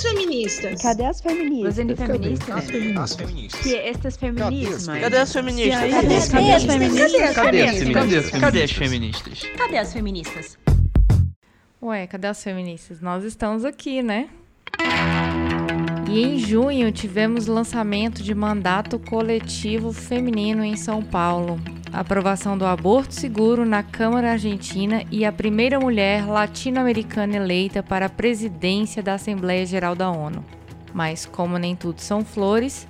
as 0.00 0.02
feministas? 0.02 0.82
Cadê 0.82 1.04
as 1.04 1.20
feministas? 1.20 1.78
Os 1.78 1.98
feministas? 1.98 2.50
As 2.50 2.70
feministas. 2.70 3.00
As 3.02 3.14
feministas. 3.16 3.60
Que 3.60 3.76
estas 3.76 4.16
feminismas? 4.16 4.86
Cadê 4.86 5.16
as 5.16 5.32
feministas? 5.32 5.90
Cadê 5.90 6.52
as 6.52 6.64
feministas? 6.64 7.34
Cadê 7.34 7.62
as 7.62 7.74
feministas? 7.74 8.40
Cadê 8.40 8.62
as 8.62 8.72
feministas? 8.72 9.42
Cadê 9.56 9.78
as 9.78 9.92
feministas? 9.92 10.58
Ué, 11.82 12.06
cadê 12.06 12.26
as 12.28 12.42
feministas? 12.42 13.00
Nós 13.00 13.24
estamos 13.24 13.64
aqui, 13.64 14.02
né? 14.02 14.28
E 16.08 16.22
em 16.24 16.38
junho 16.38 16.90
tivemos 16.90 17.46
lançamento 17.46 18.22
de 18.22 18.34
mandato 18.34 18.98
coletivo 18.98 19.92
feminino 19.92 20.64
em 20.64 20.76
São 20.76 21.02
Paulo, 21.02 21.60
aprovação 21.92 22.56
do 22.56 22.64
aborto 22.64 23.14
seguro 23.14 23.64
na 23.64 23.82
Câmara 23.82 24.32
Argentina 24.32 25.02
e 25.10 25.24
a 25.24 25.32
primeira 25.32 25.78
mulher 25.78 26.26
latino-americana 26.26 27.36
eleita 27.36 27.82
para 27.82 28.06
a 28.06 28.10
presidência 28.10 29.02
da 29.02 29.14
Assembleia 29.14 29.66
Geral 29.66 29.94
da 29.94 30.10
ONU. 30.10 30.44
Mas, 30.94 31.26
como 31.26 31.58
nem 31.58 31.74
tudo 31.74 32.00
são 32.00 32.24
flores, 32.24 32.86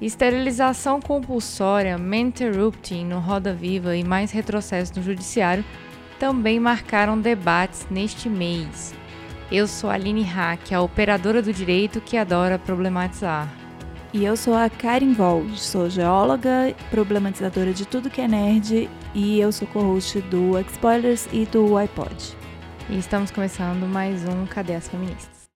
esterilização 0.00 1.00
compulsória, 1.00 1.96
interrupting 1.98 3.04
no 3.04 3.18
Roda 3.18 3.52
Viva 3.52 3.96
e 3.96 4.04
mais 4.04 4.30
retrocesso 4.30 4.94
no 4.96 5.02
Judiciário 5.02 5.64
também 6.18 6.60
marcaram 6.60 7.18
debates 7.18 7.86
neste 7.90 8.28
mês. 8.28 8.94
Eu 9.50 9.66
sou 9.66 9.90
Aline 9.90 10.22
Hack, 10.22 10.72
a 10.72 10.80
operadora 10.80 11.42
do 11.42 11.52
direito 11.52 12.00
que 12.00 12.16
adora 12.16 12.58
problematizar. 12.58 13.59
E 14.12 14.24
eu 14.24 14.36
sou 14.36 14.54
a 14.54 14.68
Karen 14.68 15.12
Vold, 15.12 15.56
sou 15.56 15.88
geóloga, 15.88 16.74
problematizadora 16.90 17.72
de 17.72 17.86
tudo 17.86 18.10
que 18.10 18.20
é 18.20 18.26
nerd 18.26 18.90
e 19.14 19.38
eu 19.38 19.52
sou 19.52 19.68
co-host 19.68 20.20
do 20.22 20.58
Spoilers 20.58 21.28
e 21.32 21.46
do 21.46 21.76
iPod. 21.76 22.36
E 22.88 22.98
estamos 22.98 23.30
começando 23.30 23.86
mais 23.86 24.24
um 24.28 24.46
Cadê 24.46 24.74
as 24.74 24.88
Feministas? 24.88 25.48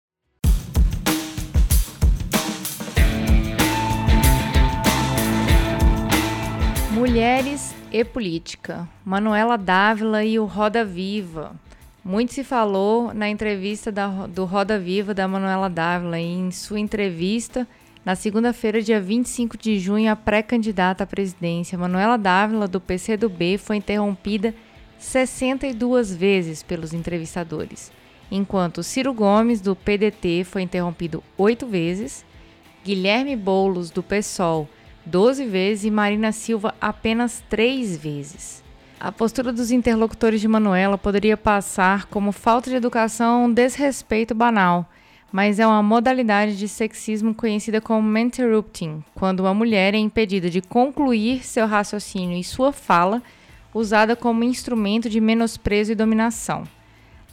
Mulheres 6.92 7.74
e 7.90 8.04
política. 8.04 8.88
Manuela 9.04 9.58
Dávila 9.58 10.24
e 10.24 10.38
o 10.38 10.44
Roda 10.44 10.84
Viva. 10.84 11.56
Muito 12.04 12.32
se 12.32 12.44
falou 12.44 13.12
na 13.12 13.28
entrevista 13.28 13.90
da, 13.90 14.06
do 14.28 14.44
Roda 14.44 14.78
Viva 14.78 15.12
da 15.12 15.26
Manuela 15.26 15.68
Dávila 15.68 16.20
e 16.20 16.24
em 16.24 16.52
sua 16.52 16.78
entrevista 16.78 17.66
na 18.04 18.14
segunda-feira, 18.14 18.82
dia 18.82 19.00
25 19.00 19.56
de 19.56 19.78
junho, 19.78 20.12
a 20.12 20.16
pré-candidata 20.16 21.04
à 21.04 21.06
presidência, 21.06 21.78
Manuela 21.78 22.18
Dávila, 22.18 22.68
do 22.68 22.78
PCdoB, 22.80 23.56
foi 23.56 23.76
interrompida 23.76 24.54
62 24.98 26.14
vezes 26.14 26.62
pelos 26.62 26.92
entrevistadores, 26.92 27.90
enquanto 28.30 28.82
Ciro 28.82 29.14
Gomes, 29.14 29.60
do 29.60 29.74
PDT, 29.74 30.44
foi 30.44 30.62
interrompido 30.62 31.24
oito 31.38 31.66
vezes, 31.66 32.26
Guilherme 32.84 33.36
Boulos, 33.36 33.90
do 33.90 34.02
PSOL, 34.02 34.68
12 35.06 35.46
vezes 35.46 35.84
e 35.84 35.90
Marina 35.90 36.30
Silva 36.30 36.74
apenas 36.78 37.42
três 37.48 37.96
vezes. 37.96 38.62
A 39.00 39.10
postura 39.10 39.52
dos 39.52 39.70
interlocutores 39.70 40.40
de 40.40 40.48
Manuela 40.48 40.98
poderia 40.98 41.36
passar 41.36 42.06
como 42.06 42.32
falta 42.32 42.68
de 42.68 42.76
educação, 42.76 43.50
desrespeito 43.50 44.34
banal, 44.34 44.90
mas 45.34 45.58
é 45.58 45.66
uma 45.66 45.82
modalidade 45.82 46.56
de 46.56 46.68
sexismo 46.68 47.34
conhecida 47.34 47.80
como 47.80 48.16
interrupting, 48.16 49.02
quando 49.16 49.40
uma 49.40 49.52
mulher 49.52 49.92
é 49.92 49.98
impedida 49.98 50.48
de 50.48 50.62
concluir 50.62 51.44
seu 51.44 51.66
raciocínio 51.66 52.38
e 52.38 52.44
sua 52.44 52.72
fala, 52.72 53.20
usada 53.74 54.14
como 54.14 54.44
instrumento 54.44 55.10
de 55.10 55.20
menosprezo 55.20 55.90
e 55.90 55.96
dominação. 55.96 56.62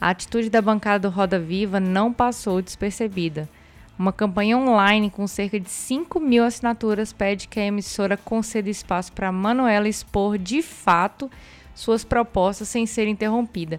A 0.00 0.10
atitude 0.10 0.50
da 0.50 0.60
bancada 0.60 1.08
do 1.08 1.14
Roda 1.14 1.38
Viva 1.38 1.78
não 1.78 2.12
passou 2.12 2.60
despercebida. 2.60 3.48
Uma 3.96 4.12
campanha 4.12 4.58
online 4.58 5.08
com 5.08 5.28
cerca 5.28 5.60
de 5.60 5.70
5 5.70 6.18
mil 6.18 6.42
assinaturas 6.42 7.12
pede 7.12 7.46
que 7.46 7.60
a 7.60 7.66
emissora 7.66 8.16
conceda 8.16 8.68
espaço 8.68 9.12
para 9.12 9.30
Manuela 9.30 9.88
expor 9.88 10.38
de 10.38 10.60
fato 10.60 11.30
suas 11.72 12.02
propostas 12.02 12.68
sem 12.68 12.84
ser 12.84 13.06
interrompida. 13.06 13.78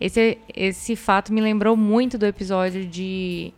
Esse, 0.00 0.38
esse 0.54 0.94
fato 0.94 1.32
me 1.32 1.40
lembrou 1.40 1.76
muito 1.76 2.16
do 2.16 2.24
episódio 2.24 2.86
de, 2.86 3.52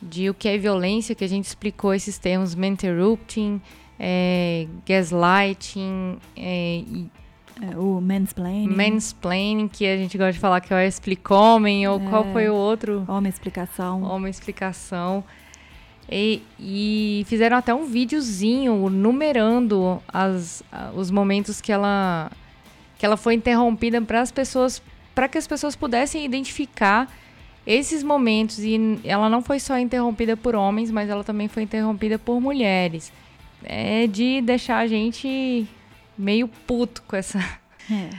de 0.00 0.30
O 0.30 0.34
que 0.34 0.48
é 0.48 0.58
violência, 0.58 1.14
que 1.14 1.24
a 1.24 1.28
gente 1.28 1.44
explicou 1.44 1.94
esses 1.94 2.18
termos 2.18 2.54
interrupting, 2.54 3.60
é, 3.98 4.66
gaslighting, 4.86 6.18
é, 6.36 6.82
é, 7.62 7.76
o 7.76 8.00
mansplaining. 8.00 8.68
Mansplaining, 8.68 9.68
que 9.68 9.86
a 9.86 9.96
gente 9.96 10.18
gosta 10.18 10.32
de 10.32 10.38
falar 10.38 10.60
que 10.60 10.72
é 10.72 10.76
o 10.76 10.80
explicomem, 10.80 11.88
ou 11.88 11.98
qual 12.00 12.24
é. 12.26 12.32
foi 12.32 12.48
o 12.48 12.54
outro? 12.54 13.04
Homem 13.08 13.30
explicação. 13.30 14.02
Homem 14.02 14.30
explicação. 14.30 15.24
E, 16.10 16.42
e, 16.60 17.24
fizeram 17.26 17.56
até 17.56 17.74
um 17.74 17.86
videozinho 17.86 18.88
numerando 18.88 20.00
as, 20.06 20.62
os 20.94 21.10
momentos 21.10 21.60
que 21.60 21.72
ela 21.72 22.30
que 22.98 23.04
ela 23.04 23.16
foi 23.16 23.34
interrompida 23.34 24.00
para 24.00 24.22
as 24.22 24.30
pessoas, 24.32 24.82
para 25.14 25.28
que 25.28 25.36
as 25.36 25.46
pessoas 25.46 25.76
pudessem 25.76 26.24
identificar 26.24 27.12
esses 27.66 28.02
momentos 28.02 28.60
e 28.60 29.00
ela 29.04 29.28
não 29.28 29.42
foi 29.42 29.58
só 29.58 29.78
interrompida 29.78 30.36
por 30.36 30.54
homens, 30.54 30.90
mas 30.90 31.10
ela 31.10 31.24
também 31.24 31.48
foi 31.48 31.64
interrompida 31.64 32.18
por 32.18 32.40
mulheres. 32.40 33.12
É 33.64 34.06
de 34.06 34.40
deixar 34.40 34.78
a 34.78 34.86
gente 34.86 35.66
meio 36.16 36.46
puto 36.46 37.02
com 37.02 37.16
essa 37.16 37.38
é. 37.90 38.10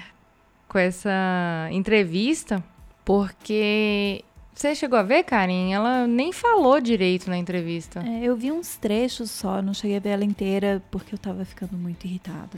com 0.68 0.78
essa 0.78 1.70
entrevista, 1.72 2.64
porque 3.06 4.24
você 4.58 4.74
chegou 4.74 4.98
a 4.98 5.04
ver, 5.04 5.24
Karen? 5.24 5.72
Ela 5.72 6.08
nem 6.08 6.34
falou 6.34 6.82
direito 6.82 7.30
na 7.30 7.38
entrevista. 7.38 8.04
É, 8.04 8.24
eu 8.24 8.36
vi 8.36 8.52
uns 8.52 8.76
trechos 8.76 9.30
só, 9.30 9.62
não 9.62 9.72
cheguei 9.72 9.98
a 9.98 10.00
ver 10.00 10.10
ela 10.10 10.26
inteira 10.26 10.82
porque 10.90 11.14
eu 11.14 11.20
tava 11.20 11.46
ficando 11.46 11.78
muito 11.78 12.06
irritada. 12.06 12.58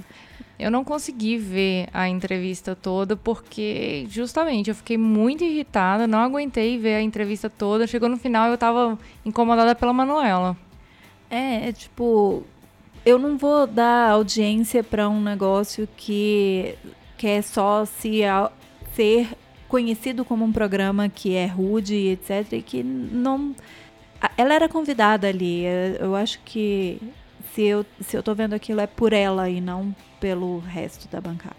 Eu 0.58 0.72
não 0.72 0.84
consegui 0.84 1.38
ver 1.38 1.90
a 1.94 2.08
entrevista 2.08 2.74
toda 2.74 3.18
porque, 3.18 4.08
justamente, 4.10 4.70
eu 4.70 4.76
fiquei 4.76 4.98
muito 4.98 5.44
irritada, 5.44 6.08
não 6.08 6.20
aguentei 6.20 6.78
ver 6.78 6.96
a 6.96 7.02
entrevista 7.02 7.50
toda. 7.50 7.86
Chegou 7.86 8.08
no 8.08 8.18
final 8.18 8.48
e 8.48 8.54
eu 8.54 8.58
tava 8.58 8.98
incomodada 9.26 9.76
pela 9.76 9.92
Manuela. 9.92 10.56
É, 11.30 11.68
é 11.68 11.72
tipo, 11.74 12.44
eu 13.06 13.20
não 13.20 13.38
vou 13.38 13.68
dar 13.68 14.12
audiência 14.12 14.84
para 14.84 15.10
um 15.10 15.22
negócio 15.22 15.88
que 15.98 16.76
quer 17.18 17.42
só 17.42 17.84
se 17.84 18.22
ser 18.94 19.28
conhecido 19.70 20.26
como 20.26 20.44
um 20.44 20.52
programa 20.52 21.08
que 21.08 21.36
é 21.36 21.46
rude, 21.46 21.96
etc, 21.96 22.52
e 22.52 22.62
que 22.62 22.84
não 22.84 23.56
ela 24.38 24.54
era 24.54 24.68
convidada 24.68 25.28
ali. 25.28 25.64
Eu 25.98 26.16
acho 26.16 26.40
que 26.44 27.00
se 27.54 27.64
eu, 27.64 27.86
se 28.02 28.18
eu 28.18 28.24
tô 28.24 28.36
vendo 28.36 28.54
aquilo 28.54 28.82
é 28.82 28.88
por 28.88 29.14
ela 29.14 29.50
e 29.50 29.62
não 29.62 29.96
pelo 30.20 30.60
resto 30.60 31.08
da 31.08 31.22
bancada. 31.22 31.56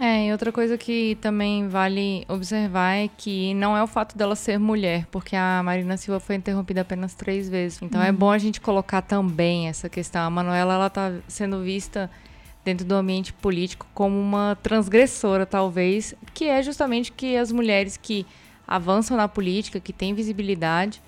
É, 0.00 0.26
e 0.26 0.32
outra 0.32 0.50
coisa 0.50 0.76
que 0.76 1.16
também 1.20 1.68
vale 1.68 2.24
observar 2.28 2.96
é 2.96 3.08
que 3.08 3.54
não 3.54 3.76
é 3.76 3.82
o 3.82 3.86
fato 3.86 4.18
dela 4.18 4.34
ser 4.34 4.58
mulher, 4.58 5.06
porque 5.12 5.36
a 5.36 5.62
Marina 5.62 5.96
Silva 5.96 6.18
foi 6.18 6.34
interrompida 6.34 6.80
apenas 6.80 7.14
três 7.14 7.48
vezes. 7.48 7.80
Então 7.80 8.00
é 8.00 8.04
uhum. 8.04 8.10
é 8.10 8.12
bom 8.12 8.30
a 8.30 8.38
gente 8.38 8.60
colocar 8.60 9.02
também 9.02 9.68
essa 9.68 9.88
questão. 9.88 10.22
A 10.22 10.30
Manuela, 10.30 10.74
ela 10.74 10.90
tá 10.90 11.12
sendo 11.28 11.62
vista 11.62 12.10
dentro 12.64 12.86
do 12.86 12.94
ambiente 12.94 13.32
político 13.32 13.86
como 13.92 14.18
uma 14.18 14.56
transgressora, 14.62 15.44
talvez, 15.44 16.14
que 16.32 16.44
é 16.44 16.62
justamente 16.62 17.12
que 17.12 17.36
as 17.36 17.50
mulheres 17.50 17.96
que 17.96 18.26
avançam 18.66 19.16
na 19.16 19.28
política, 19.28 19.80
que 19.80 19.92
têm 19.92 20.14
visibilidade, 20.14 21.02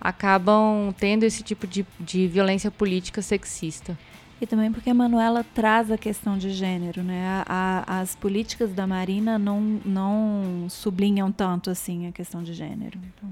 acabam 0.00 0.92
tendo 0.98 1.24
esse 1.24 1.42
tipo 1.42 1.66
de, 1.66 1.86
de 1.98 2.26
violência 2.26 2.70
política 2.70 3.22
sexista. 3.22 3.96
E 4.40 4.46
também 4.46 4.72
porque 4.72 4.90
a 4.90 4.94
Manuela 4.94 5.44
traz 5.54 5.90
a 5.90 5.96
questão 5.96 6.36
de 6.36 6.50
gênero, 6.50 7.02
né? 7.02 7.44
A, 7.46 7.84
a, 7.86 8.00
as 8.00 8.14
políticas 8.14 8.72
da 8.72 8.86
Marina 8.86 9.38
não, 9.38 9.60
não 9.84 10.66
sublinham 10.68 11.30
tanto 11.30 11.70
assim 11.70 12.06
a 12.06 12.12
questão 12.12 12.42
de 12.42 12.52
gênero. 12.52 12.98
Então... 12.98 13.30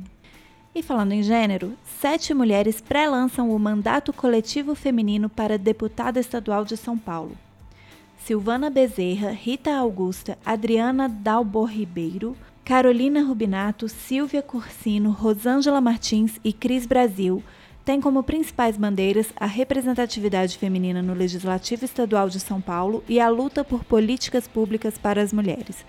E 0.75 0.83
falando 0.83 1.13
em 1.13 1.23
gênero, 1.23 1.77
sete 2.01 2.33
mulheres 2.33 2.81
pré-lançam 2.81 3.51
o 3.51 3.59
mandato 3.59 4.11
coletivo 4.13 4.75
feminino 4.75 5.29
para 5.29 5.59
deputada 5.59 6.19
estadual 6.19 6.65
de 6.65 6.77
São 6.79 6.97
Paulo. 6.97 7.37
Silvana 8.25 8.71
Bezerra, 8.71 9.31
Rita 9.31 9.73
Augusta, 9.73 10.39
Adriana 10.47 11.09
Dalbor 11.09 11.67
Ribeiro, 11.67 12.37
Carolina 12.65 13.21
Rubinato, 13.21 13.89
Silvia 13.89 14.41
Cursino, 14.41 15.11
Rosângela 15.11 15.81
Martins 15.81 16.39
e 16.45 16.53
Cris 16.53 16.87
Brasil 16.87 17.43
têm 17.85 18.01
como 18.01 18.23
principais 18.23 18.77
bandeiras 18.77 19.33
a 19.35 19.45
representatividade 19.45 20.57
feminina 20.57 21.03
no 21.03 21.15
Legislativo 21.15 21.85
Estadual 21.85 22.29
de 22.29 22.39
São 22.39 22.61
Paulo 22.61 23.03
e 23.09 23.19
a 23.19 23.29
luta 23.29 23.65
por 23.65 23.83
políticas 23.83 24.47
públicas 24.47 24.97
para 24.97 25.21
as 25.21 25.33
mulheres. 25.33 25.85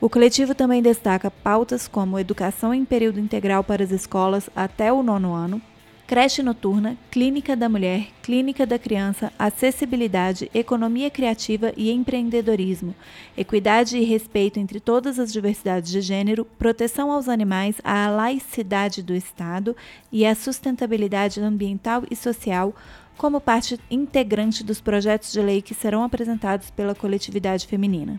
O 0.00 0.10
coletivo 0.10 0.56
também 0.56 0.82
destaca 0.82 1.30
pautas 1.30 1.86
como 1.86 2.18
educação 2.18 2.74
em 2.74 2.84
período 2.84 3.20
integral 3.20 3.62
para 3.62 3.84
as 3.84 3.92
escolas 3.92 4.50
até 4.56 4.92
o 4.92 5.00
nono 5.00 5.32
ano, 5.32 5.62
creche 6.08 6.42
noturna, 6.42 6.96
clínica 7.10 7.54
da 7.54 7.68
mulher, 7.68 8.08
clínica 8.22 8.64
da 8.64 8.78
criança, 8.78 9.30
acessibilidade, 9.38 10.50
economia 10.54 11.10
criativa 11.10 11.70
e 11.76 11.90
empreendedorismo, 11.90 12.94
equidade 13.36 13.98
e 13.98 14.04
respeito 14.04 14.58
entre 14.58 14.80
todas 14.80 15.18
as 15.18 15.30
diversidades 15.30 15.92
de 15.92 16.00
gênero, 16.00 16.46
proteção 16.58 17.12
aos 17.12 17.28
animais, 17.28 17.76
a 17.84 18.08
laicidade 18.08 19.02
do 19.02 19.14
Estado 19.14 19.76
e 20.10 20.24
a 20.24 20.34
sustentabilidade 20.34 21.42
ambiental 21.42 22.02
e 22.10 22.16
social 22.16 22.74
como 23.18 23.38
parte 23.38 23.78
integrante 23.90 24.64
dos 24.64 24.80
projetos 24.80 25.30
de 25.30 25.42
lei 25.42 25.60
que 25.60 25.74
serão 25.74 26.02
apresentados 26.02 26.70
pela 26.70 26.94
coletividade 26.94 27.66
feminina. 27.66 28.18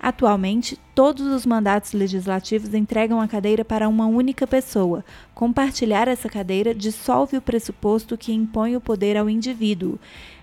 Atualmente, 0.00 0.78
todos 0.94 1.26
os 1.26 1.44
mandatos 1.44 1.92
legislativos 1.92 2.72
entregam 2.72 3.20
a 3.20 3.26
cadeira 3.26 3.64
para 3.64 3.88
uma 3.88 4.06
única 4.06 4.46
pessoa. 4.46 5.04
Compartilhar 5.34 6.06
essa 6.06 6.28
cadeira 6.28 6.72
dissolve 6.72 7.36
o 7.36 7.42
pressuposto 7.42 8.16
que 8.16 8.32
impõe 8.32 8.76
o 8.76 8.80
poder 8.80 9.16
ao 9.16 9.28
indivíduo. 9.28 9.98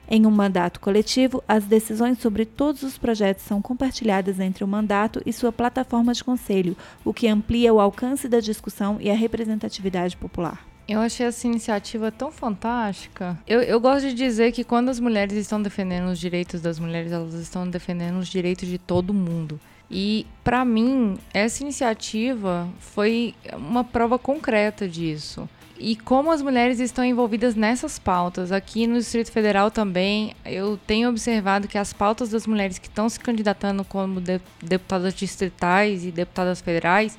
Em 0.07 0.25
um 0.25 0.31
mandato 0.31 0.79
coletivo, 0.79 1.43
as 1.47 1.63
decisões 1.63 2.19
sobre 2.19 2.45
todos 2.45 2.83
os 2.83 2.97
projetos 2.97 3.45
são 3.45 3.61
compartilhadas 3.61 4.39
entre 4.39 4.63
o 4.63 4.67
mandato 4.67 5.21
e 5.25 5.33
sua 5.33 5.51
plataforma 5.51 6.13
de 6.13 6.23
conselho, 6.23 6.77
o 7.03 7.13
que 7.13 7.27
amplia 7.27 7.73
o 7.73 7.79
alcance 7.79 8.27
da 8.27 8.39
discussão 8.39 8.97
e 8.99 9.09
a 9.09 9.15
representatividade 9.15 10.15
popular. 10.17 10.74
Eu 10.87 10.99
achei 10.99 11.25
essa 11.25 11.47
iniciativa 11.47 12.11
tão 12.11 12.31
fantástica. 12.31 13.37
Eu, 13.47 13.61
eu 13.61 13.79
gosto 13.79 14.07
de 14.07 14.13
dizer 14.13 14.51
que 14.51 14.63
quando 14.63 14.89
as 14.89 14.99
mulheres 14.99 15.33
estão 15.35 15.61
defendendo 15.61 16.09
os 16.09 16.19
direitos 16.19 16.61
das 16.61 16.77
mulheres, 16.77 17.11
elas 17.11 17.33
estão 17.33 17.67
defendendo 17.67 18.17
os 18.19 18.27
direitos 18.27 18.69
de 18.69 18.77
todo 18.77 19.13
mundo. 19.13 19.59
E, 19.89 20.27
para 20.43 20.63
mim, 20.63 21.17
essa 21.33 21.63
iniciativa 21.63 22.69
foi 22.79 23.33
uma 23.53 23.83
prova 23.83 24.19
concreta 24.19 24.87
disso. 24.87 25.49
E 25.77 25.95
como 25.95 26.31
as 26.31 26.41
mulheres 26.41 26.79
estão 26.79 27.03
envolvidas 27.03 27.55
nessas 27.55 27.97
pautas. 27.99 28.51
Aqui 28.51 28.87
no 28.87 28.97
Distrito 28.97 29.31
Federal 29.31 29.71
também, 29.71 30.35
eu 30.45 30.79
tenho 30.85 31.09
observado 31.09 31.67
que 31.67 31.77
as 31.77 31.93
pautas 31.93 32.29
das 32.29 32.45
mulheres 32.45 32.77
que 32.77 32.87
estão 32.87 33.09
se 33.09 33.19
candidatando 33.19 33.83
como 33.83 34.21
de, 34.21 34.39
deputadas 34.61 35.13
distritais 35.13 36.05
e 36.05 36.11
deputadas 36.11 36.61
federais 36.61 37.17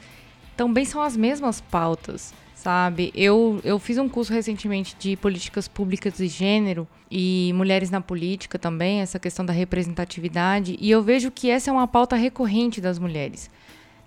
também 0.57 0.85
são 0.85 1.03
as 1.03 1.17
mesmas 1.17 1.61
pautas 1.61 2.33
sabe? 2.57 3.13
Eu, 3.15 3.61
eu 3.63 3.79
fiz 3.79 3.99
um 3.99 4.09
curso 4.09 4.33
recentemente 4.33 4.97
de 4.99 5.15
políticas 5.15 5.69
públicas 5.69 6.17
de 6.17 6.27
gênero 6.27 6.89
e 7.11 7.53
mulheres 7.55 7.91
na 7.91 8.01
política 8.01 8.59
também, 8.59 9.03
essa 9.03 9.19
questão 9.19 9.45
da 9.45 9.53
representatividade, 9.53 10.77
e 10.81 10.91
eu 10.91 11.03
vejo 11.03 11.31
que 11.31 11.51
essa 11.51 11.71
é 11.71 11.73
uma 11.73 11.87
pauta 11.87 12.17
recorrente 12.17 12.81
das 12.81 12.99
mulheres. 12.99 13.51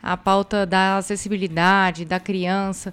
A 0.02 0.18
pauta 0.18 0.66
da 0.66 0.98
acessibilidade, 0.98 2.06
da 2.06 2.20
criança, 2.20 2.92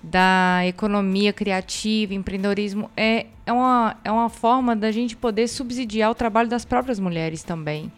da 0.00 0.60
economia 0.64 1.32
criativa, 1.32 2.14
empreendedorismo, 2.14 2.88
é, 2.96 3.26
é, 3.44 3.52
uma, 3.52 3.96
é 4.04 4.12
uma 4.12 4.28
forma 4.28 4.76
da 4.76 4.92
gente 4.92 5.16
poder 5.16 5.48
subsidiar 5.48 6.10
o 6.10 6.14
trabalho 6.14 6.48
das 6.48 6.64
próprias 6.64 7.00
mulheres 7.00 7.42
também. 7.42 7.90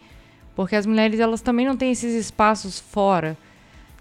Porque 0.55 0.75
as 0.75 0.85
mulheres 0.85 1.19
elas 1.19 1.41
também 1.41 1.65
não 1.65 1.77
têm 1.77 1.91
esses 1.91 2.13
espaços 2.15 2.79
fora 2.79 3.37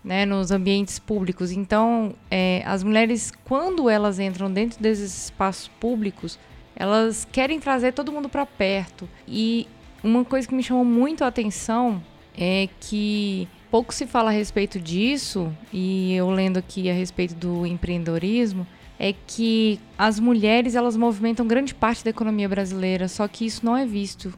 né, 0.06 0.24
nos 0.24 0.52
ambientes 0.52 1.00
públicos. 1.00 1.50
Então, 1.50 2.14
é, 2.30 2.62
as 2.64 2.84
mulheres, 2.84 3.32
quando 3.44 3.90
elas 3.90 4.20
entram 4.20 4.50
dentro 4.50 4.80
desses 4.80 5.24
espaços 5.24 5.66
públicos, 5.80 6.38
elas 6.76 7.26
querem 7.32 7.58
trazer 7.58 7.92
todo 7.92 8.12
mundo 8.12 8.28
para 8.28 8.46
perto. 8.46 9.08
E 9.26 9.66
uma 10.04 10.24
coisa 10.24 10.46
que 10.46 10.54
me 10.54 10.62
chamou 10.62 10.84
muito 10.84 11.24
a 11.24 11.26
atenção 11.26 12.00
é 12.38 12.68
que 12.78 13.48
pouco 13.68 13.92
se 13.92 14.06
fala 14.06 14.30
a 14.30 14.32
respeito 14.32 14.78
disso, 14.78 15.52
e 15.72 16.14
eu 16.14 16.30
lendo 16.30 16.58
aqui 16.58 16.88
a 16.88 16.94
respeito 16.94 17.34
do 17.34 17.66
empreendedorismo, 17.66 18.64
é 18.98 19.12
que 19.26 19.80
as 19.98 20.20
mulheres 20.20 20.76
elas 20.76 20.96
movimentam 20.96 21.46
grande 21.46 21.74
parte 21.74 22.04
da 22.04 22.10
economia 22.10 22.48
brasileira, 22.48 23.08
só 23.08 23.26
que 23.26 23.44
isso 23.44 23.66
não 23.66 23.76
é 23.76 23.84
visto. 23.84 24.32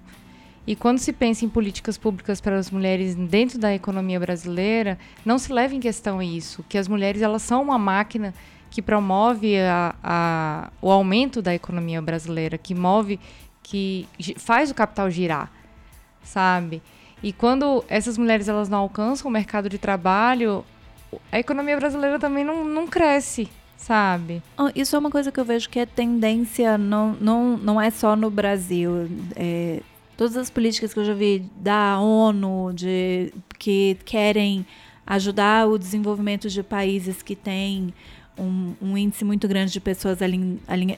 E 0.69 0.77
quando 0.77 0.99
se 0.99 1.15
pensa 1.15 1.47
em 1.47 1.49
políticas 1.49 1.97
públicas 1.97 2.43
para 2.43 2.59
as 2.59 2.71
mulheres 2.71 3.15
dentro 3.15 3.59
da 3.59 3.75
economia 3.75 4.21
brasileira, 4.21 4.99
não 5.25 5.39
se 5.39 5.51
leva 5.51 5.75
em 5.75 5.81
questão 5.81 6.21
isso, 6.21 6.63
que 6.69 6.77
as 6.77 6.87
mulheres 6.87 7.23
elas 7.23 7.41
são 7.41 7.63
uma 7.63 7.79
máquina 7.79 8.35
que 8.69 8.83
promove 8.83 9.59
a, 9.59 9.95
a, 10.05 10.71
o 10.83 10.91
aumento 10.91 11.41
da 11.41 11.55
economia 11.55 12.03
brasileira, 12.03 12.59
que 12.59 12.75
move, 12.75 13.19
que 13.63 14.07
faz 14.37 14.71
o 14.71 14.75
capital 14.75 15.11
girar, 15.11 15.51
sabe? 16.23 16.83
E 17.23 17.33
quando 17.33 17.83
essas 17.89 18.19
mulheres 18.19 18.47
elas 18.47 18.69
não 18.69 18.81
alcançam 18.81 19.31
o 19.31 19.33
mercado 19.33 19.71
de 19.71 19.79
trabalho, 19.79 20.67
a 21.33 21.39
economia 21.39 21.79
brasileira 21.79 22.19
também 22.19 22.45
não, 22.45 22.63
não 22.63 22.87
cresce, 22.87 23.49
sabe? 23.75 24.43
Isso 24.75 24.95
é 24.95 24.99
uma 24.99 25.11
coisa 25.11 25.33
que 25.33 25.41
eu 25.41 25.47
vejo 25.47 25.71
que 25.71 25.79
é 25.79 25.87
tendência, 25.87 26.77
não, 26.77 27.17
não, 27.19 27.57
não 27.57 27.81
é 27.81 27.89
só 27.89 28.15
no 28.15 28.31
Brasil. 28.31 29.09
É, 29.35 29.81
todas 30.19 30.37
as 30.37 30.51
políticas 30.51 30.93
que 30.93 30.99
eu 30.99 31.05
já 31.05 31.15
vi 31.15 31.49
da 31.57 32.01
ONU, 32.01 32.73
de, 32.75 33.33
que 33.57 33.97
querem 34.05 34.67
ajudar 35.07 35.69
o 35.69 35.79
desenvolvimento 35.79 36.51
de 36.51 36.61
países 36.61 37.23
que 37.23 37.37
têm 37.37 37.95
um, 38.37 38.75
um 38.83 38.99
índice 38.99 39.25
muito 39.25 39.47
grande 39.47 39.73
de 39.73 39.81
pessoas 39.81 40.19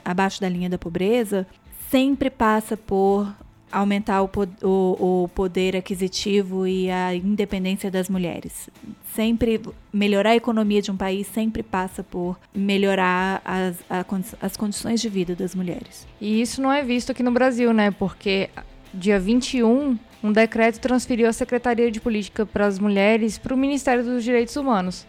abaixo 0.05 0.41
da 0.41 0.49
linha 0.49 0.71
da 0.71 0.79
pobreza, 0.79 1.47
sempre 1.91 2.31
passa 2.31 2.79
por 2.79 3.31
aumentar 3.71 4.23
o, 4.23 4.31
o, 4.63 5.23
o, 5.25 5.29
poder 5.29 5.77
aquisitivo 5.77 6.67
e 6.67 6.91
a 6.91 7.15
independência 7.15 7.91
das 7.91 8.09
mulheres. 8.09 8.71
Sempre 9.15 9.61
melhorar 9.93 10.31
a 10.31 10.37
economia 10.37 10.81
de 10.81 10.91
um 10.91 10.97
país 10.97 11.27
sempre 11.27 11.63
passa 11.63 12.03
por 12.03 12.39
melhorar 12.55 13.43
as, 13.45 13.77
a, 13.89 14.05
as 14.41 14.57
condições 14.57 15.01
de 15.01 15.09
vida 15.09 15.37
das 15.37 15.55
mulheres. 15.55 16.07
E 16.21 16.41
isso 16.41 16.61
não 16.61 16.73
é 16.73 16.83
visto 16.83 17.13
aqui 17.13 17.23
no 17.23 17.31
Brasil, 17.31 17.73
né? 17.73 17.91
Porque 17.93 18.51
dia 18.93 19.19
21, 19.21 19.99
um 20.23 20.33
decreto 20.33 20.81
transferiu 20.81 21.29
a 21.29 21.33
Secretaria 21.33 21.91
de 21.91 22.01
Política 22.01 22.45
para 22.45 22.67
as 22.67 22.79
Mulheres 22.79 23.39
para 23.39 23.55
o 23.55 23.57
Ministério 23.57 24.05
dos 24.05 24.25
Direitos 24.25 24.57
Humanos. 24.57 25.07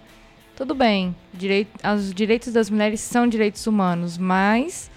Tudo 0.55 0.75
bem, 0.75 1.15
direito, 1.33 1.71
os 1.95 2.13
direitos 2.13 2.53
das 2.53 2.69
mulheres 2.69 3.01
são 3.01 3.27
direitos 3.27 3.65
humanos, 3.65 4.17
mas 4.17 4.91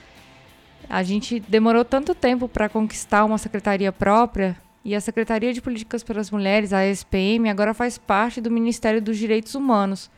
a 0.89 1.03
gente 1.03 1.41
demorou 1.41 1.85
tanto 1.85 2.15
tempo 2.15 2.47
para 2.47 2.69
conquistar 2.69 3.25
uma 3.25 3.39
secretaria 3.39 3.91
própria 3.91 4.57
e 4.85 4.95
a 4.95 5.01
Secretaria 5.01 5.55
de 5.55 5.63
Políticas 5.63 6.03
para 6.03 6.21
as 6.21 6.31
Mulheres, 6.31 6.75
a 6.75 6.85
SPM, 6.87 7.49
agora 7.49 7.73
faz 7.73 7.97
parte 7.97 8.41
do 8.41 8.51
Ministério 8.51 9.01
dos 9.01 9.17
Direitos 9.17 9.55
Humanos. 9.55 10.11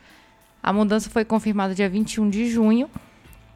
A 0.61 0.73
mudança 0.73 1.09
foi 1.09 1.25
confirmada 1.25 1.75
dia 1.75 1.89
21 1.89 2.29
de 2.29 2.51
junho 2.51 2.91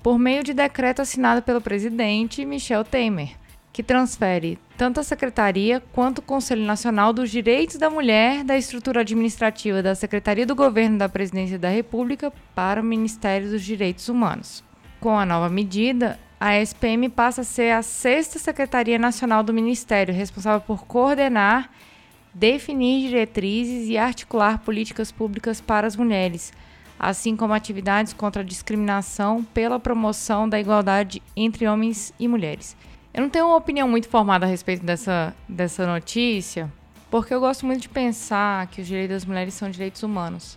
por 0.01 0.17
meio 0.17 0.45
de 0.45 0.55
decreto 0.55 1.03
assinado 1.03 1.43
pelo 1.43 1.61
presidente 1.61 2.45
Michel 2.45 2.85
Temer 2.85 3.41
que 3.73 3.83
transfere 3.83 4.59
tanto 4.77 4.99
a 4.99 5.03
Secretaria 5.05 5.83
quanto 5.93 6.19
o 6.19 6.23
Conselho 6.23 6.63
Nacional 6.65 7.13
dos 7.13 7.31
Direitos 7.31 7.77
da 7.77 7.91
Mulher 7.91 8.43
da 8.43 8.57
estrutura 8.57 9.03
administrativa 9.03 9.83
da 9.83 9.95
Secretaria 9.95 10.47
do 10.47 10.55
Governo 10.55 10.99
da 10.99 11.09
Presidência 11.09 11.59
da 11.59 11.69
República 11.69 12.33
para 12.55 12.81
o 12.81 12.85
Ministério 12.85 13.51
dos 13.51 13.63
Direitos 13.63 14.09
Humanos. 14.09 14.65
Com 14.99 15.19
a 15.19 15.25
nova 15.25 15.49
medida, 15.49 16.19
a 16.39 16.57
SPM 16.57 17.09
passa 17.11 17.43
a 17.43 17.45
ser 17.45 17.73
a 17.73 17.83
sexta 17.83 18.39
Secretaria 18.39 18.99
Nacional 18.99 19.43
do 19.43 19.53
Ministério, 19.53 20.15
responsável 20.15 20.61
por 20.61 20.87
coordenar, 20.87 21.71
definir 22.33 23.09
diretrizes 23.09 23.89
e 23.89 23.99
articular 23.99 24.59
políticas 24.59 25.13
públicas 25.13 25.61
para 25.61 25.87
as 25.87 25.97
mulheres, 25.97 26.53
assim 26.99 27.37
como 27.37 27.53
atividades 27.53 28.13
contra 28.13 28.43
a 28.43 28.45
discriminação 28.45 29.45
pela 29.55 29.79
promoção 29.79 30.49
da 30.49 30.59
igualdade 30.59 31.23
entre 31.37 31.69
homens 31.69 32.13
e 32.19 32.27
mulheres. 32.27 32.77
Eu 33.13 33.23
não 33.23 33.31
tenho 33.31 33.47
uma 33.47 33.57
opinião 33.57 33.89
muito 33.89 34.09
formada 34.09 34.47
a 34.47 34.49
respeito 34.49 34.85
dessa, 34.85 35.35
dessa 35.49 35.85
notícia, 35.85 36.73
porque 37.11 37.35
eu 37.35 37.41
gosto 37.41 37.67
muito 37.67 37.83
de 37.83 37.89
pensar 37.89 38.69
que 38.69 38.81
os 38.81 38.87
direitos 38.87 39.17
das 39.17 39.25
mulheres 39.25 39.55
são 39.55 39.69
direitos 39.69 40.03
humanos. 40.05 40.57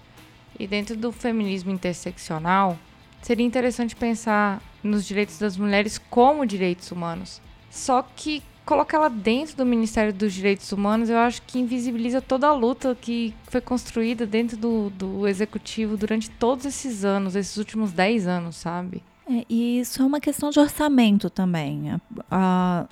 E 0.60 0.68
dentro 0.68 0.96
do 0.96 1.12
feminismo 1.12 1.72
interseccional, 1.72 2.78
seria 3.24 3.46
interessante 3.46 3.96
pensar 3.96 4.62
nos 4.84 5.04
direitos 5.04 5.40
das 5.40 5.58
mulheres 5.58 5.98
como 5.98 6.46
direitos 6.46 6.92
humanos. 6.92 7.42
Só 7.72 8.04
que 8.16 8.44
colocar 8.64 8.98
ela 8.98 9.10
dentro 9.10 9.58
do 9.58 9.66
Ministério 9.66 10.14
dos 10.14 10.32
Direitos 10.32 10.72
Humanos, 10.72 11.10
eu 11.10 11.18
acho 11.18 11.42
que 11.42 11.60
invisibiliza 11.60 12.22
toda 12.22 12.48
a 12.48 12.54
luta 12.54 12.96
que 13.00 13.34
foi 13.46 13.62
construída 13.62 14.28
dentro 14.28 14.56
do, 14.56 14.92
do 14.92 15.28
executivo 15.28 15.98
durante 15.98 16.30
todos 16.30 16.66
esses 16.66 17.04
anos, 17.04 17.36
esses 17.36 17.58
últimos 17.58 17.92
10 17.92 18.28
anos, 18.28 18.58
sabe? 18.58 19.02
É, 19.30 19.46
e 19.50 19.80
isso 19.80 20.02
é 20.02 20.06
uma 20.06 20.20
questão 20.20 20.50
de 20.50 20.60
orçamento 20.60 21.30
também. 21.30 22.00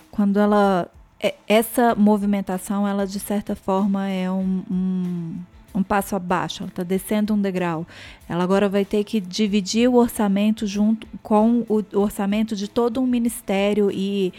Quando 0.10 0.40
ela. 0.40 0.90
É, 1.24 1.36
essa 1.48 1.94
movimentação, 1.94 2.88
ela 2.88 3.06
de 3.06 3.20
certa 3.20 3.56
forma 3.56 4.10
é 4.10 4.32
um, 4.32 4.64
um, 4.72 5.36
um 5.76 5.84
passo 5.84 6.16
abaixo, 6.16 6.64
ela 6.64 6.70
está 6.70 6.82
descendo 6.82 7.34
um 7.36 7.40
degrau. 7.40 7.86
Ela 8.28 8.44
agora 8.44 8.68
vai 8.68 8.84
ter 8.84 9.04
que 9.04 9.20
dividir 9.20 9.88
o 9.88 9.96
orçamento 9.96 10.66
junto 10.66 11.06
com 11.22 11.64
o 11.70 11.84
orçamento 11.94 12.56
de 12.56 12.68
todo 12.68 13.00
um 13.00 13.06
ministério 13.06 13.92
e 13.92 14.34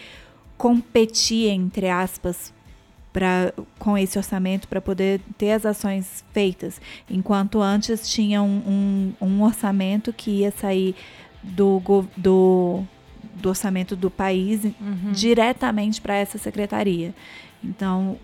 competir, 0.58 1.50
entre 1.50 1.88
aspas, 1.88 2.52
pra, 3.12 3.52
com 3.78 3.96
esse 3.96 4.18
orçamento 4.18 4.66
para 4.66 4.80
poder 4.80 5.20
ter 5.36 5.52
as 5.52 5.66
ações 5.66 6.24
feitas. 6.32 6.80
Enquanto 7.08 7.60
antes 7.60 8.10
tinha 8.10 8.42
um, 8.42 9.12
um, 9.20 9.26
um 9.26 9.42
orçamento 9.42 10.12
que 10.12 10.30
ia 10.30 10.50
sair 10.50 10.96
do, 11.42 11.82
do 12.16 12.84
do 13.34 13.48
orçamento 13.48 13.96
do 13.96 14.10
país 14.10 14.62
Uhum. 14.64 15.10
diretamente 15.12 16.00
para 16.00 16.14
essa 16.14 16.38
secretaria. 16.38 17.12
Então, 17.64 18.16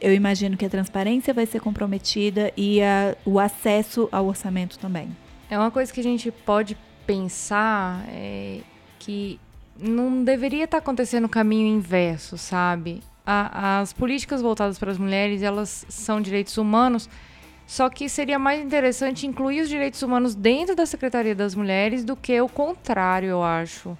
eu 0.00 0.14
imagino 0.14 0.56
que 0.56 0.64
a 0.64 0.70
transparência 0.70 1.34
vai 1.34 1.44
ser 1.46 1.60
comprometida 1.60 2.50
e 2.56 2.80
a- 2.82 3.14
o 3.26 3.38
acesso 3.38 4.08
ao 4.10 4.26
orçamento 4.26 4.78
também. 4.78 5.08
É 5.50 5.58
uma 5.58 5.70
coisa 5.70 5.92
que 5.92 6.00
a 6.00 6.02
gente 6.02 6.30
pode 6.30 6.76
pensar 7.06 8.04
é, 8.08 8.60
que 8.98 9.38
não 9.78 10.22
deveria 10.24 10.64
estar 10.64 10.78
acontecendo 10.78 11.24
o 11.24 11.28
caminho 11.28 11.66
inverso, 11.66 12.38
sabe? 12.38 13.02
A- 13.26 13.80
as 13.80 13.92
políticas 13.92 14.40
voltadas 14.40 14.78
para 14.78 14.90
as 14.90 14.98
mulheres, 14.98 15.42
elas 15.42 15.84
são 15.88 16.20
direitos 16.20 16.56
humanos, 16.56 17.10
só 17.66 17.88
que 17.88 18.08
seria 18.08 18.38
mais 18.38 18.62
interessante 18.62 19.26
incluir 19.26 19.60
os 19.60 19.68
direitos 19.68 20.02
humanos 20.02 20.34
dentro 20.34 20.74
da 20.74 20.84
Secretaria 20.84 21.34
das 21.34 21.54
Mulheres 21.54 22.04
do 22.04 22.16
que 22.16 22.40
o 22.40 22.48
contrário, 22.48 23.28
eu 23.28 23.42
acho. 23.42 23.96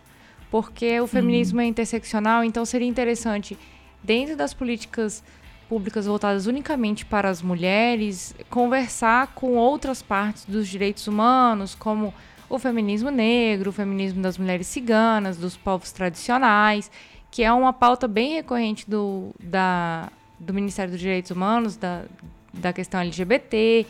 Porque 0.50 1.00
o 1.00 1.06
feminismo 1.06 1.60
é 1.60 1.64
interseccional, 1.64 2.44
então 2.44 2.64
seria 2.64 2.86
interessante, 2.86 3.56
dentro 4.02 4.36
das 4.36 4.52
políticas 4.52 5.24
públicas 5.68 6.04
voltadas 6.04 6.46
unicamente 6.46 7.06
para 7.06 7.30
as 7.30 7.40
mulheres, 7.40 8.34
conversar 8.50 9.28
com 9.28 9.56
outras 9.56 10.02
partes 10.02 10.44
dos 10.44 10.68
direitos 10.68 11.06
humanos, 11.06 11.74
como 11.74 12.12
o 12.50 12.58
feminismo 12.58 13.10
negro, 13.10 13.70
o 13.70 13.72
feminismo 13.72 14.20
das 14.20 14.36
mulheres 14.36 14.66
ciganas, 14.66 15.38
dos 15.38 15.56
povos 15.56 15.90
tradicionais, 15.90 16.90
que 17.30 17.42
é 17.42 17.50
uma 17.50 17.72
pauta 17.72 18.06
bem 18.06 18.34
recorrente 18.34 18.88
do, 18.88 19.34
da, 19.42 20.10
do 20.38 20.52
Ministério 20.52 20.90
dos 20.92 21.00
Direitos 21.00 21.30
Humanos, 21.30 21.78
da, 21.78 22.04
da 22.52 22.72
questão 22.72 23.00
LGBT. 23.00 23.86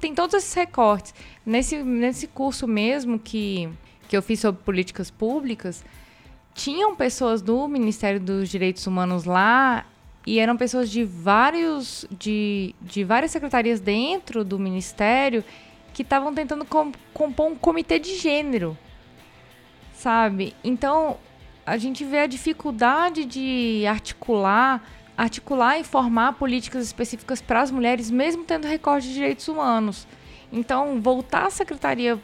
Tem 0.00 0.14
todos 0.14 0.34
esses 0.34 0.52
recortes. 0.54 1.14
Nesse, 1.44 1.82
nesse 1.82 2.26
curso 2.26 2.66
mesmo 2.66 3.18
que, 3.18 3.68
que 4.08 4.16
eu 4.16 4.22
fiz 4.22 4.40
sobre 4.40 4.62
políticas 4.62 5.10
públicas, 5.10 5.84
tinham 6.54 6.96
pessoas 6.96 7.40
do 7.40 7.68
Ministério 7.68 8.18
dos 8.18 8.48
Direitos 8.48 8.86
Humanos 8.86 9.24
lá 9.24 9.86
e 10.26 10.40
eram 10.40 10.56
pessoas 10.56 10.90
de 10.90 11.04
vários 11.04 12.04
de, 12.10 12.74
de 12.80 13.04
várias 13.04 13.30
secretarias 13.30 13.78
dentro 13.80 14.44
do 14.44 14.58
ministério 14.58 15.44
que 15.94 16.02
estavam 16.02 16.34
tentando 16.34 16.64
com- 16.64 16.92
compor 17.14 17.46
um 17.46 17.54
comitê 17.54 17.98
de 17.98 18.16
gênero, 18.16 18.76
sabe? 19.94 20.54
Então 20.64 21.16
a 21.64 21.76
gente 21.76 22.04
vê 22.04 22.18
a 22.18 22.26
dificuldade 22.26 23.24
de 23.24 23.84
articular, 23.86 24.82
articular 25.18 25.78
e 25.80 25.84
formar 25.84 26.34
políticas 26.34 26.86
específicas 26.86 27.42
para 27.42 27.60
as 27.60 27.70
mulheres, 27.70 28.10
mesmo 28.10 28.44
tendo 28.44 28.66
recorte 28.66 29.08
de 29.08 29.14
direitos 29.14 29.48
humanos. 29.48 30.06
Então 30.52 31.00
voltar 31.02 31.46
a 31.46 31.50
secretaria 31.50 32.18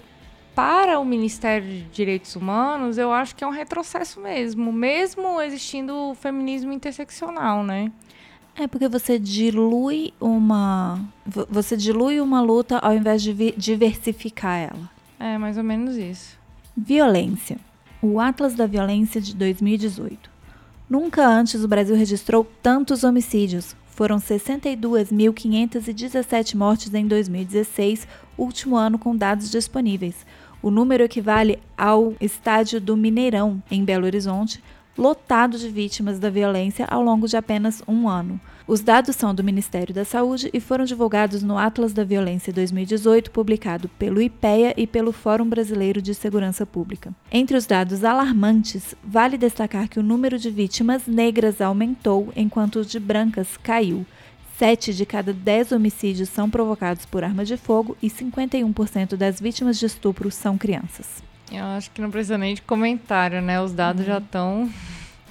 para 0.54 1.00
o 1.00 1.04
Ministério 1.04 1.66
de 1.68 1.82
Direitos 1.86 2.36
Humanos, 2.36 2.96
eu 2.96 3.12
acho 3.12 3.34
que 3.34 3.42
é 3.42 3.46
um 3.46 3.50
retrocesso 3.50 4.20
mesmo, 4.20 4.72
mesmo 4.72 5.40
existindo 5.42 5.92
o 5.92 6.14
feminismo 6.14 6.72
interseccional, 6.72 7.64
né? 7.64 7.90
É 8.54 8.68
porque 8.68 8.88
você 8.88 9.18
dilui 9.18 10.14
uma 10.20 11.00
vo- 11.26 11.48
você 11.50 11.76
dilui 11.76 12.20
uma 12.20 12.40
luta 12.40 12.78
ao 12.78 12.94
invés 12.94 13.20
de 13.20 13.34
diversificar 13.56 14.56
ela. 14.70 14.88
É 15.18 15.36
mais 15.36 15.58
ou 15.58 15.64
menos 15.64 15.96
isso. 15.96 16.38
Violência. 16.76 17.56
O 18.00 18.20
Atlas 18.20 18.54
da 18.54 18.66
Violência 18.66 19.20
de 19.20 19.34
2018. 19.34 20.30
Nunca 20.94 21.26
antes 21.26 21.64
o 21.64 21.66
Brasil 21.66 21.96
registrou 21.96 22.46
tantos 22.62 23.02
homicídios. 23.02 23.74
Foram 23.84 24.18
62.517 24.18 26.54
mortes 26.54 26.94
em 26.94 27.08
2016, 27.08 28.06
último 28.38 28.76
ano 28.76 28.96
com 28.96 29.16
dados 29.16 29.50
disponíveis. 29.50 30.24
O 30.62 30.70
número 30.70 31.02
equivale 31.02 31.58
ao 31.76 32.14
estádio 32.20 32.80
do 32.80 32.96
Mineirão, 32.96 33.60
em 33.68 33.84
Belo 33.84 34.06
Horizonte, 34.06 34.62
lotado 34.96 35.58
de 35.58 35.68
vítimas 35.68 36.20
da 36.20 36.30
violência 36.30 36.86
ao 36.88 37.02
longo 37.02 37.26
de 37.26 37.36
apenas 37.36 37.82
um 37.88 38.08
ano. 38.08 38.40
Os 38.66 38.80
dados 38.80 39.14
são 39.14 39.34
do 39.34 39.44
Ministério 39.44 39.94
da 39.94 40.06
Saúde 40.06 40.48
e 40.54 40.58
foram 40.58 40.86
divulgados 40.86 41.42
no 41.42 41.58
Atlas 41.58 41.92
da 41.92 42.02
Violência 42.02 42.50
2018, 42.50 43.30
publicado 43.30 43.90
pelo 43.98 44.22
IPEA 44.22 44.72
e 44.74 44.86
pelo 44.86 45.12
Fórum 45.12 45.46
Brasileiro 45.46 46.00
de 46.00 46.14
Segurança 46.14 46.64
Pública. 46.64 47.12
Entre 47.30 47.58
os 47.58 47.66
dados 47.66 48.02
alarmantes, 48.04 48.94
vale 49.04 49.36
destacar 49.36 49.86
que 49.86 50.00
o 50.00 50.02
número 50.02 50.38
de 50.38 50.50
vítimas 50.50 51.06
negras 51.06 51.60
aumentou, 51.60 52.32
enquanto 52.34 52.76
o 52.76 52.84
de 52.86 52.98
brancas 52.98 53.58
caiu. 53.58 54.06
Sete 54.58 54.94
de 54.94 55.04
cada 55.04 55.34
dez 55.34 55.70
homicídios 55.70 56.30
são 56.30 56.48
provocados 56.48 57.04
por 57.04 57.22
arma 57.22 57.44
de 57.44 57.58
fogo 57.58 57.94
e 58.00 58.08
51% 58.08 59.14
das 59.14 59.40
vítimas 59.40 59.78
de 59.78 59.84
estupro 59.84 60.30
são 60.30 60.56
crianças. 60.56 61.22
Eu 61.52 61.64
acho 61.64 61.90
que 61.90 62.00
não 62.00 62.10
precisa 62.10 62.38
nem 62.38 62.54
de 62.54 62.62
comentário, 62.62 63.42
né? 63.42 63.60
Os 63.60 63.72
dados 63.72 64.06
já 64.06 64.16
estão. 64.16 64.70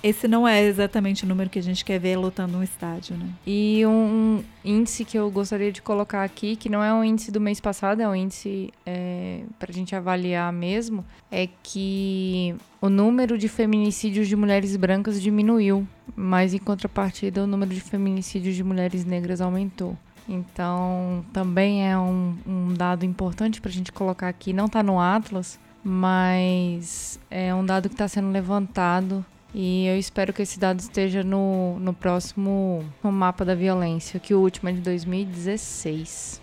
Esse 0.03 0.27
não 0.27 0.45
é 0.45 0.61
exatamente 0.61 1.23
o 1.23 1.27
número 1.27 1.49
que 1.49 1.57
a 1.57 1.63
gente 1.63 1.85
quer 1.85 1.97
ver 1.97 2.17
lotando 2.17 2.57
um 2.57 2.61
estádio, 2.63 3.15
né? 3.15 3.25
E 3.47 3.85
um 3.85 4.43
índice 4.63 5.05
que 5.05 5.17
eu 5.17 5.31
gostaria 5.31 5.71
de 5.71 5.81
colocar 5.81 6.25
aqui, 6.25 6.57
que 6.57 6.67
não 6.67 6.83
é 6.83 6.93
um 6.93 7.01
índice 7.05 7.31
do 7.31 7.39
mês 7.39 7.61
passado, 7.61 8.01
é 8.01 8.07
um 8.07 8.13
índice 8.13 8.69
é, 8.85 9.43
para 9.57 9.71
a 9.71 9.73
gente 9.73 9.95
avaliar 9.95 10.51
mesmo, 10.51 11.05
é 11.31 11.47
que 11.63 12.53
o 12.81 12.89
número 12.89 13.37
de 13.37 13.47
feminicídios 13.47 14.27
de 14.27 14.35
mulheres 14.35 14.75
brancas 14.75 15.21
diminuiu, 15.21 15.87
mas 16.13 16.53
em 16.53 16.59
contrapartida 16.59 17.41
o 17.41 17.47
número 17.47 17.73
de 17.73 17.79
feminicídios 17.79 18.57
de 18.57 18.63
mulheres 18.63 19.05
negras 19.05 19.39
aumentou. 19.39 19.97
Então, 20.27 21.23
também 21.31 21.89
é 21.89 21.97
um, 21.97 22.35
um 22.45 22.73
dado 22.73 23.05
importante 23.05 23.61
para 23.61 23.69
a 23.69 23.73
gente 23.73 23.91
colocar 23.91 24.27
aqui. 24.27 24.51
Não 24.51 24.65
está 24.65 24.83
no 24.83 24.99
Atlas, 24.99 25.57
mas 25.81 27.17
é 27.31 27.55
um 27.55 27.65
dado 27.65 27.87
que 27.87 27.95
está 27.95 28.07
sendo 28.09 28.31
levantado 28.31 29.25
e 29.53 29.85
eu 29.85 29.97
espero 29.97 30.33
que 30.33 30.41
esse 30.41 30.59
dado 30.59 30.79
esteja 30.79 31.23
no, 31.23 31.77
no 31.79 31.93
próximo 31.93 32.83
no 33.03 33.11
mapa 33.11 33.45
da 33.45 33.53
violência, 33.53 34.19
que 34.19 34.33
o 34.33 34.39
último 34.39 34.69
é 34.69 34.73
de 34.73 34.81
2016. 34.81 36.41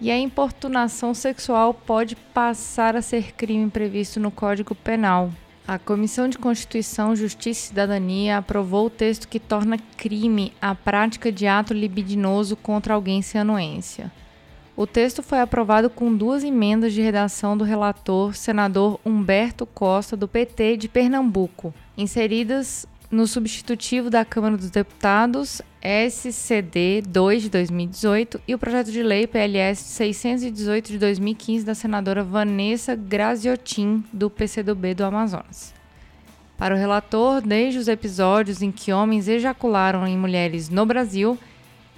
E 0.00 0.10
a 0.10 0.18
importunação 0.18 1.14
sexual 1.14 1.72
pode 1.72 2.16
passar 2.16 2.96
a 2.96 3.02
ser 3.02 3.32
crime 3.34 3.70
previsto 3.70 4.18
no 4.18 4.30
Código 4.30 4.74
Penal. 4.74 5.30
A 5.66 5.78
Comissão 5.78 6.28
de 6.28 6.38
Constituição, 6.38 7.14
Justiça 7.14 7.66
e 7.66 7.68
Cidadania 7.68 8.38
aprovou 8.38 8.86
o 8.86 8.90
texto 8.90 9.28
que 9.28 9.38
torna 9.38 9.76
crime 9.96 10.52
a 10.62 10.74
prática 10.74 11.30
de 11.30 11.46
ato 11.46 11.74
libidinoso 11.74 12.56
contra 12.56 12.94
alguém 12.94 13.22
sem 13.22 13.40
anuência. 13.40 14.10
O 14.76 14.86
texto 14.86 15.22
foi 15.22 15.40
aprovado 15.40 15.90
com 15.90 16.14
duas 16.14 16.42
emendas 16.42 16.92
de 16.92 17.02
redação 17.02 17.56
do 17.56 17.64
relator, 17.64 18.34
senador 18.34 18.98
Humberto 19.04 19.66
Costa, 19.66 20.16
do 20.16 20.28
PT 20.28 20.76
de 20.76 20.88
Pernambuco, 20.88 21.74
inseridas 21.98 22.86
no 23.10 23.26
substitutivo 23.26 24.08
da 24.08 24.24
Câmara 24.24 24.56
dos 24.56 24.70
Deputados 24.70 25.60
SCD 25.82 27.02
2 27.02 27.42
de 27.42 27.50
2018 27.50 28.40
e 28.46 28.54
o 28.54 28.58
projeto 28.58 28.92
de 28.92 29.02
lei 29.02 29.26
PLS 29.26 29.82
618 29.82 30.92
de 30.92 30.98
2015 30.98 31.66
da 31.66 31.74
senadora 31.74 32.22
Vanessa 32.22 32.94
Graziotin, 32.94 34.04
do 34.12 34.30
PCdoB 34.30 34.94
do 34.94 35.04
Amazonas. 35.04 35.74
Para 36.56 36.74
o 36.74 36.78
relator, 36.78 37.40
desde 37.40 37.78
os 37.78 37.88
episódios 37.88 38.62
em 38.62 38.70
que 38.70 38.92
homens 38.92 39.26
ejacularam 39.26 40.06
em 40.06 40.16
mulheres 40.16 40.68
no 40.68 40.86
Brasil, 40.86 41.38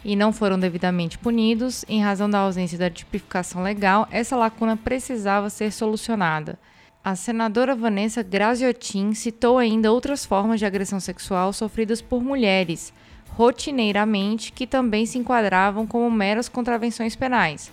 e 0.05 0.17
não 0.17 0.33
foram 0.33 0.59
devidamente 0.59 1.19
punidos, 1.19 1.85
em 1.89 2.03
razão 2.03 2.29
da 2.29 2.39
ausência 2.39 2.79
da 2.79 2.89
tipificação 2.89 3.63
legal, 3.63 4.09
essa 4.11 4.37
lacuna 4.37 4.77
precisava 4.77 5.51
ser 5.51 5.73
solucionada. 5.73 6.59
A 7.03 7.17
senadora 7.17 7.75
Vanessa 7.75 8.23
Graziotin 8.23 9.15
citou 9.15 9.57
ainda 9.57 9.91
outras 9.91 10.27
formas 10.27 10.61
de 10.61 10.67
agressão 10.67 11.01
sexual 11.01 11.51
sofridas 11.51 12.03
por 12.03 12.23
mulheres, 12.23 12.93
rotineiramente, 13.31 14.53
que 14.53 14.67
também 14.67 15.07
se 15.07 15.17
enquadravam 15.17 15.87
como 15.87 16.11
meras 16.11 16.47
contravenções 16.47 17.17
penais, 17.17 17.73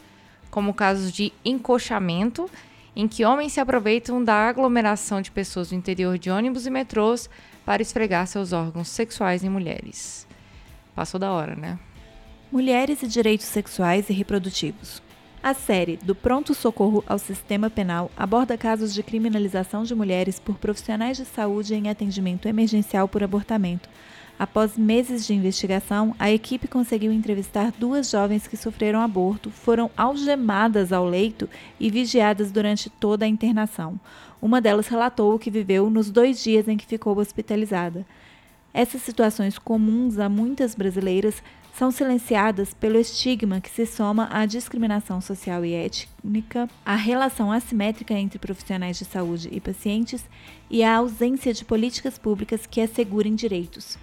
como 0.50 0.74
casos 0.74 1.12
de 1.12 1.34
encochamento, 1.44 2.50
em 2.96 3.06
que 3.06 3.26
homens 3.26 3.52
se 3.52 3.60
aproveitam 3.60 4.24
da 4.24 4.48
aglomeração 4.48 5.22
de 5.22 5.30
pessoas 5.30 5.70
do 5.70 5.76
interior 5.76 6.18
de 6.18 6.32
ônibus 6.32 6.66
e 6.66 6.70
metrôs 6.70 7.30
para 7.66 7.82
esfregar 7.82 8.28
seus 8.28 8.54
órgãos 8.54 8.88
sexuais 8.88 9.44
em 9.44 9.50
mulheres. 9.50 10.26
Passou 10.96 11.20
da 11.20 11.34
hora, 11.34 11.54
né? 11.54 11.78
Mulheres 12.50 13.04
e 13.04 13.08
direitos 13.08 13.48
sexuais 13.48 14.10
e 14.10 14.14
reprodutivos. 14.14 15.06
A 15.42 15.54
série 15.54 15.98
Do 15.98 16.16
Pronto 16.16 16.54
Socorro 16.54 17.04
ao 17.08 17.20
Sistema 17.20 17.70
Penal 17.70 18.12
aborda 18.18 18.58
casos 18.58 18.94
de 18.94 19.04
criminalização 19.04 19.84
de 19.84 19.94
mulheres 19.94 20.40
por 20.40 20.58
profissionais 20.58 21.16
de 21.16 21.26
saúde 21.26 21.76
em 21.76 21.90
atendimento 21.90 22.48
emergencial 22.48 23.08
por 23.08 23.24
abortamento. 23.24 23.88
Após 24.38 24.78
meses 24.78 25.26
de 25.26 25.34
investigação, 25.34 26.16
a 26.20 26.32
equipe 26.32 26.68
conseguiu 26.68 27.12
entrevistar 27.12 27.72
duas 27.72 28.10
jovens 28.10 28.48
que 28.48 28.58
sofreram 28.58 29.00
aborto, 29.00 29.50
foram 29.50 29.90
algemadas 29.96 30.92
ao 30.92 31.06
leito 31.06 31.50
e 31.80 31.90
vigiadas 31.90 32.52
durante 32.52 32.90
toda 32.90 33.24
a 33.24 33.28
internação. 33.28 34.00
Uma 34.42 34.60
delas 34.60 34.88
relatou 34.88 35.34
o 35.34 35.40
que 35.40 35.50
viveu 35.50 35.90
nos 35.90 36.12
dois 36.12 36.44
dias 36.44 36.68
em 36.68 36.78
que 36.78 36.86
ficou 36.86 37.18
hospitalizada. 37.18 38.06
Essas 38.74 39.02
situações 39.02 39.58
comuns 39.58 40.20
a 40.20 40.30
muitas 40.30 40.76
brasileiras 40.76 41.42
são 41.78 41.92
silenciadas 41.92 42.74
pelo 42.74 42.98
estigma 42.98 43.62
que 43.62 43.70
se 43.70 43.86
soma 43.86 44.28
à 44.32 44.48
discriminação 44.48 45.22
social 45.22 45.64
e 45.64 45.76
étnica, 45.76 46.68
à 46.84 46.96
relação 46.96 47.52
assimétrica 47.52 48.16
entre 48.16 48.40
profissionais 48.40 48.98
de 48.98 49.06
saúde 49.06 49.48
e 49.52 49.62
pacientes 49.62 50.26
e 50.72 50.84
à 50.84 50.98
ausência 50.98 51.54
de 51.54 51.64
políticas 51.64 52.18
públicas 52.18 52.66
que 52.66 52.82
assegurem 52.82 53.36
direitos. 53.36 53.96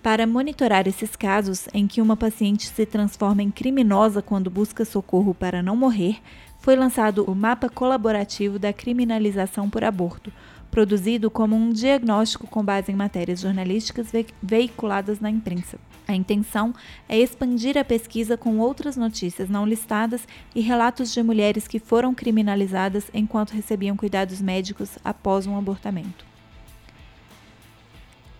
Para 0.00 0.28
monitorar 0.28 0.86
esses 0.86 1.16
casos 1.16 1.66
em 1.74 1.88
que 1.88 2.00
uma 2.00 2.16
paciente 2.16 2.68
se 2.68 2.86
transforma 2.86 3.42
em 3.42 3.50
criminosa 3.50 4.22
quando 4.22 4.48
busca 4.48 4.84
socorro 4.84 5.34
para 5.34 5.60
não 5.60 5.74
morrer, 5.74 6.20
foi 6.60 6.76
lançado 6.76 7.24
o 7.24 7.34
Mapa 7.34 7.68
Colaborativo 7.68 8.60
da 8.60 8.72
Criminalização 8.72 9.68
por 9.68 9.82
Aborto, 9.82 10.32
produzido 10.72 11.30
como 11.30 11.54
um 11.54 11.70
diagnóstico 11.70 12.46
com 12.46 12.64
base 12.64 12.90
em 12.90 12.96
matérias 12.96 13.40
jornalísticas 13.40 14.10
ve 14.10 14.26
veiculadas 14.42 15.20
na 15.20 15.30
imprensa. 15.30 15.78
A 16.08 16.14
intenção 16.14 16.74
é 17.06 17.18
expandir 17.18 17.76
a 17.76 17.84
pesquisa 17.84 18.38
com 18.38 18.58
outras 18.58 18.96
notícias 18.96 19.50
não 19.50 19.66
listadas 19.66 20.26
e 20.54 20.62
relatos 20.62 21.12
de 21.12 21.22
mulheres 21.22 21.68
que 21.68 21.78
foram 21.78 22.14
criminalizadas 22.14 23.10
enquanto 23.12 23.50
recebiam 23.52 23.96
cuidados 23.96 24.40
médicos 24.40 24.98
após 25.04 25.46
um 25.46 25.58
abortamento. 25.58 26.24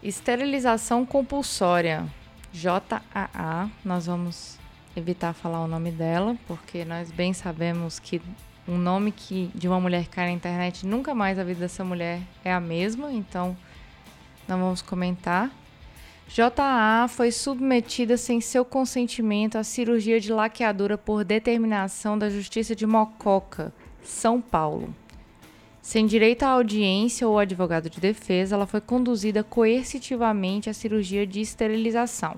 Esterilização 0.03 1.05
compulsória. 1.05 2.07
JAA, 2.51 3.71
nós 3.85 4.07
vamos 4.07 4.59
evitar 4.97 5.35
falar 5.35 5.63
o 5.63 5.69
nome 5.69 5.91
dela, 5.91 6.37
porque 6.47 6.85
nós 6.85 7.11
bem 7.13 7.33
sabemos 7.35 7.99
que 7.99 8.21
um 8.67 8.79
nome 8.79 9.13
que 9.13 9.51
de 9.55 9.67
uma 9.67 9.81
mulher 9.81 10.05
que 10.05 10.11
cai 10.11 10.27
na 10.27 10.33
internet, 10.33 10.87
nunca 10.87 11.15
mais 11.15 11.39
a 11.39 11.45
vida 11.45 11.61
dessa 11.61 11.85
mulher 11.85 12.21
é 12.45 12.53
a 12.53 12.61
mesma, 12.61 13.13
então 13.13 13.57
não 14.47 14.59
vamos 14.59 14.83
comentar. 14.83 15.51
JA 16.29 17.07
foi 17.09 17.31
submetida 17.31 18.17
sem 18.17 18.41
seu 18.41 18.65
consentimento 18.65 19.59
à 19.59 19.65
cirurgia 19.65 20.19
de 20.19 20.33
laqueadura 20.33 20.97
por 20.97 21.25
determinação 21.25 22.17
da 22.19 22.31
Justiça 22.31 22.75
de 22.75 22.87
Mococa, 22.87 23.73
São 24.03 24.41
Paulo. 24.41 24.95
Sem 25.83 26.07
direito 26.07 26.45
à 26.45 26.49
audiência 26.51 27.29
ou 27.29 27.39
advogado 27.39 27.91
de 27.91 28.01
defesa, 28.01 28.55
ela 28.55 28.67
foi 28.67 28.81
conduzida 28.81 29.43
coercitivamente 29.43 30.71
à 30.71 30.73
cirurgia 30.73 31.27
de 31.27 31.41
esterilização. 31.41 32.37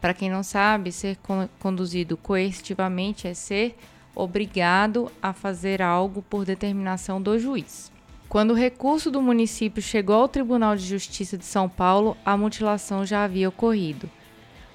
Para 0.00 0.12
quem 0.12 0.28
não 0.28 0.42
sabe, 0.42 0.92
ser 0.92 1.18
conduzido 1.58 2.14
coercitivamente 2.16 3.26
é 3.26 3.32
ser 3.32 3.74
obrigado 4.14 5.10
a 5.22 5.32
fazer 5.32 5.82
algo 5.82 6.22
por 6.22 6.44
determinação 6.44 7.20
do 7.20 7.38
juiz. 7.38 7.92
Quando 8.28 8.50
o 8.50 8.54
recurso 8.54 9.10
do 9.10 9.22
município 9.22 9.82
chegou 9.82 10.16
ao 10.16 10.28
Tribunal 10.28 10.74
de 10.76 10.84
Justiça 10.84 11.38
de 11.38 11.44
São 11.44 11.68
Paulo, 11.68 12.16
a 12.24 12.36
mutilação 12.36 13.06
já 13.06 13.24
havia 13.24 13.48
ocorrido. 13.48 14.10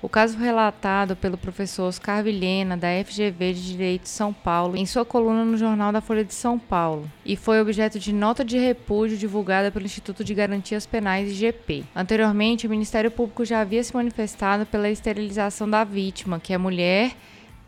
O 0.02 0.08
caso 0.08 0.38
relatado 0.38 1.14
pelo 1.14 1.38
professor 1.38 1.84
Oscar 1.84 2.24
Vilhena, 2.24 2.78
da 2.78 2.88
FGV 3.04 3.54
de 3.54 3.68
Direito 3.68 4.04
de 4.04 4.10
São 4.10 4.32
Paulo, 4.32 4.78
em 4.78 4.86
sua 4.86 5.04
coluna 5.04 5.44
no 5.44 5.58
Jornal 5.58 5.92
da 5.92 6.00
Folha 6.00 6.24
de 6.24 6.34
São 6.34 6.58
Paulo, 6.58 7.12
e 7.26 7.36
foi 7.36 7.60
objeto 7.60 8.00
de 8.00 8.14
nota 8.14 8.46
de 8.46 8.58
repúdio 8.58 9.18
divulgada 9.18 9.70
pelo 9.70 9.86
Instituto 9.86 10.24
de 10.24 10.34
Garantias 10.34 10.86
Penais 10.86 11.30
IGP. 11.30 11.84
Anteriormente, 11.94 12.66
o 12.66 12.70
Ministério 12.70 13.12
Público 13.12 13.44
já 13.44 13.60
havia 13.60 13.84
se 13.84 13.94
manifestado 13.94 14.66
pela 14.66 14.90
esterilização 14.90 15.70
da 15.70 15.84
vítima, 15.84 16.40
que 16.40 16.54
é 16.54 16.58
mulher, 16.58 17.12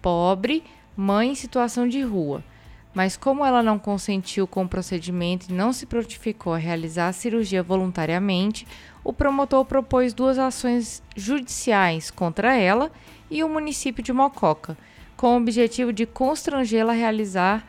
pobre, 0.02 0.64
mãe 0.96 1.32
em 1.32 1.36
situação 1.36 1.88
de 1.88 2.02
rua. 2.02 2.44
Mas 2.94 3.16
como 3.16 3.46
ela 3.46 3.64
não 3.64 3.80
consentiu 3.80 4.46
com 4.46 4.64
o 4.64 4.68
procedimento 4.68 5.48
e 5.50 5.54
não 5.54 5.72
se 5.72 5.86
prontificou 5.86 6.54
a 6.54 6.58
realizar 6.58 7.08
a 7.08 7.14
cirurgia 7.14 7.64
voluntariamente, 7.64 8.68
o 9.04 9.14
promotor 9.14 9.64
propôs 9.64 10.14
duas 10.14 10.38
ações 10.38 11.02
judiciais 11.16 12.12
contra 12.12 12.56
ela 12.56 12.92
e 13.30 13.44
o 13.44 13.50
município 13.50 14.04
de 14.04 14.12
Mococa, 14.12 14.78
com 15.16 15.34
o 15.34 15.38
objetivo 15.38 15.94
de 15.94 16.06
constrangê-la 16.06 16.92
a 16.92 16.96
realizar 16.96 17.66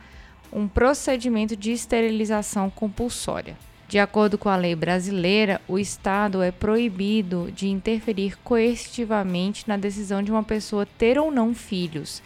um 0.51 0.67
procedimento 0.67 1.55
de 1.55 1.71
esterilização 1.71 2.69
compulsória. 2.69 3.57
De 3.87 3.99
acordo 3.99 4.37
com 4.37 4.49
a 4.49 4.55
lei 4.55 4.75
brasileira, 4.75 5.61
o 5.67 5.79
Estado 5.79 6.41
é 6.41 6.51
proibido 6.51 7.51
de 7.51 7.67
interferir 7.69 8.37
coercitivamente 8.43 9.67
na 9.67 9.77
decisão 9.77 10.21
de 10.21 10.31
uma 10.31 10.43
pessoa 10.43 10.85
ter 10.85 11.17
ou 11.17 11.31
não 11.31 11.53
filhos 11.53 12.21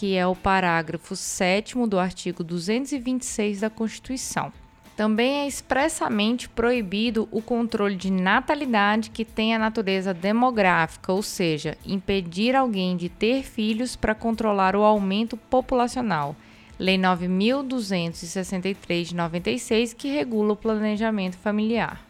que 0.00 0.16
é 0.16 0.26
o 0.26 0.34
parágrafo 0.34 1.14
7 1.14 1.76
do 1.86 1.98
artigo 1.98 2.42
226 2.42 3.60
da 3.60 3.68
Constituição. 3.68 4.50
Também 4.96 5.40
é 5.40 5.46
expressamente 5.46 6.48
proibido 6.48 7.28
o 7.30 7.42
controle 7.42 7.96
de 7.96 8.10
natalidade 8.10 9.10
que 9.10 9.26
tenha 9.26 9.58
natureza 9.58 10.14
demográfica, 10.14 11.12
ou 11.12 11.22
seja, 11.22 11.76
impedir 11.84 12.56
alguém 12.56 12.96
de 12.96 13.10
ter 13.10 13.42
filhos 13.42 13.94
para 13.94 14.14
controlar 14.14 14.74
o 14.74 14.84
aumento 14.84 15.36
populacional. 15.36 16.34
Lei 16.78 16.96
9263 16.96 19.08
de 19.08 19.14
96, 19.14 19.92
que 19.92 20.08
regula 20.08 20.54
o 20.54 20.56
planejamento 20.56 21.36
familiar. 21.36 22.00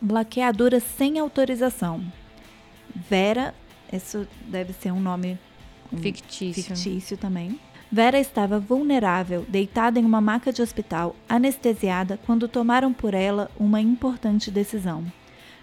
Blaqueadura 0.00 0.80
sem 0.80 1.20
autorização. 1.20 2.02
Vera, 3.08 3.54
isso 3.92 4.26
deve 4.48 4.72
ser 4.72 4.90
um 4.90 4.98
nome 4.98 5.38
fictício. 5.96 6.62
fictício 6.62 7.16
também. 7.16 7.58
Vera 7.90 8.18
estava 8.18 8.60
vulnerável, 8.60 9.46
deitada 9.48 9.98
em 9.98 10.04
uma 10.04 10.20
maca 10.20 10.52
de 10.52 10.60
hospital, 10.60 11.16
anestesiada, 11.26 12.18
quando 12.26 12.46
tomaram 12.46 12.92
por 12.92 13.14
ela 13.14 13.50
uma 13.58 13.80
importante 13.80 14.50
decisão. 14.50 15.04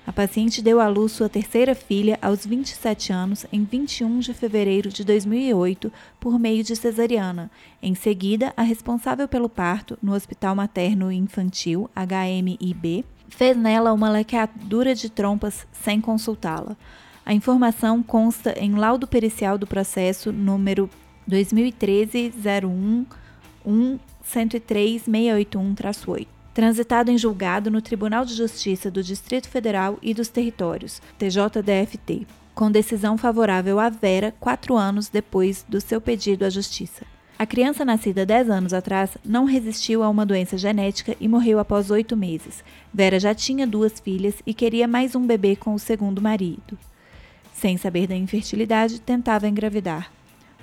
A 0.08 0.14
paciente 0.14 0.62
deu 0.62 0.80
à 0.80 0.88
luz 0.88 1.14
sua 1.14 1.28
terceira 1.28 1.74
filha 1.74 2.20
aos 2.22 2.46
27 2.46 3.12
anos, 3.12 3.46
em 3.52 3.64
21 3.64 4.20
de 4.20 4.34
fevereiro 4.36 4.90
de 4.90 5.04
2008, 5.04 5.92
por 6.20 6.38
meio 6.38 6.64
de 6.64 6.76
cesariana. 6.76 7.50
Em 7.82 7.96
seguida, 7.96 8.54
a 8.56 8.62
responsável 8.62 9.28
pelo 9.28 9.50
parto, 9.50 9.98
no 10.02 10.14
Hospital 10.14 10.56
Materno 10.56 11.12
Infantil, 11.12 11.90
HMIB, 11.96 13.04
fez 13.30 13.58
nela 13.58 13.94
uma 13.94 14.10
laqueadura 14.10 14.94
de 14.94 15.10
trompas 15.10 15.66
sem 15.72 16.00
consultá-la. 16.00 16.78
A 17.26 17.34
informação 17.34 18.04
consta 18.04 18.54
em 18.60 18.76
laudo 18.76 19.08
pericial 19.08 19.58
do 19.58 19.66
processo 19.66 20.32
número 20.32 20.88
2013 21.26 22.32
01 23.66 23.98
103-681-8, 24.24 26.28
transitado 26.54 27.10
em 27.10 27.18
julgado 27.18 27.72
no 27.72 27.82
Tribunal 27.82 28.26
de 28.26 28.36
Justiça 28.36 28.92
do 28.92 29.02
Distrito 29.02 29.50
Federal 29.50 29.98
e 30.04 30.14
dos 30.14 30.30
Territórios, 30.30 31.02
TJDFT, 31.18 32.28
com 32.54 32.70
decisão 32.70 33.18
favorável 33.18 33.80
a 33.80 33.90
Vera 33.90 34.36
quatro 34.40 34.76
anos 34.76 35.10
depois 35.10 35.66
do 35.68 35.82
seu 35.82 36.00
pedido 36.00 36.46
à 36.46 36.50
Justiça. 36.52 37.08
A 37.40 37.48
criança 37.48 37.84
nascida 37.84 38.24
10 38.26 38.50
anos 38.52 38.72
atrás 38.72 39.18
não 39.26 39.46
resistiu 39.46 40.04
a 40.04 40.10
uma 40.10 40.28
doença 40.28 40.58
genética 40.58 41.18
e 41.20 41.28
morreu 41.28 41.58
após 41.60 41.90
oito 41.90 42.16
meses. 42.16 42.64
Vera 42.94 43.20
já 43.20 43.34
tinha 43.34 43.66
duas 43.66 44.00
filhas 44.00 44.36
e 44.46 44.54
queria 44.54 44.88
mais 44.88 45.16
um 45.16 45.26
bebê 45.26 45.56
com 45.56 45.74
o 45.74 45.80
segundo 45.80 46.22
marido. 46.22 46.78
Sem 47.56 47.78
saber 47.78 48.06
da 48.06 48.16
infertilidade, 48.16 49.00
tentava 49.00 49.48
engravidar. 49.48 50.12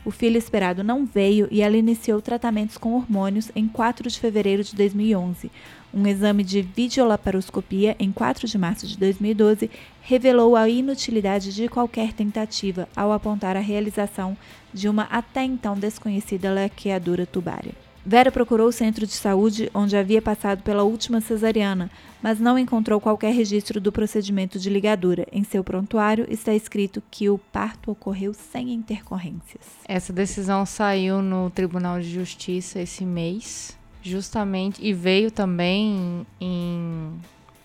O 0.04 0.10
filho 0.10 0.36
esperado 0.36 0.84
não 0.84 1.06
veio 1.06 1.48
e 1.50 1.62
ela 1.62 1.76
iniciou 1.76 2.20
tratamentos 2.20 2.76
com 2.76 2.92
hormônios 2.92 3.50
em 3.56 3.66
4 3.66 4.10
de 4.10 4.20
fevereiro 4.20 4.62
de 4.62 4.76
2011. 4.76 5.50
Um 5.94 6.06
exame 6.06 6.44
de 6.44 6.60
videolaparoscopia 6.60 7.96
em 7.98 8.12
4 8.12 8.46
de 8.46 8.58
março 8.58 8.86
de 8.86 8.98
2012 8.98 9.70
revelou 10.02 10.54
a 10.54 10.68
inutilidade 10.68 11.54
de 11.54 11.66
qualquer 11.66 12.12
tentativa 12.12 12.86
ao 12.94 13.10
apontar 13.10 13.56
a 13.56 13.60
realização 13.60 14.36
de 14.72 14.86
uma 14.86 15.04
até 15.04 15.44
então 15.44 15.74
desconhecida 15.74 16.52
laqueadura 16.52 17.24
tubária. 17.24 17.72
Vera 18.04 18.32
procurou 18.32 18.68
o 18.68 18.72
centro 18.72 19.06
de 19.06 19.12
saúde 19.12 19.70
onde 19.72 19.96
havia 19.96 20.20
passado 20.20 20.62
pela 20.62 20.82
última 20.82 21.20
cesariana, 21.20 21.88
mas 22.20 22.40
não 22.40 22.58
encontrou 22.58 23.00
qualquer 23.00 23.32
registro 23.32 23.80
do 23.80 23.92
procedimento 23.92 24.58
de 24.58 24.68
ligadura. 24.68 25.24
Em 25.30 25.44
seu 25.44 25.62
prontuário 25.62 26.26
está 26.28 26.52
escrito 26.52 27.02
que 27.10 27.30
o 27.30 27.38
parto 27.38 27.92
ocorreu 27.92 28.34
sem 28.34 28.72
intercorrências. 28.72 29.62
Essa 29.86 30.12
decisão 30.12 30.66
saiu 30.66 31.22
no 31.22 31.48
Tribunal 31.50 32.00
de 32.00 32.10
Justiça 32.10 32.80
esse 32.80 33.04
mês, 33.04 33.78
justamente, 34.02 34.84
e 34.84 34.92
veio 34.92 35.30
também 35.30 36.26
em, 36.40 37.12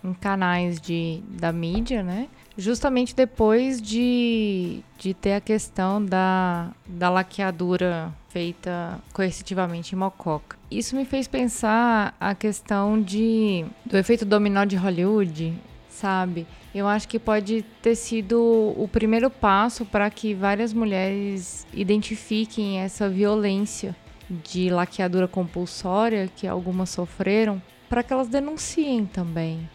em 0.03 0.13
canais 0.13 0.79
de, 0.79 1.21
da 1.29 1.51
mídia, 1.51 2.03
né? 2.03 2.27
Justamente 2.57 3.15
depois 3.15 3.81
de, 3.81 4.81
de 4.97 5.13
ter 5.13 5.33
a 5.33 5.41
questão 5.41 6.03
da, 6.03 6.71
da 6.88 7.10
laqueadura 7.10 8.13
feita 8.29 8.99
coercitivamente 9.13 9.93
em 9.93 9.97
Mococa. 9.97 10.57
Isso 10.69 10.95
me 10.95 11.05
fez 11.05 11.27
pensar 11.27 12.15
a 12.19 12.33
questão 12.33 13.01
de 13.01 13.65
do 13.86 13.97
efeito 13.97 14.25
dominó 14.25 14.65
de 14.65 14.75
Hollywood, 14.75 15.53
sabe? 15.88 16.47
Eu 16.73 16.88
acho 16.88 17.07
que 17.07 17.17
pode 17.17 17.63
ter 17.81 17.95
sido 17.95 18.39
o 18.77 18.88
primeiro 18.91 19.29
passo 19.29 19.86
para 19.86 20.10
que 20.10 20.33
várias 20.33 20.73
mulheres 20.73 21.65
identifiquem 21.73 22.79
essa 22.79 23.10
violência 23.10 23.95
de 24.29 24.69
laqueadura 24.69 25.27
compulsória 25.27 26.29
que 26.36 26.45
algumas 26.45 26.89
sofreram, 26.89 27.62
para 27.89 28.03
que 28.03 28.12
elas 28.12 28.27
denunciem 28.27 29.05
também, 29.05 29.67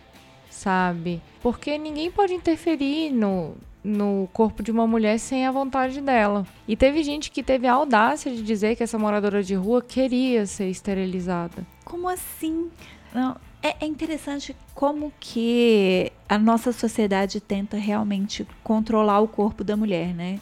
sabe? 0.62 1.20
Porque 1.42 1.76
ninguém 1.76 2.10
pode 2.10 2.32
interferir 2.32 3.10
no 3.10 3.54
no 3.84 4.28
corpo 4.32 4.62
de 4.62 4.70
uma 4.70 4.86
mulher 4.86 5.18
sem 5.18 5.44
a 5.44 5.50
vontade 5.50 6.00
dela. 6.00 6.46
E 6.68 6.76
teve 6.76 7.02
gente 7.02 7.32
que 7.32 7.42
teve 7.42 7.66
a 7.66 7.72
audácia 7.72 8.30
de 8.30 8.40
dizer 8.40 8.76
que 8.76 8.82
essa 8.84 8.96
moradora 8.96 9.42
de 9.42 9.56
rua 9.56 9.82
queria 9.82 10.46
ser 10.46 10.68
esterilizada. 10.68 11.66
Como 11.84 12.08
assim? 12.08 12.70
Não, 13.12 13.36
é, 13.60 13.74
é 13.80 13.86
interessante 13.86 14.54
como 14.72 15.12
que 15.18 16.12
a 16.28 16.38
nossa 16.38 16.70
sociedade 16.70 17.40
tenta 17.40 17.76
realmente 17.76 18.46
controlar 18.62 19.18
o 19.18 19.26
corpo 19.26 19.64
da 19.64 19.76
mulher, 19.76 20.14
né? 20.14 20.38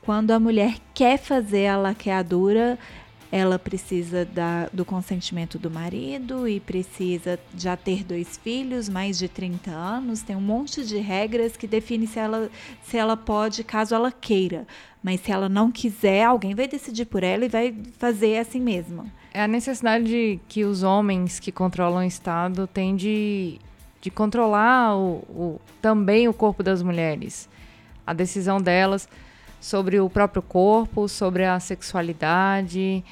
Quando 0.00 0.30
a 0.30 0.40
mulher 0.40 0.76
quer 0.94 1.18
fazer 1.18 1.66
a 1.66 1.76
laqueadura, 1.76 2.78
ela 3.30 3.58
precisa 3.58 4.24
da, 4.24 4.68
do 4.72 4.84
consentimento 4.84 5.58
do 5.58 5.70
marido 5.70 6.48
e 6.48 6.60
precisa 6.60 7.38
já 7.56 7.76
ter 7.76 8.02
dois 8.02 8.38
filhos, 8.38 8.88
mais 8.88 9.18
de 9.18 9.28
30 9.28 9.70
anos. 9.70 10.22
Tem 10.22 10.34
um 10.34 10.40
monte 10.40 10.84
de 10.84 10.98
regras 10.98 11.56
que 11.56 11.66
define 11.66 12.06
se 12.06 12.18
ela, 12.18 12.50
se 12.82 12.96
ela 12.96 13.16
pode, 13.16 13.62
caso 13.62 13.94
ela 13.94 14.10
queira. 14.10 14.66
Mas 15.02 15.20
se 15.20 15.30
ela 15.30 15.48
não 15.48 15.70
quiser, 15.70 16.24
alguém 16.24 16.54
vai 16.54 16.66
decidir 16.66 17.04
por 17.04 17.22
ela 17.22 17.44
e 17.44 17.48
vai 17.48 17.74
fazer 17.98 18.38
assim 18.38 18.60
mesmo. 18.60 19.10
É 19.32 19.42
a 19.42 19.48
necessidade 19.48 20.40
que 20.48 20.64
os 20.64 20.82
homens 20.82 21.38
que 21.38 21.52
controlam 21.52 22.00
o 22.00 22.06
Estado 22.06 22.66
têm 22.66 22.96
de, 22.96 23.58
de 24.00 24.10
controlar 24.10 24.96
o, 24.96 25.16
o, 25.28 25.60
também 25.82 26.26
o 26.28 26.32
corpo 26.32 26.62
das 26.62 26.82
mulheres. 26.82 27.48
A 28.06 28.14
decisão 28.14 28.58
delas 28.58 29.06
sobre 29.60 30.00
o 30.00 30.08
próprio 30.08 30.42
corpo, 30.42 31.08
sobre 31.08 31.44
a 31.44 31.58
sexualidade. 31.60 33.04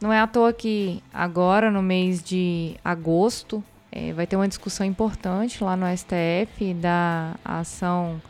Não 0.00 0.12
é 0.12 0.20
à 0.20 0.26
toa 0.26 0.52
que 0.52 1.02
agora, 1.12 1.70
no 1.70 1.82
mês 1.82 2.22
de 2.22 2.76
agosto, 2.84 3.62
é, 3.90 4.12
vai 4.12 4.26
ter 4.26 4.36
uma 4.36 4.48
discussão 4.48 4.86
importante 4.86 5.62
lá 5.64 5.76
no 5.76 5.86
STF 5.96 6.74
da 6.74 7.34
ação 7.44 8.20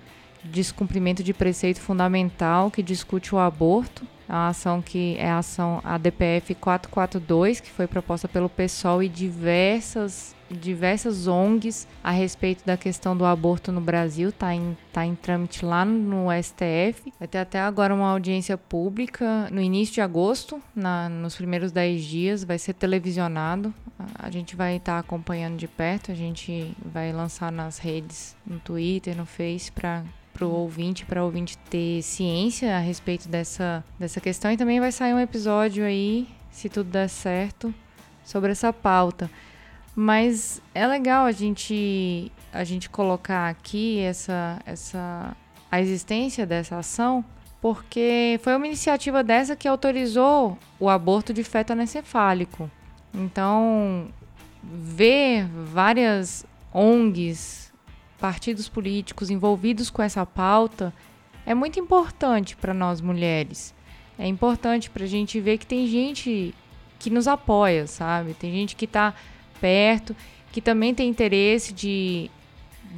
de 0.44 0.50
descumprimento 0.50 1.22
de 1.24 1.34
preceito 1.34 1.80
fundamental 1.80 2.70
que 2.70 2.82
discute 2.82 3.34
o 3.34 3.38
aborto. 3.38 4.06
É 4.28 4.32
a 4.32 4.48
ação 4.48 4.82
que 4.82 5.16
é 5.18 5.30
a 5.30 5.38
ação 5.38 5.80
ADPF 5.84 6.54
442, 6.54 7.60
que 7.60 7.70
foi 7.70 7.86
proposta 7.86 8.28
pelo 8.28 8.48
PSOL 8.48 9.02
e 9.02 9.08
diversas 9.08 10.34
diversas 10.48 11.26
ONGs 11.26 11.86
a 12.02 12.10
respeito 12.10 12.64
da 12.64 12.76
questão 12.76 13.16
do 13.16 13.24
aborto 13.24 13.72
no 13.72 13.80
Brasil, 13.80 14.28
está 14.28 14.54
em, 14.54 14.76
tá 14.92 15.04
em 15.04 15.14
trâmite 15.14 15.64
lá 15.64 15.84
no 15.84 16.28
STF. 16.40 17.12
Vai 17.18 17.28
ter 17.28 17.38
até 17.38 17.60
agora 17.60 17.94
uma 17.94 18.10
audiência 18.10 18.56
pública 18.56 19.48
no 19.50 19.60
início 19.60 19.94
de 19.94 20.00
agosto, 20.00 20.62
na, 20.74 21.08
nos 21.08 21.36
primeiros 21.36 21.72
10 21.72 22.04
dias, 22.04 22.44
vai 22.44 22.58
ser 22.58 22.74
televisionado. 22.74 23.74
A, 23.98 24.26
a 24.26 24.30
gente 24.30 24.54
vai 24.54 24.76
estar 24.76 24.94
tá 24.94 24.98
acompanhando 24.98 25.56
de 25.56 25.66
perto, 25.66 26.12
a 26.12 26.14
gente 26.14 26.74
vai 26.84 27.12
lançar 27.12 27.50
nas 27.50 27.78
redes, 27.78 28.36
no 28.46 28.60
Twitter, 28.60 29.16
no 29.16 29.26
Face, 29.26 29.72
para 29.72 30.04
para 30.36 30.46
o 30.46 30.50
ouvinte, 30.50 31.06
para 31.06 31.22
o 31.22 31.24
ouvinte 31.24 31.56
ter 31.56 32.02
ciência 32.02 32.76
a 32.76 32.78
respeito 32.78 33.26
dessa, 33.26 33.82
dessa 33.98 34.20
questão. 34.20 34.52
E 34.52 34.56
também 34.56 34.78
vai 34.78 34.92
sair 34.92 35.14
um 35.14 35.18
episódio 35.18 35.82
aí, 35.82 36.28
se 36.50 36.68
tudo 36.68 36.90
der 36.90 37.08
certo, 37.08 37.74
sobre 38.22 38.52
essa 38.52 38.70
pauta. 38.70 39.30
Mas 39.94 40.60
é 40.74 40.86
legal 40.86 41.24
a 41.24 41.32
gente 41.32 42.30
a 42.52 42.64
gente 42.64 42.90
colocar 42.90 43.48
aqui 43.48 43.98
essa 44.00 44.60
essa 44.66 45.34
a 45.70 45.80
existência 45.80 46.44
dessa 46.44 46.76
ação, 46.76 47.24
porque 47.62 48.38
foi 48.42 48.54
uma 48.54 48.66
iniciativa 48.66 49.24
dessa 49.24 49.56
que 49.56 49.66
autorizou 49.66 50.58
o 50.78 50.90
aborto 50.90 51.32
de 51.32 51.42
feto 51.42 51.72
anencefálico. 51.72 52.70
Então, 53.14 54.08
ver 54.62 55.46
várias 55.46 56.44
ONGs, 56.74 57.65
partidos 58.18 58.68
políticos 58.68 59.30
envolvidos 59.30 59.90
com 59.90 60.02
essa 60.02 60.24
pauta 60.24 60.92
é 61.44 61.54
muito 61.54 61.78
importante 61.78 62.56
para 62.56 62.74
nós 62.74 63.00
mulheres. 63.00 63.74
É 64.18 64.26
importante 64.26 64.90
para 64.90 65.04
a 65.04 65.08
gente 65.08 65.38
ver 65.40 65.58
que 65.58 65.66
tem 65.66 65.86
gente 65.86 66.54
que 66.98 67.10
nos 67.10 67.28
apoia, 67.28 67.86
sabe? 67.86 68.34
Tem 68.34 68.50
gente 68.50 68.74
que 68.74 68.86
está 68.86 69.14
perto, 69.60 70.16
que 70.50 70.60
também 70.60 70.94
tem 70.94 71.08
interesse 71.08 71.72
de, 71.72 72.30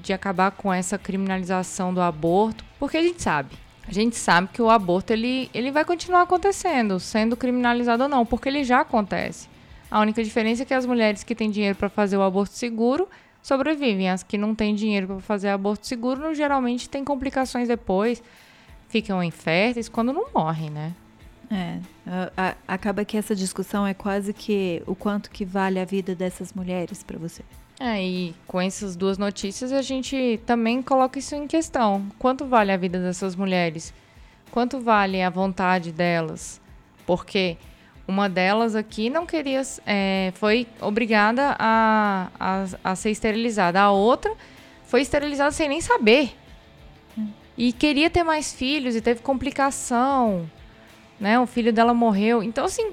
de 0.01 0.13
acabar 0.13 0.53
com 0.53 0.73
essa 0.73 0.97
criminalização 0.97 1.93
do 1.93 2.01
aborto, 2.01 2.65
porque 2.79 2.97
a 2.97 3.03
gente 3.03 3.21
sabe. 3.21 3.57
A 3.87 3.93
gente 3.93 4.17
sabe 4.17 4.49
que 4.53 4.63
o 4.63 4.71
aborto 4.71 5.13
ele, 5.13 5.51
ele 5.53 5.71
vai 5.71 5.85
continuar 5.85 6.23
acontecendo, 6.23 7.01
sendo 7.01 7.37
criminalizado 7.37 8.05
ou 8.05 8.09
não, 8.09 8.25
porque 8.25 8.49
ele 8.49 8.63
já 8.63 8.81
acontece. 8.81 9.49
A 9.91 10.01
única 10.01 10.23
diferença 10.23 10.63
é 10.63 10.67
que 10.67 10.75
as 10.75 10.85
mulheres 10.85 11.25
que 11.25 11.35
têm 11.35 11.51
dinheiro 11.51 11.77
para 11.77 11.89
fazer 11.89 12.17
o 12.17 12.23
aborto 12.23 12.55
seguro 12.55 13.09
sobrevivem. 13.49 14.11
As 14.11 14.23
que 14.23 14.37
não 14.37 14.55
têm 14.55 14.75
dinheiro 14.75 15.07
para 15.07 15.21
fazer 15.21 15.49
aborto 15.49 15.87
seguro 15.87 16.35
geralmente 16.35 16.89
têm 16.89 17.03
complicações 17.03 17.67
depois, 17.67 18.23
ficam 18.89 19.25
inférteis 19.25 19.89
quando 19.89 20.13
não 20.13 20.27
morrem, 20.33 20.71
né? 20.71 20.93
É, 21.51 21.79
a, 22.07 22.31
a, 22.37 22.55
acaba 22.75 23.07
que 23.07 23.17
essa 23.17 23.35
discussão 23.35 23.87
é 23.87 23.95
quase 23.95 24.35
que 24.35 24.83
o 24.87 24.95
quanto 24.95 25.31
que 25.31 25.47
vale 25.47 25.81
a 25.81 25.85
vida 25.85 26.15
dessas 26.15 26.53
mulheres 26.53 27.03
para 27.03 27.19
você. 27.19 27.43
É, 27.81 28.05
e 28.05 28.35
com 28.47 28.61
essas 28.61 28.97
duas 28.97 29.17
notícias 29.17 29.73
a 29.73 29.81
gente 29.81 30.39
também 30.45 30.83
coloca 30.83 31.19
isso 31.19 31.35
em 31.35 31.47
questão. 31.47 32.07
Quanto 32.19 32.45
vale 32.45 32.71
a 32.71 32.77
vida 32.77 33.01
dessas 33.01 33.35
mulheres? 33.35 33.95
Quanto 34.51 34.79
vale 34.81 35.23
a 35.23 35.31
vontade 35.31 35.91
delas? 35.91 36.61
Porque 37.07 37.57
uma 38.09 38.29
delas 38.29 38.75
aqui 38.75 39.09
não 39.09 39.25
queria, 39.25 39.63
é, 39.87 40.33
foi 40.35 40.67
obrigada 40.81 41.55
a, 41.59 42.29
a, 42.41 42.65
a, 42.83 42.97
ser 42.97 43.11
esterilizada. 43.11 43.81
A 43.81 43.93
outra 43.93 44.35
foi 44.85 45.03
esterilizada 45.03 45.53
sem 45.53 45.69
nem 45.69 45.81
saber. 45.81 46.35
E 47.57 47.73
queria 47.73 48.09
ter 48.09 48.25
mais 48.25 48.53
filhos 48.53 48.97
e 48.97 49.01
teve 49.01 49.21
complicação 49.21 50.49
né? 51.19 51.39
O 51.39 51.47
filho 51.47 51.73
dela 51.73 51.93
morreu. 51.93 52.43
Então, 52.43 52.65
assim, 52.65 52.93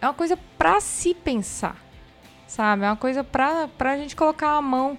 é 0.00 0.06
uma 0.06 0.14
coisa 0.14 0.38
para 0.56 0.80
se 0.80 1.14
pensar, 1.14 1.76
sabe? 2.46 2.84
É 2.84 2.86
uma 2.86 2.96
coisa 2.96 3.24
pra, 3.24 3.68
pra 3.68 3.96
gente 3.96 4.14
colocar 4.14 4.50
a 4.50 4.62
mão 4.62 4.98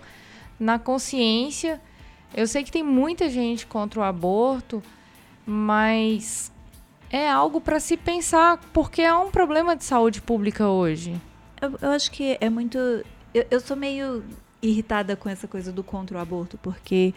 na 0.59 0.79
consciência. 0.79 1.81
Eu 2.35 2.47
sei 2.47 2.63
que 2.63 2.71
tem 2.71 2.83
muita 2.83 3.29
gente 3.29 3.65
contra 3.65 3.99
o 3.99 4.03
aborto, 4.03 4.81
mas 5.45 6.51
é 7.09 7.29
algo 7.29 7.59
para 7.59 7.79
se 7.79 7.97
pensar, 7.97 8.57
porque 8.71 9.01
é 9.01 9.13
um 9.13 9.31
problema 9.31 9.75
de 9.75 9.83
saúde 9.83 10.21
pública 10.21 10.67
hoje. 10.67 11.19
Eu, 11.61 11.77
eu 11.81 11.89
acho 11.91 12.11
que 12.11 12.37
é 12.39 12.49
muito. 12.49 12.77
Eu, 13.33 13.45
eu 13.49 13.59
sou 13.59 13.75
meio 13.75 14.23
irritada 14.61 15.15
com 15.15 15.29
essa 15.29 15.47
coisa 15.47 15.71
do 15.71 15.83
contra 15.83 16.17
o 16.17 16.21
aborto, 16.21 16.57
porque 16.57 17.13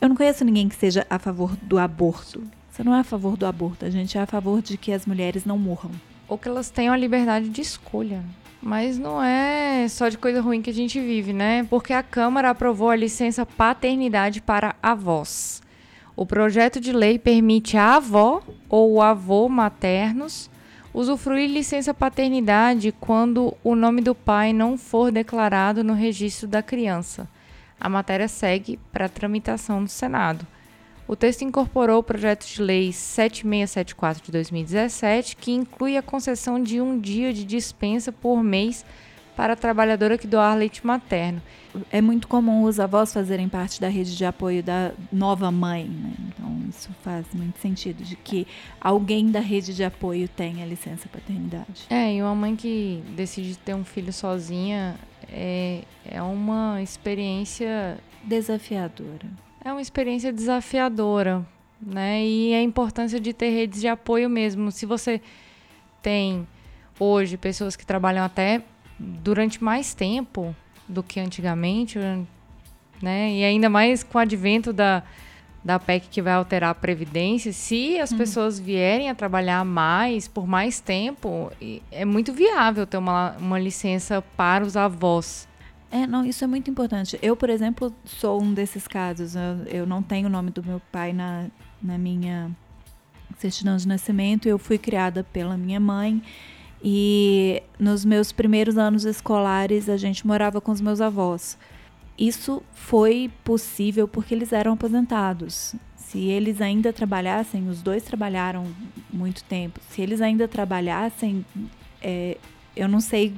eu 0.00 0.08
não 0.08 0.16
conheço 0.16 0.44
ninguém 0.44 0.68
que 0.68 0.76
seja 0.76 1.06
a 1.08 1.18
favor 1.18 1.56
do 1.62 1.78
aborto. 1.78 2.42
Você 2.70 2.82
não 2.82 2.94
é 2.94 3.00
a 3.00 3.04
favor 3.04 3.36
do 3.36 3.46
aborto, 3.46 3.84
a 3.84 3.90
gente 3.90 4.18
é 4.18 4.20
a 4.20 4.26
favor 4.26 4.60
de 4.60 4.76
que 4.76 4.92
as 4.92 5.06
mulheres 5.06 5.44
não 5.44 5.56
morram. 5.56 5.92
Ou 6.28 6.36
que 6.36 6.48
elas 6.48 6.70
tenham 6.70 6.92
a 6.92 6.96
liberdade 6.96 7.48
de 7.48 7.60
escolha. 7.60 8.24
Mas 8.60 8.98
não 8.98 9.22
é 9.22 9.86
só 9.88 10.08
de 10.08 10.16
coisa 10.16 10.40
ruim 10.40 10.62
que 10.62 10.70
a 10.70 10.74
gente 10.74 10.98
vive, 10.98 11.32
né? 11.32 11.64
Porque 11.68 11.92
a 11.92 12.02
Câmara 12.02 12.50
aprovou 12.50 12.88
a 12.88 12.96
licença 12.96 13.44
paternidade 13.44 14.40
para 14.40 14.74
avós. 14.82 15.62
O 16.16 16.24
projeto 16.24 16.80
de 16.80 16.92
lei 16.92 17.18
permite 17.18 17.76
a 17.76 17.96
avó 17.96 18.42
ou 18.68 19.02
avô 19.02 19.48
maternos 19.48 20.48
usufruir 20.92 21.50
licença 21.50 21.92
paternidade 21.92 22.94
quando 23.00 23.52
o 23.64 23.74
nome 23.74 24.00
do 24.00 24.14
pai 24.14 24.52
não 24.52 24.78
for 24.78 25.10
declarado 25.10 25.82
no 25.82 25.92
registro 25.92 26.46
da 26.46 26.62
criança. 26.62 27.28
A 27.80 27.88
matéria 27.88 28.28
segue 28.28 28.78
para 28.92 29.08
tramitação 29.08 29.80
no 29.80 29.88
Senado. 29.88 30.46
O 31.06 31.16
texto 31.16 31.42
incorporou 31.42 31.98
o 31.98 32.02
projeto 32.02 32.46
de 32.46 32.62
lei 32.62 32.92
7674 32.92 34.24
de 34.24 34.32
2017, 34.32 35.36
que 35.36 35.52
inclui 35.52 35.96
a 35.96 36.02
concessão 36.02 36.62
de 36.62 36.80
um 36.80 36.98
dia 36.98 37.32
de 37.32 37.44
dispensa 37.44 38.12
por 38.12 38.42
mês 38.42 38.86
para 39.36 39.54
a 39.54 39.56
trabalhadora 39.56 40.16
que 40.16 40.26
doar 40.26 40.56
leite 40.56 40.86
materno. 40.86 41.42
É 41.90 42.00
muito 42.00 42.28
comum 42.28 42.62
os 42.64 42.78
avós 42.78 43.12
fazerem 43.12 43.48
parte 43.48 43.80
da 43.80 43.88
rede 43.88 44.16
de 44.16 44.24
apoio 44.24 44.62
da 44.62 44.92
nova 45.12 45.50
mãe, 45.50 45.84
né? 45.84 46.12
Então 46.28 46.68
isso 46.68 46.90
faz 47.02 47.26
muito 47.32 47.58
sentido 47.58 48.04
de 48.04 48.14
que 48.16 48.46
alguém 48.80 49.30
da 49.30 49.40
rede 49.40 49.74
de 49.74 49.82
apoio 49.82 50.28
tenha 50.28 50.64
licença 50.64 51.08
paternidade. 51.08 51.86
É, 51.90 52.14
e 52.14 52.22
uma 52.22 52.34
mãe 52.34 52.54
que 52.54 53.02
decide 53.16 53.56
ter 53.58 53.74
um 53.74 53.84
filho 53.84 54.12
sozinha 54.12 54.94
é, 55.28 55.82
é 56.04 56.22
uma 56.22 56.80
experiência 56.80 57.98
desafiadora 58.22 59.26
é 59.64 59.72
uma 59.72 59.80
experiência 59.80 60.30
desafiadora, 60.30 61.44
né? 61.80 62.22
E 62.22 62.54
a 62.54 62.62
importância 62.62 63.18
de 63.18 63.32
ter 63.32 63.48
redes 63.48 63.80
de 63.80 63.88
apoio 63.88 64.28
mesmo. 64.28 64.70
Se 64.70 64.84
você 64.84 65.20
tem 66.02 66.46
hoje 67.00 67.38
pessoas 67.38 67.74
que 67.74 67.86
trabalham 67.86 68.22
até 68.22 68.62
durante 68.98 69.62
mais 69.62 69.94
tempo 69.94 70.54
do 70.88 71.02
que 71.02 71.18
antigamente, 71.20 71.98
né? 73.02 73.32
E 73.32 73.44
ainda 73.44 73.68
mais 73.68 74.02
com 74.02 74.18
o 74.18 74.20
advento 74.20 74.72
da, 74.72 75.02
da 75.64 75.78
PEC 75.78 76.08
que 76.08 76.22
vai 76.22 76.34
alterar 76.34 76.70
a 76.70 76.74
previdência, 76.74 77.52
se 77.52 77.98
as 77.98 78.10
uhum. 78.10 78.18
pessoas 78.18 78.60
vierem 78.60 79.08
a 79.08 79.14
trabalhar 79.14 79.64
mais 79.64 80.28
por 80.28 80.46
mais 80.46 80.78
tempo, 80.78 81.50
é 81.90 82.04
muito 82.04 82.32
viável 82.32 82.86
ter 82.86 82.98
uma, 82.98 83.34
uma 83.38 83.58
licença 83.58 84.22
para 84.36 84.64
os 84.64 84.76
avós 84.76 85.48
É, 85.90 86.06
não, 86.06 86.24
isso 86.24 86.44
é 86.44 86.46
muito 86.46 86.70
importante. 86.70 87.18
Eu, 87.22 87.34
por 87.34 87.48
exemplo, 87.48 87.94
sou 88.04 88.42
um 88.42 88.52
desses 88.52 88.86
casos. 88.86 89.34
Eu, 89.34 89.64
eu 89.66 89.86
não 89.86 90.02
tenho 90.02 90.26
o 90.26 90.30
nome 90.30 90.50
do 90.50 90.62
meu 90.62 90.80
pai 90.92 91.12
na, 91.12 91.46
na 91.82 91.96
minha 91.96 92.50
certidão 93.38 93.76
de 93.76 93.88
nascimento. 93.88 94.46
Eu 94.46 94.58
fui 94.58 94.76
criada 94.76 95.24
pela 95.24 95.56
minha 95.56 95.80
mãe. 95.80 96.22
E 96.86 97.62
nos 97.78 98.04
meus 98.04 98.30
primeiros 98.30 98.76
anos 98.76 99.06
escolares, 99.06 99.88
a 99.88 99.96
gente 99.96 100.26
morava 100.26 100.60
com 100.60 100.70
os 100.70 100.82
meus 100.82 101.00
avós. 101.00 101.56
Isso 102.18 102.62
foi 102.74 103.30
possível 103.42 104.06
porque 104.06 104.34
eles 104.34 104.52
eram 104.52 104.74
aposentados. 104.74 105.74
Se 105.96 106.18
eles 106.18 106.60
ainda 106.60 106.92
trabalhassem, 106.92 107.70
os 107.70 107.80
dois 107.80 108.02
trabalharam 108.02 108.66
muito 109.10 109.42
tempo. 109.44 109.80
Se 109.88 110.02
eles 110.02 110.20
ainda 110.20 110.46
trabalhassem, 110.46 111.44
é, 112.02 112.36
eu 112.76 112.86
não 112.86 113.00
sei 113.00 113.34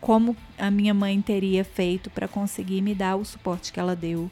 como 0.00 0.34
a 0.56 0.70
minha 0.70 0.94
mãe 0.94 1.20
teria 1.20 1.64
feito 1.64 2.08
para 2.08 2.26
conseguir 2.26 2.80
me 2.80 2.94
dar 2.94 3.16
o 3.16 3.24
suporte 3.24 3.70
que 3.70 3.78
ela 3.78 3.94
deu 3.94 4.30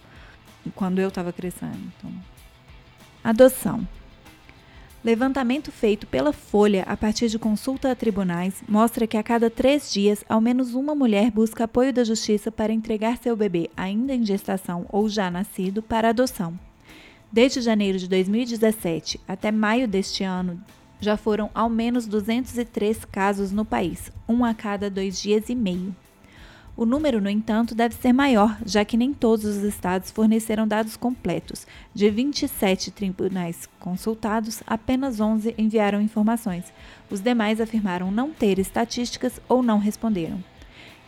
quando 0.74 0.98
eu 0.98 1.08
estava 1.08 1.30
crescendo. 1.30 1.78
Então, 1.98 2.10
adoção. 3.22 3.86
Levantamento 5.06 5.70
feito 5.70 6.04
pela 6.04 6.32
Folha 6.32 6.82
a 6.82 6.96
partir 6.96 7.28
de 7.28 7.38
consulta 7.38 7.92
a 7.92 7.94
tribunais 7.94 8.60
mostra 8.68 9.06
que 9.06 9.16
a 9.16 9.22
cada 9.22 9.48
três 9.48 9.92
dias, 9.92 10.24
ao 10.28 10.40
menos 10.40 10.74
uma 10.74 10.96
mulher 10.96 11.30
busca 11.30 11.62
apoio 11.62 11.92
da 11.92 12.02
justiça 12.02 12.50
para 12.50 12.72
entregar 12.72 13.16
seu 13.18 13.36
bebê, 13.36 13.70
ainda 13.76 14.12
em 14.12 14.26
gestação 14.26 14.84
ou 14.88 15.08
já 15.08 15.30
nascido, 15.30 15.80
para 15.80 16.08
adoção. 16.08 16.58
Desde 17.30 17.60
janeiro 17.60 17.98
de 17.98 18.08
2017 18.08 19.20
até 19.28 19.52
maio 19.52 19.86
deste 19.86 20.24
ano, 20.24 20.60
já 21.00 21.16
foram 21.16 21.52
ao 21.54 21.70
menos 21.70 22.08
203 22.08 23.04
casos 23.04 23.52
no 23.52 23.64
país, 23.64 24.10
um 24.28 24.44
a 24.44 24.52
cada 24.54 24.90
dois 24.90 25.22
dias 25.22 25.48
e 25.48 25.54
meio. 25.54 25.94
O 26.76 26.84
número, 26.84 27.22
no 27.22 27.30
entanto, 27.30 27.74
deve 27.74 27.94
ser 27.94 28.12
maior, 28.12 28.58
já 28.66 28.84
que 28.84 28.98
nem 28.98 29.14
todos 29.14 29.46
os 29.46 29.62
estados 29.62 30.10
forneceram 30.10 30.68
dados 30.68 30.94
completos. 30.94 31.66
De 31.94 32.10
27 32.10 32.90
tribunais 32.90 33.66
consultados, 33.80 34.62
apenas 34.66 35.18
11 35.18 35.54
enviaram 35.56 36.02
informações. 36.02 36.70
Os 37.10 37.20
demais 37.20 37.62
afirmaram 37.62 38.10
não 38.10 38.30
ter 38.30 38.58
estatísticas 38.58 39.40
ou 39.48 39.62
não 39.62 39.78
responderam. 39.78 40.44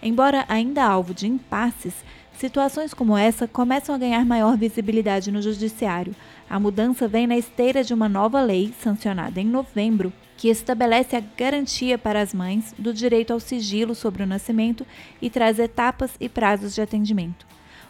Embora 0.02 0.46
ainda 0.48 0.82
alvo 0.84 1.12
de 1.12 1.26
impasses, 1.26 1.94
situações 2.32 2.94
como 2.94 3.14
essa 3.14 3.46
começam 3.46 3.94
a 3.94 3.98
ganhar 3.98 4.24
maior 4.24 4.56
visibilidade 4.56 5.30
no 5.30 5.42
judiciário. 5.42 6.16
A 6.48 6.58
mudança 6.58 7.06
vem 7.06 7.26
na 7.26 7.36
esteira 7.36 7.84
de 7.84 7.92
uma 7.92 8.08
nova 8.08 8.40
lei, 8.40 8.72
sancionada 8.80 9.38
em 9.38 9.46
novembro, 9.46 10.14
que 10.38 10.48
estabelece 10.48 11.16
a 11.16 11.20
garantia 11.20 11.98
para 11.98 12.22
as 12.22 12.32
mães 12.32 12.72
do 12.78 12.94
direito 12.94 13.32
ao 13.32 13.40
sigilo 13.40 13.92
sobre 13.92 14.22
o 14.22 14.26
nascimento 14.26 14.86
e 15.20 15.28
traz 15.28 15.58
etapas 15.58 16.12
e 16.20 16.28
prazos 16.28 16.76
de 16.76 16.80
atendimento. 16.80 17.44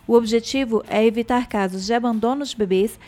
O 0.07 0.15
objetivo 0.15 0.83
é 0.89 1.05
evitar 1.05 1.47
casos 1.47 1.85
de 1.85 1.93
abandono 1.93 2.43
de 2.47 2.57
bebês, 2.57 2.99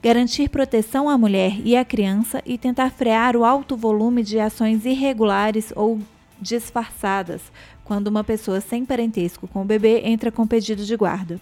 garantir 0.00 0.48
proteção 0.48 1.08
à 1.08 1.18
mulher 1.18 1.60
e 1.64 1.76
à 1.76 1.84
criança 1.84 2.40
e 2.46 2.56
tentar 2.56 2.90
frear 2.90 3.36
o 3.36 3.44
alto 3.44 3.76
volume 3.76 4.22
de 4.22 4.38
ações 4.38 4.86
irregulares 4.86 5.72
ou 5.74 5.98
disfarçadas 6.40 7.42
quando 7.82 8.06
uma 8.06 8.22
pessoa 8.22 8.60
sem 8.60 8.84
parentesco 8.84 9.48
com 9.48 9.62
o 9.62 9.64
bebê 9.64 10.02
entra 10.04 10.30
com 10.30 10.46
pedido 10.46 10.84
de 10.84 10.96
guarda. 10.96 11.40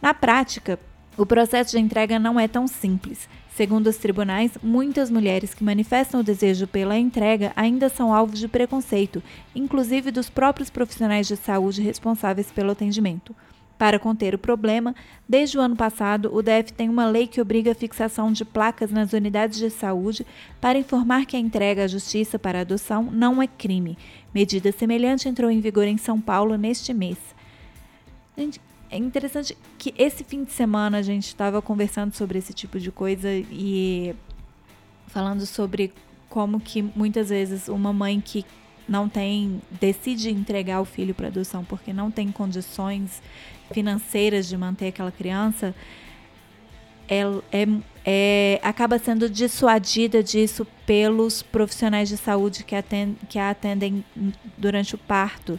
Na 0.00 0.14
prática, 0.14 0.80
o 1.16 1.26
processo 1.26 1.72
de 1.72 1.78
entrega 1.78 2.18
não 2.18 2.40
é 2.40 2.48
tão 2.48 2.66
simples. 2.66 3.28
Segundo 3.54 3.88
os 3.88 3.98
tribunais, 3.98 4.52
muitas 4.62 5.10
mulheres 5.10 5.52
que 5.52 5.62
manifestam 5.62 6.20
o 6.20 6.24
desejo 6.24 6.66
pela 6.66 6.98
entrega 6.98 7.52
ainda 7.54 7.90
são 7.90 8.14
alvos 8.14 8.38
de 8.38 8.48
preconceito, 8.48 9.22
inclusive 9.54 10.10
dos 10.10 10.30
próprios 10.30 10.70
profissionais 10.70 11.26
de 11.26 11.36
saúde 11.36 11.82
responsáveis 11.82 12.50
pelo 12.50 12.70
atendimento. 12.70 13.36
Para 13.76 13.98
conter 13.98 14.34
o 14.34 14.38
problema, 14.38 14.94
desde 15.28 15.58
o 15.58 15.60
ano 15.60 15.76
passado, 15.76 16.30
o 16.32 16.40
DF 16.40 16.72
tem 16.72 16.88
uma 16.88 17.06
lei 17.06 17.26
que 17.26 17.40
obriga 17.40 17.72
a 17.72 17.74
fixação 17.74 18.32
de 18.32 18.44
placas 18.44 18.90
nas 18.90 19.12
unidades 19.12 19.58
de 19.58 19.68
saúde 19.68 20.24
para 20.60 20.78
informar 20.78 21.26
que 21.26 21.36
a 21.36 21.40
entrega 21.40 21.84
à 21.84 21.88
justiça 21.88 22.38
para 22.38 22.60
adoção 22.60 23.10
não 23.10 23.42
é 23.42 23.46
crime. 23.46 23.98
Medida 24.32 24.72
semelhante 24.72 25.28
entrou 25.28 25.50
em 25.50 25.60
vigor 25.60 25.84
em 25.84 25.98
São 25.98 26.20
Paulo 26.20 26.56
neste 26.56 26.94
mês. 26.94 27.18
Gente, 28.38 28.60
é 28.92 28.98
interessante 28.98 29.56
que 29.78 29.94
esse 29.96 30.22
fim 30.22 30.44
de 30.44 30.52
semana 30.52 30.98
a 30.98 31.02
gente 31.02 31.26
estava 31.26 31.62
conversando 31.62 32.14
sobre 32.14 32.38
esse 32.38 32.52
tipo 32.52 32.78
de 32.78 32.92
coisa 32.92 33.28
e 33.32 34.14
falando 35.06 35.46
sobre 35.46 35.92
como 36.28 36.60
que 36.60 36.82
muitas 36.82 37.30
vezes 37.30 37.68
uma 37.68 37.92
mãe 37.92 38.20
que 38.20 38.44
não 38.86 39.08
tem 39.08 39.62
decide 39.70 40.30
entregar 40.30 40.80
o 40.80 40.84
filho 40.84 41.14
para 41.14 41.28
adoção 41.28 41.64
porque 41.64 41.92
não 41.92 42.10
tem 42.10 42.30
condições 42.30 43.22
financeiras 43.72 44.46
de 44.46 44.56
manter 44.58 44.88
aquela 44.88 45.10
criança 45.10 45.74
é, 47.08 47.22
é, 47.50 47.66
é, 48.04 48.60
acaba 48.62 48.98
sendo 48.98 49.28
dissuadida 49.28 50.22
disso 50.22 50.66
pelos 50.86 51.42
profissionais 51.42 52.08
de 52.08 52.16
saúde 52.16 52.64
que, 52.64 52.74
atend, 52.74 53.16
que 53.28 53.38
a 53.38 53.50
atendem 53.50 54.04
durante 54.56 54.94
o 54.94 54.98
parto. 54.98 55.58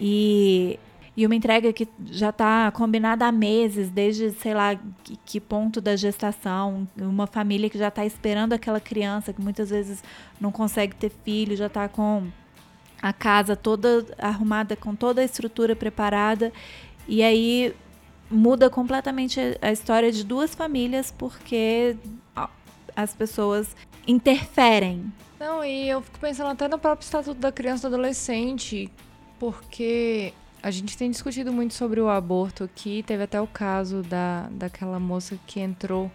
E 0.00 0.78
e 1.18 1.26
uma 1.26 1.34
entrega 1.34 1.72
que 1.72 1.88
já 2.12 2.28
está 2.28 2.70
combinada 2.70 3.26
há 3.26 3.32
meses, 3.32 3.90
desde 3.90 4.30
sei 4.30 4.54
lá 4.54 4.76
que, 5.02 5.18
que 5.26 5.40
ponto 5.40 5.80
da 5.80 5.96
gestação, 5.96 6.86
uma 6.96 7.26
família 7.26 7.68
que 7.68 7.76
já 7.76 7.88
está 7.88 8.06
esperando 8.06 8.52
aquela 8.52 8.78
criança, 8.78 9.32
que 9.32 9.40
muitas 9.40 9.70
vezes 9.70 10.00
não 10.40 10.52
consegue 10.52 10.94
ter 10.94 11.10
filho, 11.24 11.56
já 11.56 11.66
está 11.66 11.88
com 11.88 12.28
a 13.02 13.12
casa 13.12 13.56
toda 13.56 14.06
arrumada, 14.16 14.76
com 14.76 14.94
toda 14.94 15.20
a 15.20 15.24
estrutura 15.24 15.74
preparada, 15.74 16.52
e 17.08 17.20
aí 17.20 17.74
muda 18.30 18.70
completamente 18.70 19.40
a 19.60 19.72
história 19.72 20.12
de 20.12 20.22
duas 20.22 20.54
famílias 20.54 21.10
porque 21.10 21.96
as 22.94 23.12
pessoas 23.12 23.74
interferem. 24.06 25.12
Não, 25.40 25.64
e 25.64 25.88
eu 25.88 26.00
fico 26.00 26.20
pensando 26.20 26.50
até 26.50 26.68
no 26.68 26.78
próprio 26.78 27.04
Estatuto 27.04 27.40
da 27.40 27.50
Criança 27.50 27.88
e 27.88 27.90
do 27.90 27.96
Adolescente, 27.96 28.88
porque 29.40 30.32
a 30.62 30.70
gente 30.70 30.96
tem 30.96 31.10
discutido 31.10 31.52
muito 31.52 31.74
sobre 31.74 32.00
o 32.00 32.08
aborto 32.08 32.64
aqui. 32.64 33.02
Teve 33.06 33.22
até 33.22 33.40
o 33.40 33.46
caso 33.46 34.02
da, 34.02 34.48
daquela 34.50 34.98
moça 34.98 35.38
que 35.46 35.60
entrou 35.60 36.10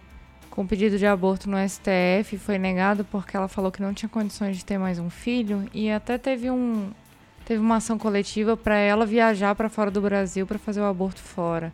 com 0.50 0.64
pedido 0.66 0.96
de 0.96 1.04
aborto 1.04 1.50
no 1.50 1.56
STF, 1.68 2.38
foi 2.38 2.58
negado 2.58 3.04
porque 3.04 3.36
ela 3.36 3.48
falou 3.48 3.72
que 3.72 3.82
não 3.82 3.92
tinha 3.92 4.08
condições 4.08 4.56
de 4.56 4.64
ter 4.64 4.78
mais 4.78 5.00
um 5.00 5.10
filho 5.10 5.68
e 5.74 5.90
até 5.90 6.16
teve 6.16 6.48
um 6.48 6.92
teve 7.44 7.60
uma 7.60 7.76
ação 7.76 7.98
coletiva 7.98 8.56
para 8.56 8.76
ela 8.76 9.04
viajar 9.04 9.56
para 9.56 9.68
fora 9.68 9.90
do 9.90 10.00
Brasil 10.00 10.46
para 10.46 10.56
fazer 10.56 10.80
o 10.80 10.84
aborto 10.84 11.20
fora. 11.20 11.72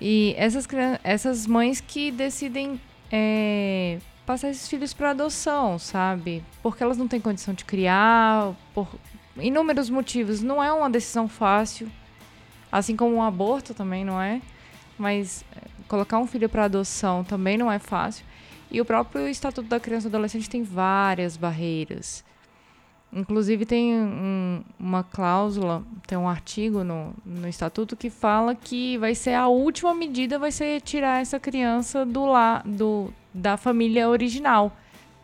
E 0.00 0.34
essas 0.38 0.66
essas 1.04 1.46
mães 1.46 1.82
que 1.82 2.10
decidem 2.10 2.80
é, 3.10 3.98
passar 4.24 4.48
esses 4.48 4.66
filhos 4.66 4.94
para 4.94 5.10
adoção, 5.10 5.78
sabe? 5.78 6.42
Porque 6.62 6.82
elas 6.82 6.96
não 6.96 7.06
têm 7.06 7.20
condição 7.20 7.52
de 7.52 7.66
criar, 7.66 8.54
por 8.72 8.88
inúmeros 9.36 9.90
motivos. 9.90 10.40
Não 10.42 10.62
é 10.62 10.72
uma 10.72 10.88
decisão 10.88 11.28
fácil. 11.28 11.90
Assim 12.72 12.96
como 12.96 13.14
um 13.14 13.22
aborto 13.22 13.74
também 13.74 14.04
não 14.04 14.20
é. 14.20 14.40
Mas 14.98 15.44
é, 15.54 15.60
colocar 15.86 16.18
um 16.18 16.26
filho 16.26 16.48
para 16.48 16.64
adoção 16.64 17.22
também 17.22 17.56
não 17.56 17.70
é 17.70 17.78
fácil. 17.78 18.24
E 18.70 18.80
o 18.80 18.84
próprio 18.84 19.28
Estatuto 19.28 19.68
da 19.68 19.78
Criança 19.78 20.06
e 20.06 20.08
Adolescente 20.08 20.48
tem 20.48 20.62
várias 20.62 21.36
barreiras. 21.36 22.24
Inclusive 23.12 23.66
tem 23.66 23.94
um, 23.94 24.62
uma 24.80 25.04
cláusula, 25.04 25.84
tem 26.06 26.16
um 26.16 26.26
artigo 26.26 26.82
no, 26.82 27.12
no 27.26 27.46
estatuto 27.46 27.94
que 27.94 28.08
fala 28.08 28.54
que 28.54 28.96
vai 28.96 29.14
ser 29.14 29.34
a 29.34 29.48
última 29.48 29.94
medida 29.94 30.38
vai 30.38 30.50
ser 30.50 30.80
tirar 30.80 31.20
essa 31.20 31.38
criança 31.38 32.06
do 32.06 32.24
lá 32.24 32.62
do 32.64 33.12
da 33.34 33.58
família 33.58 34.08
original. 34.08 34.74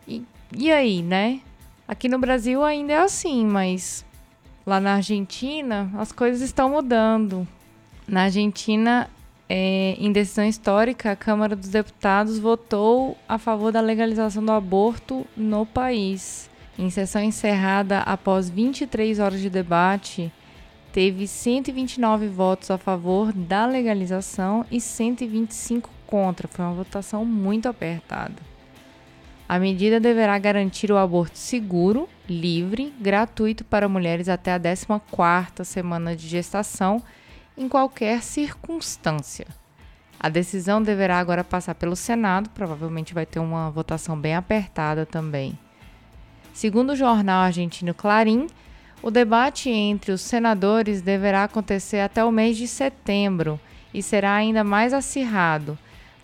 E, 0.07 0.23
e 0.55 0.71
aí, 0.71 1.01
né? 1.01 1.41
Aqui 1.87 2.07
no 2.07 2.19
Brasil 2.19 2.63
ainda 2.63 2.93
é 2.93 2.97
assim, 2.97 3.43
mas 3.43 4.05
Lá 4.65 4.79
na 4.79 4.95
Argentina, 4.95 5.89
as 5.97 6.11
coisas 6.11 6.41
estão 6.41 6.69
mudando. 6.69 7.47
Na 8.07 8.23
Argentina, 8.23 9.09
é, 9.47 9.95
em 9.97 10.11
decisão 10.11 10.45
histórica, 10.45 11.11
a 11.11 11.15
Câmara 11.15 11.55
dos 11.55 11.69
Deputados 11.69 12.37
votou 12.37 13.17
a 13.27 13.37
favor 13.37 13.71
da 13.71 13.81
legalização 13.81 14.43
do 14.43 14.51
aborto 14.51 15.25
no 15.35 15.65
país. 15.65 16.49
Em 16.77 16.89
sessão 16.89 17.21
encerrada 17.21 17.99
após 17.99 18.49
23 18.49 19.19
horas 19.19 19.41
de 19.41 19.49
debate, 19.49 20.31
teve 20.93 21.27
129 21.27 22.27
votos 22.27 22.71
a 22.71 22.77
favor 22.77 23.33
da 23.33 23.65
legalização 23.65 24.65
e 24.71 24.79
125 24.79 25.89
contra. 26.05 26.47
Foi 26.47 26.63
uma 26.63 26.73
votação 26.73 27.25
muito 27.25 27.67
apertada. 27.67 28.48
A 29.49 29.57
medida 29.57 29.99
deverá 29.99 30.37
garantir 30.37 30.91
o 30.91 30.97
aborto 30.97 31.35
seguro, 31.35 32.07
livre, 32.29 32.93
gratuito 33.01 33.65
para 33.65 33.89
mulheres 33.89 34.29
até 34.29 34.53
a 34.53 34.59
14ª 34.59 35.63
semana 35.63 36.15
de 36.15 36.27
gestação, 36.27 37.01
em 37.57 37.67
qualquer 37.67 38.21
circunstância. 38.21 39.47
A 40.19 40.29
decisão 40.29 40.83
deverá 40.83 41.17
agora 41.17 41.43
passar 41.43 41.73
pelo 41.73 41.95
Senado, 41.95 42.51
provavelmente 42.51 43.11
vai 43.11 43.25
ter 43.25 43.39
uma 43.39 43.71
votação 43.71 44.15
bem 44.15 44.35
apertada 44.35 45.03
também. 45.03 45.57
Segundo 46.53 46.91
o 46.91 46.95
jornal 46.95 47.41
argentino 47.41 47.91
Clarim, 47.91 48.45
O 49.01 49.09
debate 49.09 49.69
entre 49.69 50.11
os 50.11 50.21
senadores 50.21 51.01
deverá 51.01 51.45
acontecer 51.45 52.01
até 52.01 52.23
o 52.23 52.31
mês 52.31 52.57
de 52.57 52.67
setembro 52.67 53.59
e 53.93 54.03
será 54.03 54.33
ainda 54.33 54.61
mais 54.61 54.93
acirrado, 54.93 55.77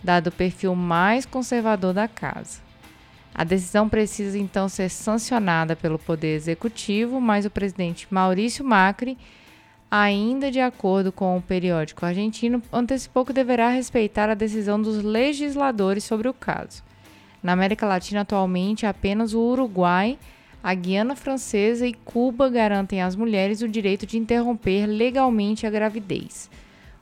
dado 0.03 0.27
o 0.27 0.31
perfil 0.31 0.75
mais 0.75 1.25
conservador 1.25 1.93
da 1.93 2.07
casa. 2.07 2.64
A 3.37 3.43
decisão 3.43 3.89
precisa 3.89 4.39
então 4.39 4.69
ser 4.69 4.89
sancionada 4.89 5.75
pelo 5.75 5.99
Poder 5.99 6.35
Executivo, 6.35 7.19
mas 7.19 7.45
o 7.45 7.49
presidente 7.49 8.07
Maurício 8.09 8.63
Macri, 8.63 9.17
ainda 9.91 10.49
de 10.49 10.61
acordo 10.61 11.11
com 11.11 11.35
o 11.35 11.41
periódico 11.41 12.05
argentino, 12.05 12.63
antecipou 12.71 13.25
que 13.25 13.33
deverá 13.33 13.67
respeitar 13.67 14.29
a 14.29 14.35
decisão 14.35 14.81
dos 14.81 15.03
legisladores 15.03 16.05
sobre 16.05 16.29
o 16.29 16.33
caso. 16.33 16.81
Na 17.43 17.51
América 17.51 17.85
Latina, 17.85 18.21
atualmente, 18.21 18.85
apenas 18.85 19.33
o 19.33 19.41
Uruguai, 19.41 20.17
a 20.63 20.73
Guiana 20.73 21.13
Francesa 21.13 21.85
e 21.85 21.93
Cuba 21.93 22.49
garantem 22.49 23.01
às 23.01 23.17
mulheres 23.17 23.61
o 23.61 23.67
direito 23.67 24.05
de 24.05 24.17
interromper 24.17 24.85
legalmente 24.85 25.67
a 25.67 25.69
gravidez. 25.69 26.49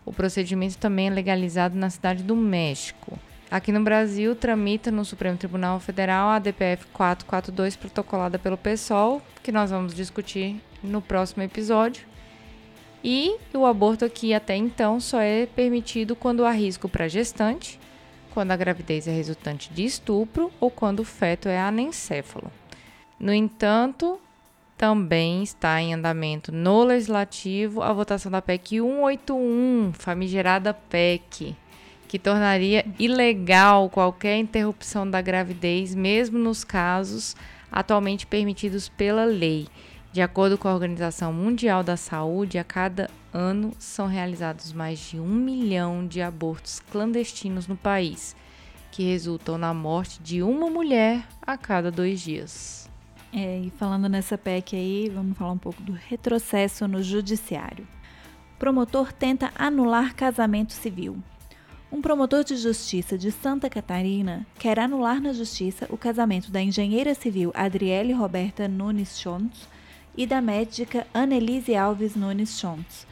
O 0.03 0.11
procedimento 0.11 0.79
também 0.79 1.09
é 1.09 1.11
legalizado 1.11 1.77
na 1.77 1.91
cidade 1.91 2.23
do 2.23 2.35
México. 2.35 3.19
Aqui 3.53 3.71
no 3.71 3.83
Brasil, 3.83 4.35
tramita 4.35 4.89
no 4.89 5.05
Supremo 5.05 5.37
Tribunal 5.37 5.79
Federal 5.79 6.29
a 6.29 6.39
DPF 6.39 6.87
442, 6.87 7.75
protocolada 7.75 8.39
pelo 8.39 8.57
PSOL, 8.57 9.21
que 9.43 9.51
nós 9.51 9.69
vamos 9.69 9.93
discutir 9.93 10.59
no 10.83 11.03
próximo 11.03 11.43
episódio. 11.43 12.03
E 13.03 13.37
o 13.53 13.63
aborto 13.67 14.05
aqui 14.05 14.33
até 14.33 14.55
então 14.55 14.99
só 14.99 15.21
é 15.21 15.45
permitido 15.45 16.15
quando 16.15 16.43
há 16.45 16.49
risco 16.49 16.89
para 16.89 17.07
gestante, 17.07 17.79
quando 18.31 18.49
a 18.49 18.57
gravidez 18.57 19.07
é 19.07 19.11
resultante 19.11 19.71
de 19.71 19.85
estupro 19.85 20.51
ou 20.59 20.71
quando 20.71 21.01
o 21.01 21.05
feto 21.05 21.47
é 21.47 21.59
anencéfalo. 21.59 22.51
No 23.19 23.31
entanto, 23.31 24.19
também 24.75 25.43
está 25.43 25.79
em 25.79 25.93
andamento 25.93 26.51
no 26.51 26.83
Legislativo 26.83 27.83
a 27.83 27.93
votação 27.93 28.31
da 28.31 28.41
PEC 28.41 28.79
181, 28.79 29.93
famigerada 29.93 30.73
PEC, 30.73 31.55
que 32.13 32.19
tornaria 32.19 32.86
ilegal 32.99 33.89
qualquer 33.89 34.38
interrupção 34.38 35.10
da 35.10 35.19
gravidez, 35.19 35.95
mesmo 35.95 36.38
nos 36.38 36.63
casos 36.63 37.36
atualmente 37.71 38.28
permitidos 38.28 38.88
pela 38.88 39.26
lei. 39.26 39.67
De 40.12 40.21
acordo 40.21 40.56
com 40.56 40.67
a 40.67 40.76
Organização 40.76 41.34
Mundial 41.34 41.84
da 41.84 41.97
Saúde, 41.97 42.60
a 42.60 42.63
cada 42.63 43.10
ano 43.34 43.73
são 43.80 44.06
realizados 44.06 44.71
mais 44.71 44.99
de 44.99 45.19
um 45.19 45.26
milhão 45.26 46.06
de 46.06 46.21
abortos 46.21 46.80
clandestinos 46.91 47.65
no 47.65 47.76
país, 47.76 48.36
que 48.91 49.02
resultam 49.02 49.58
na 49.58 49.73
morte 49.73 50.21
de 50.21 50.43
uma 50.43 50.69
mulher 50.69 51.28
a 51.41 51.58
cada 51.58 51.89
dois 51.89 52.21
dias. 52.21 52.88
É, 53.34 53.58
e 53.58 53.71
falando 53.71 54.08
nessa 54.08 54.38
PEC 54.38 54.76
aí, 54.76 55.10
vamos 55.10 55.36
falar 55.36 55.54
um 55.54 55.58
pouco 55.58 55.82
do 55.82 55.93
retrocesso 55.93 56.88
no 56.88 57.02
judiciário. 57.02 57.88
Promotor 58.60 59.12
tenta 59.12 59.52
anular 59.56 60.13
casamento 60.13 60.73
civil. 60.73 61.17
Um 61.93 62.01
promotor 62.01 62.43
de 62.43 62.58
justiça 62.58 63.19
de 63.19 63.32
Santa 63.32 63.69
Catarina 63.69 64.47
quer 64.58 64.79
anular 64.79 65.21
na 65.21 65.32
justiça 65.32 65.86
o 65.91 65.95
casamento 65.95 66.49
da 66.49 66.60
engenheira 66.60 67.13
civil 67.13 67.51
Adriele 67.53 68.12
Roberta 68.13 68.67
Nunes 68.67 69.19
Schontz 69.19 69.69
e 70.17 70.25
da 70.25 70.41
médica 70.41 71.06
Annelise 71.13 71.75
Alves 71.75 72.15
Nunes 72.15 72.58
Schontz, 72.58 73.06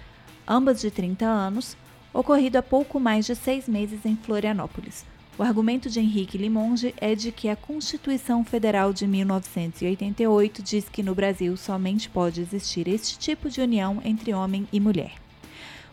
ambas 0.47 0.81
de 0.81 0.89
30 0.89 1.23
anos, 1.27 1.77
ocorrido 2.11 2.57
há 2.57 2.63
pouco 2.63 2.99
mais 2.99 3.27
de 3.27 3.35
seis 3.35 3.69
meses 3.69 4.03
em 4.03 4.15
Florianópolis. 4.15 5.05
O 5.37 5.43
argumento 5.43 5.87
de 5.87 5.99
Henrique 5.99 6.39
Limonge 6.39 6.95
é 6.97 7.13
de 7.13 7.31
que 7.31 7.49
a 7.49 7.55
Constituição 7.55 8.43
Federal 8.43 8.91
de 8.91 9.05
1988 9.05 10.63
diz 10.63 10.89
que 10.89 11.03
no 11.03 11.13
Brasil 11.13 11.55
somente 11.55 12.09
pode 12.09 12.41
existir 12.41 12.87
este 12.87 13.19
tipo 13.19 13.47
de 13.47 13.61
união 13.61 14.01
entre 14.03 14.33
homem 14.33 14.67
e 14.73 14.79
mulher. 14.79 15.13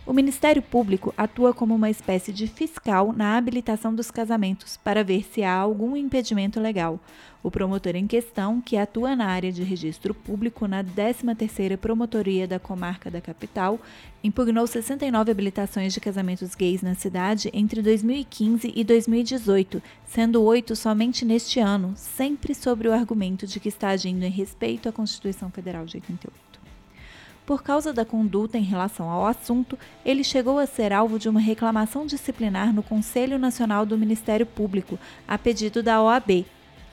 O 0.09 0.15
Ministério 0.15 0.63
Público 0.63 1.13
atua 1.19 1.53
como 1.53 1.75
uma 1.75 1.91
espécie 1.91 2.33
de 2.33 2.47
fiscal 2.47 3.13
na 3.13 3.37
habilitação 3.37 3.95
dos 3.95 4.11
casamentos 4.11 4.79
para 4.79 5.05
ver 5.05 5.23
se 5.23 5.43
há 5.43 5.53
algum 5.53 5.95
impedimento 5.95 6.59
legal. 6.59 6.99
O 7.43 7.51
promotor 7.51 7.95
em 7.95 8.07
questão, 8.07 8.59
que 8.59 8.79
atua 8.79 9.15
na 9.15 9.27
área 9.27 9.53
de 9.53 9.63
registro 9.63 10.15
público 10.15 10.67
na 10.67 10.83
13ª 10.83 11.77
Promotoria 11.77 12.49
da 12.49 12.59
Comarca 12.59 13.11
da 13.11 13.21
Capital, 13.21 13.79
impugnou 14.25 14.67
69 14.67 15.31
habilitações 15.31 15.93
de 15.93 16.01
casamentos 16.01 16.55
gays 16.55 16.81
na 16.81 16.95
cidade 16.95 17.51
entre 17.53 17.83
2015 17.83 18.73
e 18.75 18.83
2018, 18.83 19.83
sendo 20.07 20.43
oito 20.43 20.75
somente 20.75 21.23
neste 21.27 21.61
ano, 21.61 21.93
sempre 21.97 22.55
sobre 22.55 22.89
o 22.89 22.95
argumento 22.95 23.47
de 23.47 23.61
que 23.61 23.69
está 23.69 23.89
agindo 23.89 24.23
em 24.23 24.31
respeito 24.31 24.89
à 24.89 24.93
Constituição 24.93 25.51
Federal 25.51 25.85
de 25.85 25.99
88. 25.99 26.48
Por 27.49 27.63
causa 27.63 27.95
da 27.95 28.05
conduta 28.05 28.59
em 28.59 28.63
relação 28.63 29.09
ao 29.09 29.25
assunto, 29.25 29.79
ele 30.05 30.23
chegou 30.23 30.59
a 30.59 30.67
ser 30.67 30.93
alvo 30.93 31.19
de 31.19 31.31
uma 31.31 31.41
reclamação 31.41 32.05
disciplinar 32.05 32.75
no 32.75 32.83
Conselho 32.83 33.39
Nacional 33.39 33.87
do 33.87 33.97
Ministério 33.97 34.45
Público, 34.45 34.99
a 35.27 35.39
pedido 35.39 35.83
da 35.83 36.03
OAB, 36.03 36.45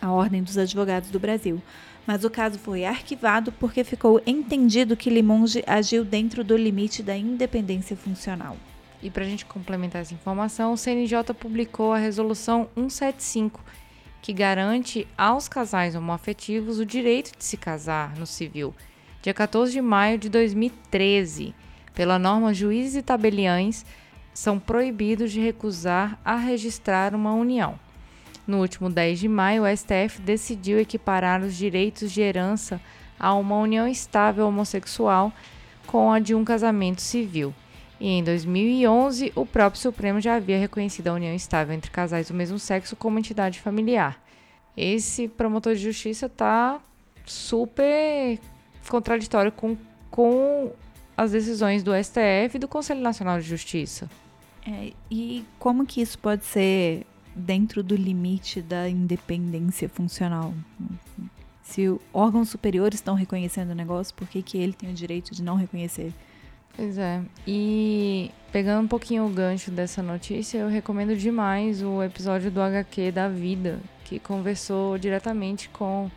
a 0.02 0.14
Ordem 0.14 0.42
dos 0.42 0.58
Advogados 0.58 1.10
do 1.10 1.20
Brasil. 1.20 1.62
Mas 2.08 2.24
o 2.24 2.30
caso 2.30 2.58
foi 2.58 2.86
arquivado 2.86 3.52
porque 3.52 3.84
ficou 3.84 4.22
entendido 4.26 4.96
que 4.96 5.10
Limonge 5.10 5.62
agiu 5.68 6.06
dentro 6.06 6.42
do 6.42 6.56
limite 6.56 7.04
da 7.04 7.18
independência 7.18 7.98
funcional. 7.98 8.56
E 9.04 9.10
para 9.10 9.26
a 9.26 9.28
gente 9.28 9.46
complementar 9.46 10.04
essa 10.04 10.14
informação, 10.14 10.72
o 10.72 10.78
CNJ 10.78 11.34
publicou 11.38 11.92
a 11.92 11.98
Resolução 11.98 12.70
175, 12.76 13.62
que 14.22 14.32
garante 14.32 15.06
aos 15.18 15.50
casais 15.50 15.96
homoafetivos 15.96 16.80
o 16.80 16.86
direito 16.86 17.38
de 17.38 17.44
se 17.44 17.58
casar 17.58 18.16
no 18.16 18.26
civil 18.26 18.74
dia 19.26 19.34
14 19.34 19.72
de 19.72 19.82
maio 19.82 20.20
de 20.20 20.30
2013. 20.30 21.56
Pela 21.96 22.20
norma, 22.20 22.54
juízes 22.54 22.98
e 22.98 23.02
tabeliães 23.02 23.84
são 24.32 24.60
proibidos 24.60 25.32
de 25.32 25.42
recusar 25.42 26.20
a 26.24 26.36
registrar 26.36 27.16
uma 27.16 27.34
união. 27.34 27.80
No 28.46 28.60
último 28.60 28.88
10 28.88 29.18
de 29.22 29.28
maio, 29.28 29.64
o 29.64 29.68
STF 29.76 30.22
decidiu 30.22 30.80
equiparar 30.80 31.42
os 31.42 31.56
direitos 31.56 32.12
de 32.12 32.22
herança 32.22 32.80
a 33.20 33.34
uma 33.34 33.58
união 33.58 33.88
estável 33.88 34.46
homossexual 34.46 35.34
com 35.88 36.12
a 36.12 36.20
de 36.20 36.36
um 36.36 36.46
casamento 36.46 37.02
civil. 37.02 37.52
E 38.00 38.08
em 38.08 38.24
2011, 38.24 39.34
o 39.36 39.44
próprio 39.44 39.82
Supremo 39.82 40.22
já 40.22 40.36
havia 40.36 40.60
reconhecido 40.60 41.08
a 41.08 41.14
união 41.14 41.34
estável 41.34 41.74
entre 41.74 41.90
casais 41.90 42.28
do 42.28 42.36
mesmo 42.36 42.60
sexo 42.60 42.96
como 42.96 43.18
entidade 43.18 43.60
familiar. 43.60 44.24
Esse 44.78 45.28
promotor 45.28 45.74
de 45.74 45.82
justiça 45.82 46.28
está 46.28 46.80
super 47.26 48.40
contraditório 48.92 49.52
com, 49.52 49.78
com 50.10 50.72
as 51.16 51.32
decisões 51.32 51.84
do 51.84 51.92
STF 51.92 52.56
e 52.56 52.60
do 52.60 52.68
Conselho 52.68 53.02
Nacional 53.02 53.40
de 53.40 53.48
Justiça. 53.48 54.10
É, 54.68 54.94
e 55.12 55.46
como 55.60 55.86
que 55.86 56.02
isso 56.02 56.18
pode 56.18 56.44
ser 56.46 57.06
dentro 57.36 57.84
do 57.84 57.96
limite 57.96 58.62
da 58.62 58.90
independência 58.90 59.88
funcional? 59.88 60.54
Se 61.64 61.84
órgãos 62.14 62.50
superiores 62.50 63.00
estão 63.00 63.16
reconhecendo 63.16 63.72
o 63.72 63.76
negócio, 63.76 64.14
por 64.16 64.28
que, 64.28 64.42
que 64.42 64.58
ele 64.58 64.74
tem 64.74 64.90
o 64.90 64.94
direito 64.94 65.34
de 65.34 65.44
não 65.44 65.56
reconhecer? 65.56 66.14
Pois 66.76 66.98
é. 66.98 67.22
E 67.48 68.32
pegando 68.52 68.84
um 68.84 68.88
pouquinho 68.88 69.26
o 69.26 69.30
gancho 69.30 69.72
dessa 69.72 70.04
notícia, 70.04 70.58
eu 70.58 70.68
recomendo 70.68 71.16
demais 71.16 71.82
o 71.82 72.04
episódio 72.04 72.52
do 72.52 72.62
HQ 72.62 73.12
da 73.12 73.30
Vida, 73.30 73.80
que 74.04 74.20
conversou 74.20 74.98
diretamente 74.98 75.70
com 75.70 76.10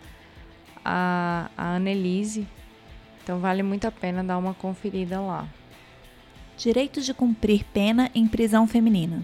a, 0.84 1.50
a 1.56 1.76
Annelise, 1.76 2.46
então 3.28 3.40
vale 3.40 3.62
muito 3.62 3.86
a 3.86 3.90
pena 3.90 4.24
dar 4.24 4.38
uma 4.38 4.54
conferida 4.54 5.20
lá. 5.20 5.46
Direito 6.56 7.02
de 7.02 7.12
cumprir 7.12 7.62
pena 7.74 8.10
em 8.14 8.26
prisão 8.26 8.66
feminina. 8.66 9.22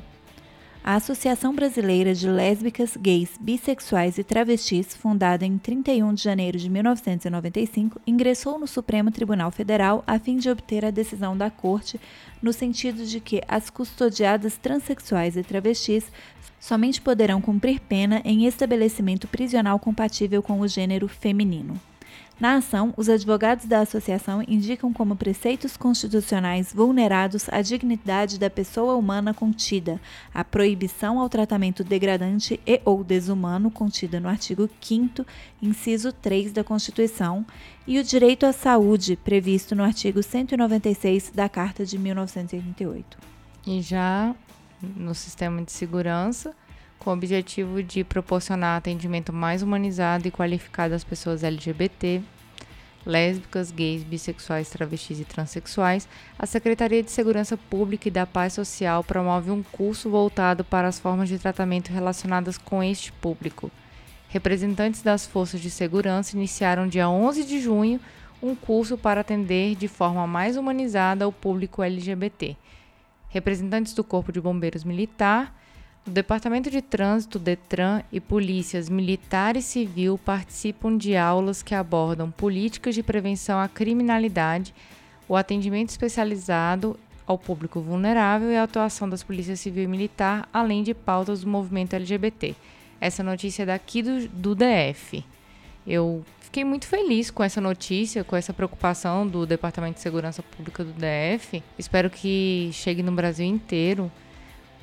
A 0.85 0.97
Associação 0.97 1.55
Brasileira 1.55 2.15
de 2.15 2.29
Lésbicas, 2.29 2.99
Gays, 2.99 3.31
Bissexuais 3.41 4.19
e 4.19 4.23
Travestis, 4.23 4.95
fundada 4.95 5.47
em 5.47 5.57
31 5.57 6.13
de 6.13 6.23
janeiro 6.23 6.59
de 6.59 6.69
1995, 6.69 7.99
ingressou 8.07 8.59
no 8.59 8.67
Supremo 8.67 9.11
Tribunal 9.11 9.51
Federal 9.51 10.05
a 10.07 10.19
fim 10.19 10.37
de 10.37 10.51
obter 10.51 10.85
a 10.85 10.91
decisão 10.91 11.35
da 11.35 11.49
Corte 11.49 11.99
no 12.43 12.53
sentido 12.53 13.07
de 13.07 13.21
que 13.21 13.41
as 13.49 13.71
custodiadas 13.71 14.59
transexuais 14.59 15.35
e 15.39 15.43
travestis 15.43 16.13
somente 16.61 17.01
poderão 17.01 17.41
cumprir 17.41 17.81
pena 17.81 18.21
em 18.23 18.45
estabelecimento 18.45 19.27
prisional 19.27 19.79
compatível 19.79 20.43
com 20.43 20.61
o 20.61 20.69
gênero 20.69 21.09
feminino. 21.09 21.81
Na 22.39 22.57
ação, 22.57 22.93
os 22.97 23.09
advogados 23.09 23.65
da 23.67 23.81
associação 23.81 24.43
indicam 24.49 24.93
como 24.93 25.15
preceitos 25.15 25.77
constitucionais 25.77 26.73
vulnerados 26.73 27.49
a 27.49 27.63
dignidade 27.63 28.41
da 28.41 28.51
pessoa 28.51 28.97
humana 28.97 29.33
contida, 29.33 30.01
a 30.33 30.45
proibição 30.45 31.21
ao 31.21 31.29
tratamento 31.29 31.85
degradante 31.85 32.61
e 32.67 32.81
ou 32.85 33.05
desumano 33.05 33.71
contida 33.71 34.19
no 34.19 34.29
artigo 34.29 34.69
5 34.81 35.25
inciso 35.63 36.13
3 36.13 36.53
da 36.53 36.65
Constituição 36.65 37.47
e 37.87 38.01
o 38.01 38.05
direito 38.05 38.45
à 38.47 38.53
saúde 38.53 39.17
previsto 39.17 39.77
no 39.77 39.85
artigo 39.85 40.21
196 40.21 41.31
da 41.33 41.49
Carta 41.49 41.87
de 41.87 41.97
1988. 41.97 43.17
E 43.65 43.81
já 43.81 44.35
no 44.83 45.15
sistema 45.15 45.63
de 45.63 45.71
segurança, 45.71 46.55
com 47.05 47.11
o 47.11 47.13
objetivo 47.13 47.83
de 47.83 48.03
proporcionar 48.03 48.79
atendimento 48.79 49.31
mais 49.31 49.63
humanizado 49.63 50.27
e 50.27 50.31
qualificado 50.31 50.95
às 50.95 51.05
pessoas 51.05 51.45
LGBT. 51.45 52.23
lésbicas, 53.07 53.71
gays, 53.71 54.03
bissexuais, 54.03 54.71
travestis 54.71 55.21
e 55.21 55.27
transexuais, 55.27 56.09
a 56.39 56.47
Secretaria 56.47 57.03
de 57.03 57.11
Segurança 57.11 57.55
Pública 57.55 58.09
e 58.09 58.11
da 58.11 58.25
Paz 58.25 58.55
Social 58.55 59.05
promove 59.05 59.51
um 59.51 59.63
curso 59.63 60.09
voltado 60.09 60.65
para 60.65 60.89
as 60.89 60.99
formas 60.99 61.29
de 61.29 61.39
tratamento 61.39 61.91
relacionadas 61.91 62.57
com 62.57 62.83
este 62.83 63.13
público. 63.13 63.71
Representantes 64.31 65.03
das 65.03 65.27
forças 65.27 65.61
de 65.61 65.69
segurança 65.69 66.35
iniciaram 66.35 66.89
dia 66.89 67.07
11 67.07 67.45
de 67.45 67.61
junho 67.61 68.01
um 68.43 68.55
curso 68.55 68.97
para 68.97 69.21
atender 69.21 69.75
de 69.75 69.87
forma 69.87 70.27
mais 70.27 70.57
humanizada 70.57 71.29
o 71.29 71.33
público 71.33 71.83
LGBT. 71.83 72.57
Representantes 73.29 73.93
do 73.93 74.03
Corpo 74.03 74.33
de 74.33 74.41
Bombeiros 74.41 74.83
Militar, 74.83 75.55
do 76.05 76.11
Departamento 76.11 76.71
de 76.71 76.83
Trânsito, 76.83 77.39
DETRAN 77.39 78.03
e 78.13 78.21
polícias 78.21 78.91
militar 78.91 79.57
e 79.57 79.63
civil 79.63 80.19
participam 80.19 80.97
de 80.99 81.17
aulas 81.17 81.63
que 81.63 81.75
abordam 81.75 82.31
políticas 82.31 82.95
de 82.95 83.03
prevenção 83.03 83.59
à 83.59 83.69
criminalidade, 83.69 84.75
o 85.27 85.35
atendimento 85.35 85.89
especializado 85.89 86.99
ao 87.27 87.39
público 87.39 87.81
vulnerável 87.81 88.51
e 88.51 88.57
a 88.57 88.65
atuação 88.65 89.09
das 89.09 89.23
polícias 89.23 89.61
civil 89.61 89.85
e 89.85 89.87
militar, 89.87 90.47
além 90.53 90.83
de 90.83 90.93
pautas 90.93 91.41
do 91.41 91.49
movimento 91.49 91.97
LGBT. 91.97 92.55
Essa 93.01 93.23
notícia 93.23 93.63
é 93.63 93.67
daqui 93.67 94.03
do, 94.03 94.29
do 94.29 94.55
DF. 94.55 95.25
Eu 95.87 96.23
fiquei 96.41 96.65
muito 96.65 96.87
feliz 96.87 97.31
com 97.31 97.43
essa 97.43 97.63
notícia, 97.63 98.23
com 98.23 98.37
essa 98.37 98.53
preocupação 98.53 99.27
do 99.27 99.47
Departamento 99.47 99.95
de 99.95 100.03
Segurança 100.03 100.43
Pública 100.43 100.85
do 100.85 100.93
DF. 100.93 101.63
Espero 101.79 102.11
que 102.11 102.69
chegue 102.75 103.03
no 103.03 103.13
Brasil 103.13 103.47
inteiro 103.47 104.13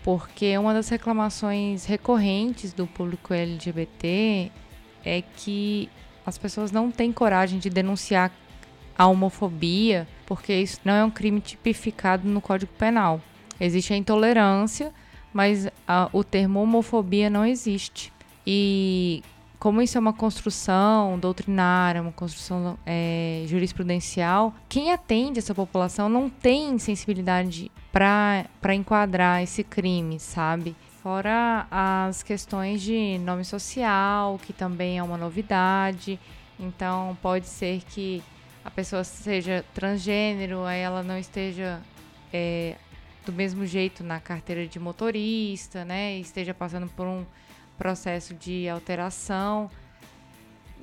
porque 0.03 0.57
uma 0.57 0.73
das 0.73 0.89
reclamações 0.89 1.85
recorrentes 1.85 2.73
do 2.73 2.87
público 2.87 3.33
LGBT 3.33 4.51
é 5.05 5.21
que 5.21 5.89
as 6.25 6.37
pessoas 6.37 6.71
não 6.71 6.91
têm 6.91 7.11
coragem 7.11 7.59
de 7.59 7.69
denunciar 7.69 8.31
a 8.97 9.07
homofobia, 9.07 10.07
porque 10.25 10.53
isso 10.53 10.79
não 10.83 10.93
é 10.93 11.03
um 11.03 11.09
crime 11.09 11.39
tipificado 11.39 12.27
no 12.27 12.41
Código 12.41 12.71
Penal. 12.77 13.21
Existe 13.59 13.93
a 13.93 13.97
intolerância, 13.97 14.93
mas 15.33 15.67
a, 15.87 16.09
o 16.11 16.23
termo 16.23 16.61
homofobia 16.61 17.29
não 17.29 17.45
existe. 17.45 18.11
E 18.45 19.23
como 19.61 19.79
isso 19.79 19.95
é 19.95 20.01
uma 20.01 20.11
construção 20.11 21.19
doutrinária, 21.19 22.01
uma 22.01 22.11
construção 22.11 22.79
é, 22.83 23.43
jurisprudencial, 23.45 24.55
quem 24.67 24.91
atende 24.91 25.37
essa 25.37 25.53
população 25.53 26.09
não 26.09 26.27
tem 26.31 26.79
sensibilidade 26.79 27.71
para 27.91 28.73
enquadrar 28.73 29.43
esse 29.43 29.63
crime, 29.63 30.19
sabe? 30.19 30.75
Fora 31.03 31.67
as 31.69 32.23
questões 32.23 32.81
de 32.81 33.19
nome 33.19 33.45
social, 33.45 34.39
que 34.39 34.51
também 34.51 34.97
é 34.97 35.03
uma 35.03 35.15
novidade. 35.15 36.19
Então, 36.59 37.15
pode 37.21 37.45
ser 37.45 37.83
que 37.83 38.23
a 38.65 38.71
pessoa 38.71 39.03
seja 39.03 39.63
transgênero, 39.75 40.63
aí 40.63 40.79
ela 40.79 41.03
não 41.03 41.19
esteja 41.19 41.79
é, 42.33 42.77
do 43.27 43.31
mesmo 43.31 43.63
jeito 43.67 44.03
na 44.03 44.19
carteira 44.19 44.65
de 44.65 44.79
motorista, 44.79 45.85
né? 45.85 46.17
Esteja 46.17 46.51
passando 46.51 46.87
por 46.87 47.05
um 47.05 47.23
processo 47.81 48.35
de 48.35 48.69
alteração. 48.69 49.67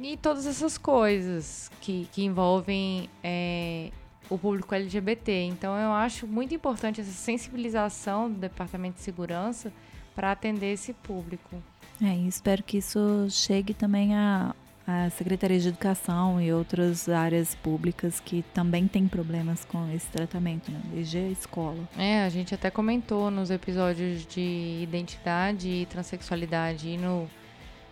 E 0.01 0.17
todas 0.17 0.47
essas 0.47 0.77
coisas 0.77 1.71
que, 1.81 2.09
que 2.13 2.25
envolvem 2.25 3.09
é, 3.23 3.93
o 4.29 4.37
público 4.37 4.75
LGBT. 4.75 5.45
Então 5.45 5.79
eu 5.79 5.93
acho 5.93 6.27
muito 6.27 6.53
importante 6.53 7.01
essa 7.01 7.13
sensibilização 7.13 8.29
do 8.29 8.37
Departamento 8.37 8.97
de 8.97 9.03
Segurança 9.03 9.73
para 10.13 10.33
atender 10.33 10.73
esse 10.73 10.93
público. 10.93 11.63
É, 12.03 12.17
e 12.17 12.27
espero 12.27 12.65
que 12.65 12.79
isso 12.79 13.29
chegue 13.31 13.75
também 13.75 14.17
à, 14.17 14.53
à 14.89 15.11
Secretaria 15.11 15.61
de 15.61 15.69
Educação 15.69 16.41
e 16.41 16.51
outras 16.51 17.11
áreas 17.11 17.55
públicas 17.55 18.21
que 18.21 18.43
também 18.55 18.89
têm 18.89 19.07
problemas 19.07 19.63
com 19.67 19.87
esse 19.93 20.07
tratamento, 20.07 20.73
né? 20.73 20.81
desde 20.91 21.19
a 21.19 21.29
escola. 21.29 21.87
É, 21.95 22.25
a 22.25 22.29
gente 22.31 22.55
até 22.55 22.71
comentou 22.71 23.31
nos 23.31 23.51
episódios 23.51 24.25
de 24.27 24.81
identidade 24.83 25.69
e 25.69 25.85
transexualidade 25.85 26.89
e 26.89 26.97
no, 26.97 27.29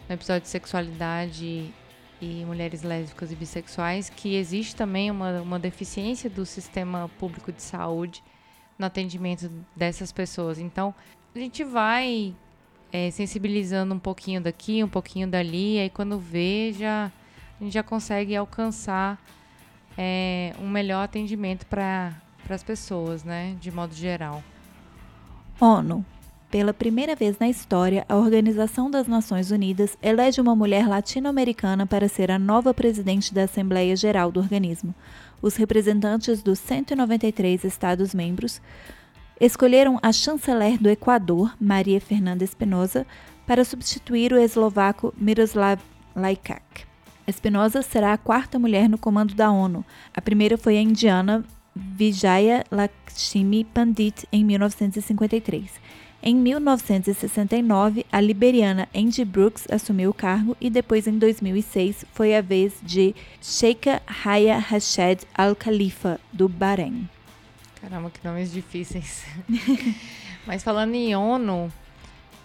no 0.09 0.15
episódio 0.15 0.41
de 0.41 0.49
sexualidade 0.49 1.71
e 2.19 2.45
mulheres 2.47 2.83
lésbicas 2.83 3.31
e 3.31 3.37
bissexuais, 3.37 4.09
que 4.09 4.35
existe 4.35 4.75
também 4.75 5.11
uma, 5.11 5.43
uma 5.43 5.59
deficiência 5.59 6.31
do 6.31 6.47
sistema 6.47 7.11
público 7.19 7.53
de 7.53 7.63
saúde 7.63 8.25
no 8.79 8.87
atendimento 8.87 9.51
dessas 9.77 10.13
pessoas. 10.13 10.59
Então, 10.59 10.95
a 11.35 11.39
gente 11.39 11.63
vai 11.63 12.35
é, 12.93 13.11
sensibilizando 13.11 13.95
um 13.95 13.99
pouquinho 13.99 14.41
daqui, 14.41 14.83
um 14.83 14.89
pouquinho 14.89 15.29
dali, 15.29 15.79
aí 15.79 15.91
quando 15.91 16.19
vê, 16.19 16.73
já, 16.73 17.11
a 17.61 17.65
gente 17.65 17.73
já 17.73 17.83
consegue 17.83 18.35
alcançar 18.35 19.21
é, 19.97 20.55
um 20.61 20.69
melhor 20.69 21.05
atendimento 21.05 21.67
para 21.67 22.13
as 22.49 22.63
pessoas, 22.63 23.25
né, 23.25 23.57
de 23.61 23.71
modo 23.71 23.95
geral. 23.95 24.43
ONU 25.61 26.05
pela 26.51 26.73
primeira 26.73 27.17
vez 27.17 27.39
na 27.39 27.49
história, 27.49 28.07
a 28.09 28.17
Organização 28.17 28.91
das 28.91 29.09
Nações 29.09 29.51
Unidas 29.51 29.99
elege 30.01 30.41
uma 30.41 30.55
mulher 30.55 30.89
latino-americana 30.89 31.87
para 31.87 32.09
ser 32.09 32.31
a 32.31 32.39
nova 32.39 32.73
presidente 32.73 33.35
da 33.35 33.43
Assembleia 33.45 33.97
Geral 33.97 34.31
do 34.31 34.39
organismo. 34.39 34.95
Os 35.43 35.57
representantes 35.57 36.43
dos 36.43 36.59
193 36.61 37.65
Estados-membros 37.65 38.63
escolheram 39.41 39.99
a 40.03 40.13
chanceler 40.13 40.79
do 40.79 40.89
Equador, 40.89 41.55
Maria 41.61 42.01
Fernanda 42.01 42.45
Espinosa, 42.45 43.07
para 43.47 43.65
substituir 43.65 44.33
o 44.33 44.39
eslovaco 44.39 45.15
Miroslav 45.17 45.81
Lajčák. 46.15 46.87
Espinosa 47.27 47.83
será 47.83 48.13
a 48.13 48.19
quarta 48.19 48.59
mulher 48.59 48.89
no 48.89 48.99
comando 48.99 49.35
da 49.35 49.51
ONU. 49.51 49.85
A 50.15 50.21
primeira 50.21 50.57
foi 50.57 50.79
a 50.79 50.83
indiana 50.83 51.45
Vijaya 51.75 52.65
Lakshmi 52.71 53.65
Pandit 53.65 54.27
em 54.33 54.45
1953. 54.45 55.71
Em 56.23 56.35
1969, 56.35 58.07
a 58.11 58.21
liberiana 58.21 58.89
Andy 58.95 59.25
Brooks 59.25 59.67
assumiu 59.71 60.11
o 60.11 60.15
cargo 60.15 60.57
e 60.61 60.71
depois, 60.71 61.07
em 61.07 61.19
2006, 61.19 62.05
foi 62.13 62.35
a 62.35 62.41
vez 62.41 62.75
de 62.83 63.15
Sheikha 63.41 64.03
Haya 64.25 64.59
Rashid 64.59 65.25
Al 65.35 65.55
Khalifa, 65.55 66.19
do 66.33 66.49
Bahrein. 66.49 67.16
Caramba, 67.89 68.11
que 68.11 68.27
nomes 68.27 68.51
difíceis. 68.51 69.25
Mas 70.45 70.65
falando 70.65 70.93
em 70.97 71.15
ONU, 71.15 71.73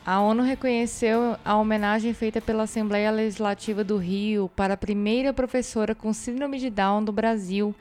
a 0.06 0.22
ONU 0.22 0.44
reconheceu 0.44 1.36
a 1.44 1.56
homenagem 1.56 2.14
feita 2.14 2.40
pela 2.40 2.64
Assembleia 2.64 3.10
Legislativa 3.10 3.84
do 3.84 3.98
Rio 3.98 4.52
para 4.56 4.76
a 4.76 4.78
primeira 4.78 5.34
professora 5.34 5.96
com 5.96 6.14
síndrome 6.14 6.60
de 6.60 6.70
Down 6.70 7.04
do 7.04 7.12
Brasil 7.12 7.74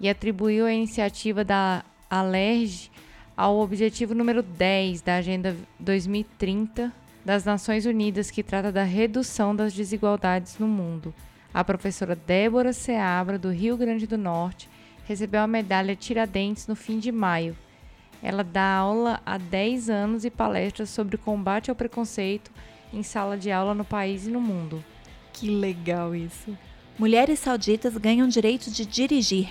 e 0.00 0.08
atribuiu 0.08 0.66
a 0.66 0.72
iniciativa 0.72 1.44
da 1.44 1.84
ALERJ 2.10 2.90
ao 3.36 3.60
objetivo 3.60 4.12
número 4.12 4.42
10 4.42 5.00
da 5.02 5.14
Agenda 5.14 5.56
2030 5.78 6.92
das 7.24 7.44
Nações 7.44 7.86
Unidas, 7.86 8.28
que 8.28 8.42
trata 8.42 8.72
da 8.72 8.82
redução 8.82 9.54
das 9.54 9.72
desigualdades 9.72 10.58
no 10.58 10.66
mundo. 10.66 11.14
A 11.52 11.62
professora 11.62 12.16
Débora 12.16 12.72
Seabra, 12.72 13.38
do 13.38 13.52
Rio 13.52 13.76
Grande 13.76 14.04
do 14.04 14.18
Norte, 14.18 14.68
recebeu 15.04 15.40
a 15.40 15.46
medalha 15.46 15.94
Tiradentes 15.94 16.66
no 16.66 16.74
fim 16.74 16.98
de 16.98 17.12
maio. 17.12 17.56
Ela 18.22 18.42
dá 18.42 18.76
aula 18.76 19.20
há 19.24 19.36
10 19.36 19.90
anos 19.90 20.24
e 20.24 20.30
palestras 20.30 20.88
sobre 20.88 21.16
combate 21.16 21.70
ao 21.70 21.76
preconceito 21.76 22.50
em 22.92 23.02
sala 23.02 23.36
de 23.36 23.50
aula 23.50 23.74
no 23.74 23.84
país 23.84 24.26
e 24.26 24.30
no 24.30 24.40
mundo. 24.40 24.82
Que 25.32 25.48
legal 25.48 26.14
isso! 26.14 26.56
Mulheres 26.98 27.40
sauditas 27.40 27.96
ganham 27.96 28.28
direito 28.28 28.70
de 28.70 28.86
dirigir. 28.86 29.50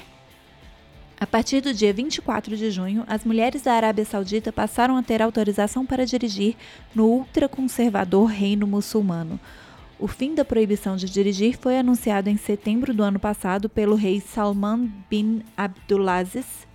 A 1.20 1.28
partir 1.28 1.62
do 1.62 1.74
dia 1.74 1.93
24 1.93 2.58
de 2.58 2.72
junho, 2.72 3.04
as 3.08 3.24
mulheres 3.24 3.62
da 3.62 3.74
Arábia 3.74 4.04
Saudita 4.04 4.51
passaram 4.51 4.97
a 4.97 5.04
ter 5.04 5.22
autorização 5.22 5.86
para 5.86 6.06
dirigir 6.06 6.56
no 6.95 7.06
ultraconservador 7.06 8.26
reino 8.26 8.66
muçulmano. 8.66 9.39
O 10.04 10.08
fim 10.08 10.36
da 10.36 10.43
proibição 10.43 10.97
de 10.97 11.10
dirigir 11.10 11.58
foi 11.58 11.80
anunciado 11.80 12.30
em 12.30 12.36
setembro 12.36 12.93
do 12.93 13.04
ano 13.04 13.18
passado 13.18 13.70
pelo 13.70 13.95
rei 13.95 14.20
Salman 14.20 14.91
bin 15.10 15.43
Abdulaziz, 15.56 16.68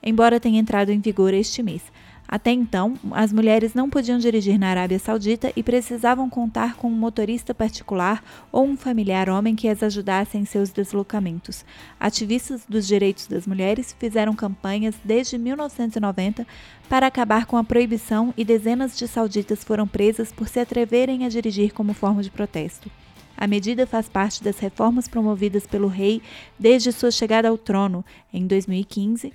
embora 0.00 0.38
tenha 0.38 0.60
entrado 0.60 0.90
em 0.90 1.00
vigor 1.00 1.34
este 1.34 1.60
mês. 1.60 1.82
Até 2.30 2.50
então, 2.50 2.94
as 3.12 3.32
mulheres 3.32 3.72
não 3.72 3.88
podiam 3.88 4.18
dirigir 4.18 4.58
na 4.58 4.68
Arábia 4.68 4.98
Saudita 4.98 5.50
e 5.56 5.62
precisavam 5.62 6.28
contar 6.28 6.76
com 6.76 6.86
um 6.88 6.94
motorista 6.94 7.54
particular 7.54 8.22
ou 8.52 8.66
um 8.66 8.76
familiar 8.76 9.30
homem 9.30 9.56
que 9.56 9.66
as 9.66 9.82
ajudasse 9.82 10.36
em 10.36 10.44
seus 10.44 10.68
deslocamentos. 10.68 11.64
Ativistas 11.98 12.66
dos 12.68 12.86
direitos 12.86 13.26
das 13.26 13.46
mulheres 13.46 13.96
fizeram 13.98 14.34
campanhas 14.34 14.94
desde 15.02 15.38
1990 15.38 16.46
para 16.86 17.06
acabar 17.06 17.46
com 17.46 17.56
a 17.56 17.64
proibição 17.64 18.34
e 18.36 18.44
dezenas 18.44 18.98
de 18.98 19.08
sauditas 19.08 19.64
foram 19.64 19.88
presas 19.88 20.30
por 20.30 20.48
se 20.48 20.60
atreverem 20.60 21.24
a 21.24 21.30
dirigir 21.30 21.72
como 21.72 21.94
forma 21.94 22.22
de 22.22 22.30
protesto. 22.30 22.90
A 23.38 23.46
medida 23.46 23.86
faz 23.86 24.06
parte 24.06 24.44
das 24.44 24.58
reformas 24.58 25.08
promovidas 25.08 25.66
pelo 25.66 25.88
rei 25.88 26.20
desde 26.58 26.92
sua 26.92 27.10
chegada 27.10 27.48
ao 27.48 27.56
trono 27.56 28.04
em 28.34 28.46
2015 28.46 29.32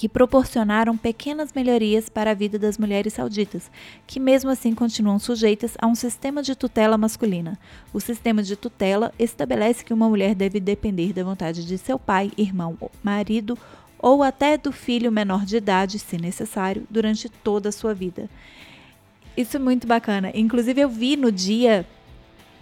que 0.00 0.08
proporcionaram 0.08 0.96
pequenas 0.96 1.52
melhorias 1.52 2.08
para 2.08 2.30
a 2.30 2.34
vida 2.34 2.58
das 2.58 2.78
mulheres 2.78 3.12
sauditas, 3.12 3.70
que 4.06 4.18
mesmo 4.18 4.48
assim 4.48 4.74
continuam 4.74 5.18
sujeitas 5.18 5.76
a 5.78 5.86
um 5.86 5.94
sistema 5.94 6.42
de 6.42 6.56
tutela 6.56 6.96
masculina. 6.96 7.58
O 7.92 8.00
sistema 8.00 8.42
de 8.42 8.56
tutela 8.56 9.12
estabelece 9.18 9.84
que 9.84 9.92
uma 9.92 10.08
mulher 10.08 10.34
deve 10.34 10.58
depender 10.58 11.12
da 11.12 11.22
vontade 11.22 11.66
de 11.66 11.76
seu 11.76 11.98
pai, 11.98 12.32
irmão, 12.38 12.78
marido 13.02 13.58
ou 13.98 14.22
até 14.22 14.56
do 14.56 14.72
filho 14.72 15.12
menor 15.12 15.44
de 15.44 15.58
idade, 15.58 15.98
se 15.98 16.16
necessário, 16.16 16.86
durante 16.88 17.28
toda 17.28 17.68
a 17.68 17.72
sua 17.72 17.92
vida. 17.92 18.26
Isso 19.36 19.58
é 19.58 19.60
muito 19.60 19.86
bacana. 19.86 20.30
Inclusive, 20.34 20.80
eu 20.80 20.88
vi 20.88 21.14
no 21.14 21.30
dia 21.30 21.84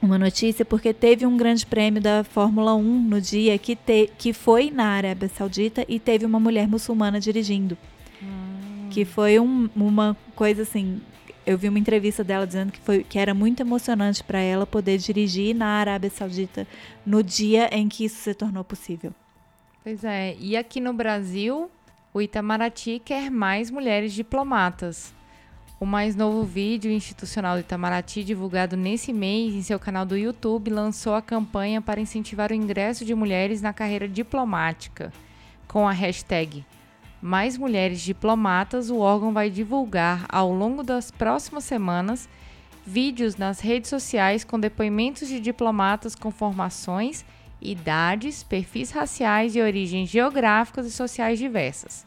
uma 0.00 0.18
notícia 0.18 0.64
porque 0.64 0.94
teve 0.94 1.26
um 1.26 1.36
grande 1.36 1.66
prêmio 1.66 2.00
da 2.00 2.22
Fórmula 2.22 2.74
1 2.74 2.82
no 2.82 3.20
dia 3.20 3.58
que, 3.58 3.74
te, 3.74 4.10
que 4.16 4.32
foi 4.32 4.70
na 4.70 4.86
Arábia 4.86 5.28
Saudita 5.28 5.84
e 5.88 5.98
teve 5.98 6.24
uma 6.24 6.38
mulher 6.38 6.68
muçulmana 6.68 7.18
dirigindo. 7.18 7.76
Hum. 8.22 8.88
Que 8.90 9.04
foi 9.04 9.38
um, 9.40 9.68
uma 9.74 10.16
coisa 10.34 10.62
assim. 10.62 11.00
Eu 11.44 11.58
vi 11.58 11.68
uma 11.68 11.78
entrevista 11.78 12.22
dela 12.22 12.46
dizendo 12.46 12.70
que, 12.70 12.78
foi, 12.78 13.02
que 13.02 13.18
era 13.18 13.34
muito 13.34 13.60
emocionante 13.60 14.22
para 14.22 14.38
ela 14.38 14.66
poder 14.66 14.98
dirigir 14.98 15.54
na 15.54 15.66
Arábia 15.66 16.10
Saudita 16.10 16.66
no 17.04 17.22
dia 17.22 17.68
em 17.72 17.88
que 17.88 18.04
isso 18.04 18.16
se 18.16 18.34
tornou 18.34 18.62
possível. 18.62 19.12
Pois 19.82 20.04
é, 20.04 20.36
e 20.38 20.56
aqui 20.56 20.80
no 20.80 20.92
Brasil, 20.92 21.70
o 22.12 22.20
Itamaraty 22.20 23.00
quer 23.02 23.30
mais 23.30 23.70
mulheres 23.70 24.12
diplomatas. 24.12 25.14
O 25.80 25.86
mais 25.86 26.16
novo 26.16 26.42
vídeo 26.42 26.90
institucional 26.90 27.54
do 27.54 27.60
Itamaraty, 27.60 28.24
divulgado 28.24 28.76
nesse 28.76 29.12
mês 29.12 29.54
em 29.54 29.62
seu 29.62 29.78
canal 29.78 30.04
do 30.04 30.16
YouTube, 30.16 30.70
lançou 30.70 31.14
a 31.14 31.22
campanha 31.22 31.80
para 31.80 32.00
incentivar 32.00 32.50
o 32.50 32.54
ingresso 32.54 33.04
de 33.04 33.14
mulheres 33.14 33.62
na 33.62 33.72
carreira 33.72 34.08
diplomática. 34.08 35.12
Com 35.68 35.86
a 35.86 35.92
hashtag 35.92 36.66
Mais 37.22 37.56
Mulheres 37.56 38.00
Diplomatas, 38.00 38.90
o 38.90 38.98
órgão 38.98 39.32
vai 39.32 39.50
divulgar 39.50 40.26
ao 40.28 40.52
longo 40.52 40.82
das 40.82 41.12
próximas 41.12 41.62
semanas 41.62 42.28
vídeos 42.84 43.36
nas 43.36 43.60
redes 43.60 43.88
sociais 43.88 44.42
com 44.42 44.58
depoimentos 44.58 45.28
de 45.28 45.38
diplomatas 45.38 46.16
com 46.16 46.32
formações, 46.32 47.24
idades, 47.62 48.42
perfis 48.42 48.90
raciais 48.90 49.54
e 49.54 49.60
origens 49.60 50.08
geográficas 50.08 50.86
e 50.86 50.90
sociais 50.90 51.38
diversas. 51.38 52.04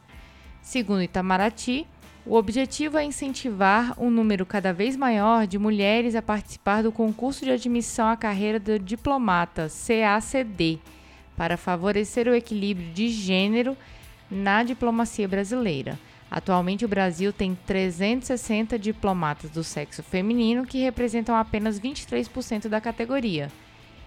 Segundo 0.62 1.04
Itamaraty, 1.04 1.88
o 2.26 2.36
objetivo 2.36 2.98
é 2.98 3.04
incentivar 3.04 3.96
um 4.00 4.12
número 4.12 4.46
cada 4.46 4.72
vez 4.72 4.96
maior 4.96 5.48
de 5.48 5.58
mulheres 5.58 6.16
a 6.16 6.22
participar 6.22 6.84
do 6.84 6.92
concurso 6.92 7.44
de 7.44 7.52
admissão 7.52 8.08
à 8.08 8.16
carreira 8.16 8.60
de 8.60 8.78
diplomata 8.78 9.68
CACD, 9.68 10.80
para 11.36 11.58
favorecer 11.58 12.28
o 12.28 12.36
equilíbrio 12.36 12.92
de 12.94 13.10
gênero 13.10 13.76
na 14.30 14.62
diplomacia 14.62 15.28
brasileira. 15.28 15.98
Atualmente, 16.30 16.86
o 16.86 16.88
Brasil 16.88 17.34
tem 17.34 17.58
360 17.66 18.78
diplomatas 18.78 19.50
do 19.50 19.64
sexo 19.64 20.04
feminino, 20.04 20.66
que 20.66 20.78
representam 20.78 21.36
apenas 21.36 21.80
23% 21.80 22.70
da 22.70 22.80
categoria. 22.80 23.52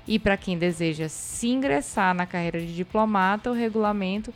E 0.07 0.19
para 0.19 0.37
quem 0.37 0.57
deseja 0.57 1.09
se 1.09 1.49
ingressar 1.49 2.15
na 2.15 2.27
carreira 2.27 2.61
de 2.61 2.75
diplomata, 2.75 3.51
o 3.51 3.55
regulamento 3.55 4.33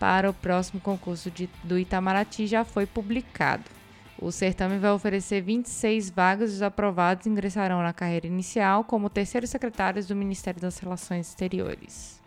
para 0.00 0.30
o 0.30 0.34
próximo 0.34 0.80
concurso 0.80 1.30
de, 1.30 1.48
do 1.62 1.78
Itamaraty 1.78 2.46
já 2.46 2.64
foi 2.64 2.86
publicado. 2.86 3.64
O 4.18 4.32
certame 4.32 4.78
vai 4.78 4.90
oferecer 4.90 5.42
26 5.42 6.10
vagas 6.10 6.50
e 6.50 6.54
os 6.54 6.62
aprovados 6.62 7.26
ingressarão 7.26 7.82
na 7.82 7.92
carreira 7.92 8.26
inicial 8.26 8.82
como 8.82 9.10
terceiros 9.10 9.50
secretários 9.50 10.06
do 10.06 10.16
Ministério 10.16 10.60
das 10.60 10.78
Relações 10.78 11.28
Exteriores. 11.28 12.20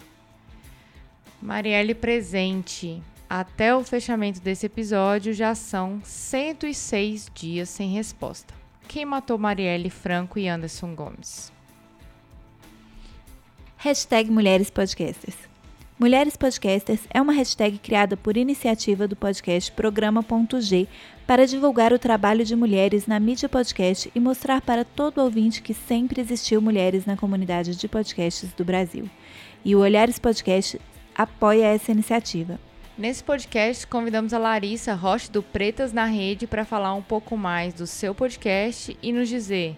Marielle 1.41 1.93
presente. 1.93 3.01
Até 3.29 3.75
o 3.75 3.83
fechamento 3.83 4.39
desse 4.39 4.67
episódio 4.67 5.33
já 5.33 5.55
são 5.55 5.99
106 6.03 7.31
dias 7.33 7.69
sem 7.69 7.89
resposta. 7.89 8.53
Quem 8.87 9.05
matou 9.05 9.37
Marielle 9.37 9.89
Franco 9.89 10.37
e 10.37 10.47
Anderson 10.47 10.93
Gomes? 10.93 11.51
Hashtag 13.77 14.29
Mulheres 14.29 14.69
Podcasters. 14.69 15.52
Mulheres 15.99 16.35
Podcasters 16.35 17.01
é 17.13 17.21
uma 17.21 17.33
hashtag 17.33 17.77
criada 17.77 18.17
por 18.17 18.35
iniciativa 18.35 19.07
do 19.07 19.15
podcast 19.15 19.71
Programa.g 19.71 20.87
para 21.27 21.45
divulgar 21.45 21.93
o 21.93 21.99
trabalho 21.99 22.43
de 22.43 22.55
mulheres 22.55 23.05
na 23.05 23.19
mídia 23.19 23.47
podcast 23.47 24.11
e 24.13 24.19
mostrar 24.19 24.59
para 24.61 24.83
todo 24.83 25.21
ouvinte 25.21 25.61
que 25.61 25.73
sempre 25.73 26.19
existiu 26.19 26.59
mulheres 26.59 27.05
na 27.05 27.15
comunidade 27.15 27.75
de 27.75 27.87
podcasts 27.87 28.51
do 28.53 28.65
Brasil. 28.65 29.07
E 29.63 29.75
o 29.75 29.79
Olhares 29.81 30.17
Podcast 30.17 30.81
apoia 31.15 31.67
essa 31.67 31.91
iniciativa. 31.91 32.59
Nesse 32.97 33.23
podcast, 33.23 33.85
convidamos 33.85 34.33
a 34.33 34.39
Larissa 34.39 34.95
Rocha 34.95 35.31
do 35.31 35.43
Pretas 35.43 35.93
na 35.93 36.05
Rede 36.05 36.47
para 36.47 36.65
falar 36.65 36.95
um 36.95 37.03
pouco 37.03 37.37
mais 37.37 37.71
do 37.71 37.85
seu 37.85 38.15
podcast 38.15 38.97
e 39.01 39.13
nos 39.13 39.29
dizer: 39.29 39.77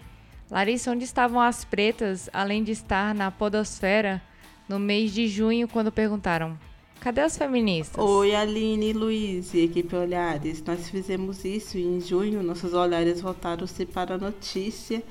Larissa, 0.49 0.91
onde 0.91 1.03
estavam 1.03 1.41
as 1.41 1.66
pretas 1.66 2.30
além 2.32 2.63
de 2.63 2.72
estar 2.72 3.13
na 3.13 3.30
Podosfera? 3.30 4.22
No 4.68 4.80
mês 4.80 5.13
de 5.13 5.28
junho, 5.28 5.68
quando 5.68 5.91
perguntaram: 5.91 6.57
cadê 6.99 7.22
as 7.22 7.38
feministas? 7.38 8.03
Oi, 8.03 8.36
Aline, 8.36 8.93
Luiz 8.93 9.53
e 9.53 9.59
equipe 9.59 9.95
Olhares. 9.95 10.63
Nós 10.66 10.89
fizemos 10.89 11.45
isso 11.45 11.78
e 11.78 11.84
em 11.84 12.01
junho 12.01 12.41
nossos 12.43 12.74
olhares 12.74 13.22
voltaram-se 13.22 13.86
para 13.86 14.16
a 14.16 14.18
notícia 14.18 15.03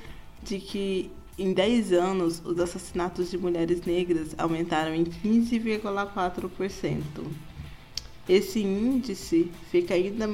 de 0.42 0.58
que 0.58 1.10
em 1.38 1.52
10 1.52 1.92
anos 1.92 2.42
os 2.44 2.58
assassinatos 2.58 3.30
de 3.30 3.38
mulheres 3.38 3.82
negras 3.82 4.34
aumentaram 4.38 4.94
em 4.94 5.04
15,4%. 5.04 7.02
Esse 8.28 8.60
índice 8.60 9.50
fica 9.70 9.94
ainda 9.94 10.30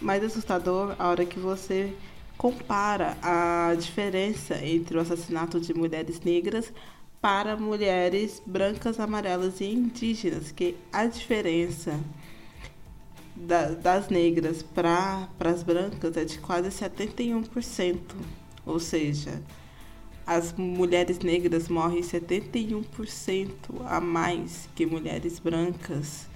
mais 0.00 0.22
assustador 0.24 0.94
a 0.98 1.08
hora 1.08 1.24
que 1.24 1.38
você 1.38 1.92
compara 2.36 3.16
a 3.22 3.74
diferença 3.78 4.64
entre 4.64 4.96
o 4.96 5.00
assassinato 5.00 5.60
de 5.60 5.74
mulheres 5.74 6.20
negras 6.20 6.72
para 7.20 7.56
mulheres 7.56 8.42
brancas, 8.46 8.98
amarelas 8.98 9.60
e 9.60 9.66
indígenas, 9.66 10.50
que 10.50 10.76
a 10.92 11.06
diferença 11.06 12.00
da, 13.36 13.70
das 13.70 14.08
negras 14.08 14.62
para 14.62 15.28
as 15.40 15.62
brancas 15.62 16.16
é 16.16 16.24
de 16.24 16.38
quase 16.38 16.68
71%. 16.68 17.98
Ou 18.64 18.78
seja, 18.78 19.42
as 20.26 20.52
mulheres 20.52 21.18
negras 21.18 21.68
morrem 21.68 22.02
71% 22.02 23.50
a 23.86 24.00
mais 24.00 24.68
que 24.74 24.86
mulheres 24.86 25.38
brancas. 25.38 26.28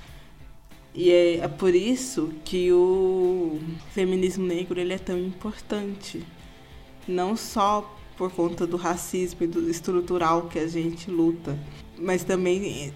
E 0.95 1.11
é, 1.11 1.37
é, 1.39 1.49
por 1.49 1.75
isso 1.75 2.33
que 2.45 2.73
o 2.73 3.59
feminismo 3.93 4.47
negro 4.47 4.81
ele 4.81 4.93
é 4.93 4.99
tão 4.99 5.19
importante. 5.19 6.25
Não 7.07 7.37
só 7.37 7.94
por 8.17 8.31
conta 8.31 8.67
do 8.67 8.77
racismo 8.77 9.43
e 9.43 9.47
do 9.47 9.69
estrutural 9.69 10.43
que 10.43 10.59
a 10.59 10.67
gente 10.67 11.11
luta. 11.11 11.59
Mas 11.99 12.25
também 12.25 12.93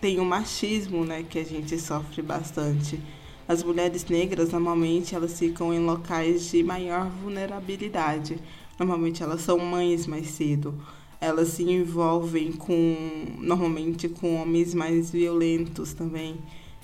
tem 0.00 0.18
o 0.20 0.24
machismo, 0.24 1.04
né, 1.04 1.24
que 1.28 1.38
a 1.38 1.44
gente 1.44 1.78
sofre 1.78 2.22
bastante. 2.22 3.00
As 3.48 3.62
mulheres 3.62 4.04
negras 4.06 4.50
normalmente 4.50 5.14
elas 5.14 5.38
ficam 5.38 5.72
em 5.72 5.78
locais 5.78 6.50
de 6.50 6.62
maior 6.62 7.08
vulnerabilidade. 7.08 8.38
Normalmente 8.78 9.22
elas 9.22 9.40
são 9.40 9.58
mães 9.58 10.06
mais 10.06 10.28
cedo. 10.28 10.74
Elas 11.20 11.48
se 11.48 11.62
envolvem 11.62 12.52
com 12.52 12.96
normalmente 13.38 14.08
com 14.08 14.40
homens 14.40 14.74
mais 14.74 15.10
violentos 15.10 15.94
também. 15.94 16.36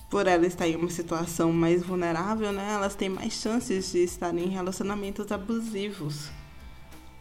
Por 0.09 0.27
elas 0.27 0.49
estarem 0.49 0.75
em 0.75 0.77
uma 0.77 0.91
situação 0.91 1.53
mais 1.53 1.83
vulnerável, 1.83 2.53
né, 2.53 2.73
elas 2.75 2.95
têm 2.95 3.09
mais 3.09 3.33
chances 3.33 3.93
de 3.93 4.05
estar 4.05 4.37
em 4.37 4.49
relacionamentos 4.49 5.33
abusivos. 5.33 6.31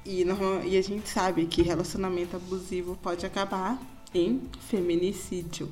E, 0.06 0.24
e 0.66 0.78
a 0.78 0.82
gente 0.82 1.08
sabe 1.08 1.46
que 1.46 1.62
relacionamento 1.62 2.36
abusivo 2.36 2.98
pode 3.02 3.26
acabar 3.26 3.80
em 4.14 4.42
feminicídio. 4.70 5.70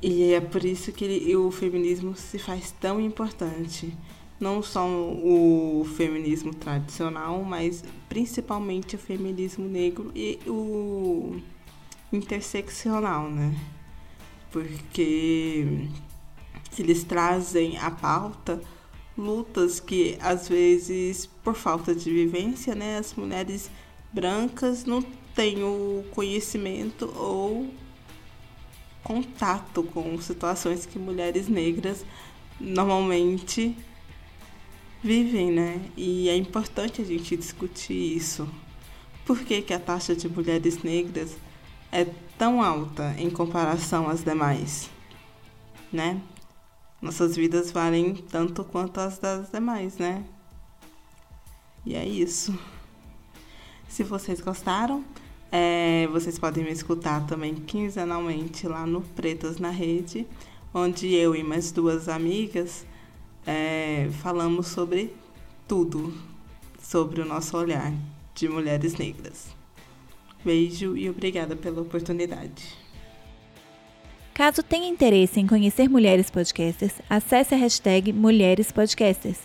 E 0.00 0.32
é 0.32 0.40
por 0.40 0.64
isso 0.64 0.92
que 0.92 1.04
ele, 1.04 1.36
o 1.36 1.50
feminismo 1.50 2.16
se 2.16 2.38
faz 2.38 2.72
tão 2.72 3.00
importante. 3.00 3.96
Não 4.40 4.60
só 4.60 4.84
o 4.88 5.86
feminismo 5.96 6.52
tradicional, 6.52 7.44
mas 7.44 7.84
principalmente 8.08 8.96
o 8.96 8.98
feminismo 8.98 9.68
negro 9.68 10.10
e 10.14 10.40
o 10.48 11.40
interseccional, 12.12 13.30
né? 13.30 13.54
Porque 14.50 15.88
eles 16.76 17.04
trazem 17.04 17.78
a 17.78 17.90
pauta 17.90 18.60
lutas 19.16 19.80
que 19.80 20.16
às 20.20 20.48
vezes 20.48 21.26
por 21.42 21.54
falta 21.54 21.94
de 21.94 22.10
vivência, 22.10 22.74
né, 22.74 22.98
as 22.98 23.14
mulheres 23.14 23.70
brancas 24.12 24.84
não 24.84 25.02
têm 25.34 25.62
o 25.62 26.04
conhecimento 26.12 27.12
ou 27.16 27.68
contato 29.02 29.82
com 29.82 30.20
situações 30.20 30.86
que 30.86 30.98
mulheres 30.98 31.48
negras 31.48 32.04
normalmente 32.60 33.76
vivem, 35.02 35.50
né? 35.50 35.80
E 35.96 36.28
é 36.28 36.36
importante 36.36 37.02
a 37.02 37.04
gente 37.04 37.36
discutir 37.36 38.16
isso. 38.16 38.48
Por 39.26 39.40
que, 39.40 39.62
que 39.62 39.74
a 39.74 39.80
taxa 39.80 40.14
de 40.14 40.28
mulheres 40.28 40.82
negras 40.82 41.36
é 41.90 42.06
tão 42.38 42.62
alta 42.62 43.14
em 43.18 43.28
comparação 43.28 44.08
às 44.08 44.22
demais, 44.22 44.88
né? 45.92 46.20
Nossas 47.02 47.34
vidas 47.34 47.72
valem 47.72 48.14
tanto 48.14 48.62
quanto 48.62 49.00
as 49.00 49.18
das 49.18 49.50
demais, 49.50 49.98
né? 49.98 50.24
E 51.84 51.96
é 51.96 52.06
isso. 52.06 52.56
Se 53.88 54.04
vocês 54.04 54.40
gostaram, 54.40 55.04
é, 55.50 56.06
vocês 56.12 56.38
podem 56.38 56.64
me 56.64 56.70
escutar 56.70 57.26
também 57.26 57.56
quinzenalmente 57.56 58.68
lá 58.68 58.86
no 58.86 59.02
Pretas 59.02 59.58
na 59.58 59.70
Rede, 59.70 60.26
onde 60.72 61.12
eu 61.12 61.34
e 61.34 61.42
mais 61.42 61.72
duas 61.72 62.08
amigas 62.08 62.86
é, 63.44 64.08
falamos 64.22 64.68
sobre 64.68 65.12
tudo, 65.66 66.14
sobre 66.80 67.20
o 67.20 67.24
nosso 67.24 67.56
olhar 67.56 67.92
de 68.32 68.48
mulheres 68.48 68.94
negras. 68.94 69.48
Beijo 70.44 70.96
e 70.96 71.10
obrigada 71.10 71.56
pela 71.56 71.82
oportunidade. 71.82 72.81
Caso 74.34 74.62
tenha 74.62 74.88
interesse 74.88 75.38
em 75.38 75.46
conhecer 75.46 75.90
mulheres 75.90 76.30
podcasters, 76.30 76.94
acesse 77.08 77.54
a 77.54 77.58
hashtag 77.58 78.14
Mulheres 78.14 78.72
Podcasters. 78.72 79.40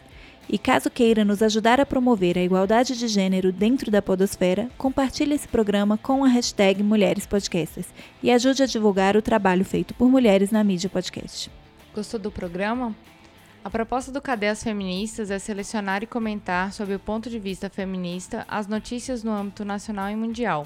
E 0.47 0.57
caso 0.57 0.89
queira 0.89 1.25
nos 1.25 1.43
ajudar 1.43 1.81
a 1.81 1.85
promover 1.85 2.37
a 2.37 2.41
igualdade 2.41 2.97
de 2.97 3.05
gênero 3.09 3.51
dentro 3.51 3.91
da 3.91 4.01
podosfera, 4.01 4.69
compartilhe 4.77 5.35
esse 5.35 5.45
programa 5.45 5.97
com 5.97 6.23
a 6.23 6.29
hashtag 6.29 6.81
Mulheres 6.83 7.25
Podcasters 7.25 7.87
e 8.23 8.31
ajude 8.31 8.63
a 8.63 8.65
divulgar 8.65 9.17
o 9.17 9.21
trabalho 9.21 9.65
feito 9.65 9.93
por 9.93 10.07
mulheres 10.07 10.51
na 10.51 10.63
mídia 10.63 10.89
podcast. 10.89 11.51
Gostou 11.93 12.17
do 12.17 12.31
programa? 12.31 12.95
A 13.65 13.69
proposta 13.69 14.09
do 14.09 14.21
Cadê 14.21 14.47
as 14.47 14.63
Feministas 14.63 15.29
é 15.29 15.37
selecionar 15.37 16.01
e 16.01 16.07
comentar, 16.07 16.71
sob 16.71 16.95
o 16.95 16.99
ponto 16.99 17.29
de 17.29 17.37
vista 17.39 17.69
feminista, 17.69 18.45
as 18.47 18.67
notícias 18.67 19.21
no 19.21 19.31
âmbito 19.31 19.65
nacional 19.65 20.09
e 20.09 20.15
mundial. 20.15 20.65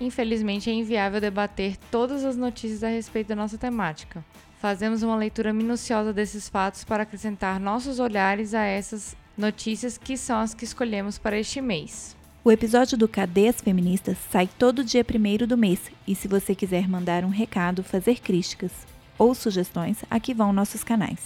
Infelizmente, 0.00 0.68
é 0.68 0.72
inviável 0.72 1.20
debater 1.20 1.76
todas 1.90 2.24
as 2.24 2.36
notícias 2.36 2.82
a 2.82 2.88
respeito 2.88 3.28
da 3.28 3.36
nossa 3.36 3.56
temática. 3.56 4.24
Fazemos 4.58 5.02
uma 5.02 5.16
leitura 5.16 5.52
minuciosa 5.52 6.12
desses 6.12 6.48
fatos 6.48 6.84
para 6.84 7.02
acrescentar 7.02 7.58
nossos 7.58 7.98
olhares 7.98 8.54
a 8.54 8.62
essas 8.62 9.16
notícias 9.36 9.98
que 9.98 10.16
são 10.16 10.38
as 10.38 10.54
que 10.54 10.64
escolhemos 10.64 11.18
para 11.18 11.38
este 11.38 11.60
mês. 11.60 12.16
O 12.44 12.50
episódio 12.50 12.98
do 12.98 13.08
Cadê 13.08 13.48
as 13.48 13.60
Feministas 13.60 14.18
sai 14.30 14.48
todo 14.58 14.84
dia 14.84 15.04
primeiro 15.04 15.46
do 15.46 15.56
mês 15.56 15.80
e 16.06 16.14
se 16.14 16.26
você 16.26 16.54
quiser 16.54 16.88
mandar 16.88 17.24
um 17.24 17.28
recado, 17.28 17.84
fazer 17.84 18.20
críticas 18.20 18.72
ou 19.16 19.34
sugestões, 19.34 19.98
aqui 20.10 20.34
vão 20.34 20.52
nossos 20.52 20.82
canais. 20.82 21.20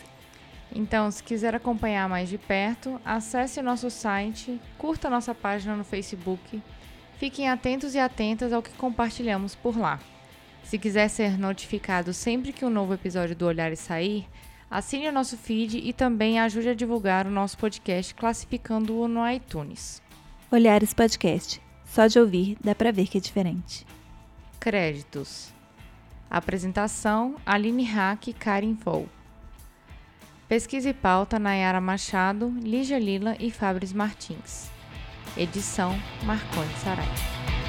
Então, 0.75 1.11
se 1.11 1.23
quiser 1.23 1.55
acompanhar 1.55 2.09
mais 2.09 2.29
de 2.29 2.39
perto, 2.39 3.01
acesse 3.05 3.61
nosso 3.61 3.91
site, 3.91 4.61
curta 4.79 5.11
nossa 5.11 5.35
página 5.35 5.77
no 5.77 5.85
Facebook. 5.85 6.63
Fiquem 7.19 7.49
atentos 7.49 7.95
e 7.95 7.99
atentas 7.99 8.53
ao 8.53 8.63
que 8.63 8.73
compartilhamos 8.73 9.55
por 9.55 9.77
lá. 9.77 9.99
Se 10.63 10.79
quiser 10.79 11.09
ser 11.09 11.37
notificado 11.37 12.15
sempre 12.15 12.53
que 12.53 12.65
um 12.65 12.71
novo 12.71 12.95
episódio 12.95 13.35
do 13.35 13.47
Olhares 13.47 13.81
sair, 13.81 14.27
assine 14.71 15.09
o 15.09 15.13
nosso 15.13 15.37
feed 15.37 15.79
e 15.79 15.93
também 15.93 16.39
ajude 16.39 16.69
a 16.69 16.75
divulgar 16.75 17.27
o 17.27 17.31
nosso 17.31 17.59
podcast 17.59 18.15
classificando-o 18.15 19.09
no 19.09 19.29
iTunes. 19.29 20.01
Olhares 20.51 20.95
Podcast. 20.95 21.61
Só 21.85 22.07
de 22.07 22.19
ouvir 22.21 22.57
dá 22.63 22.75
pra 22.75 22.93
ver 22.93 23.09
que 23.09 23.19
é 23.19 23.21
diferente. 23.21 23.85
Créditos. 24.61 25.53
Apresentação: 26.31 27.35
Aline 27.45 27.85
Hack 27.85 28.29
e 28.29 28.33
Karin 28.33 28.75
Vol. 28.75 29.09
Pesquisa 30.49 30.91
e 30.91 30.95
pauta: 30.95 31.39
Nayara 31.39 31.81
Machado, 31.81 32.49
Lígia 32.63 32.99
Lila 32.99 33.37
e 33.41 33.51
Fabris 33.51 33.93
Martins. 33.93 34.71
Edição: 35.37 35.99
Marcone 36.25 36.73
Saraiva. 36.83 37.60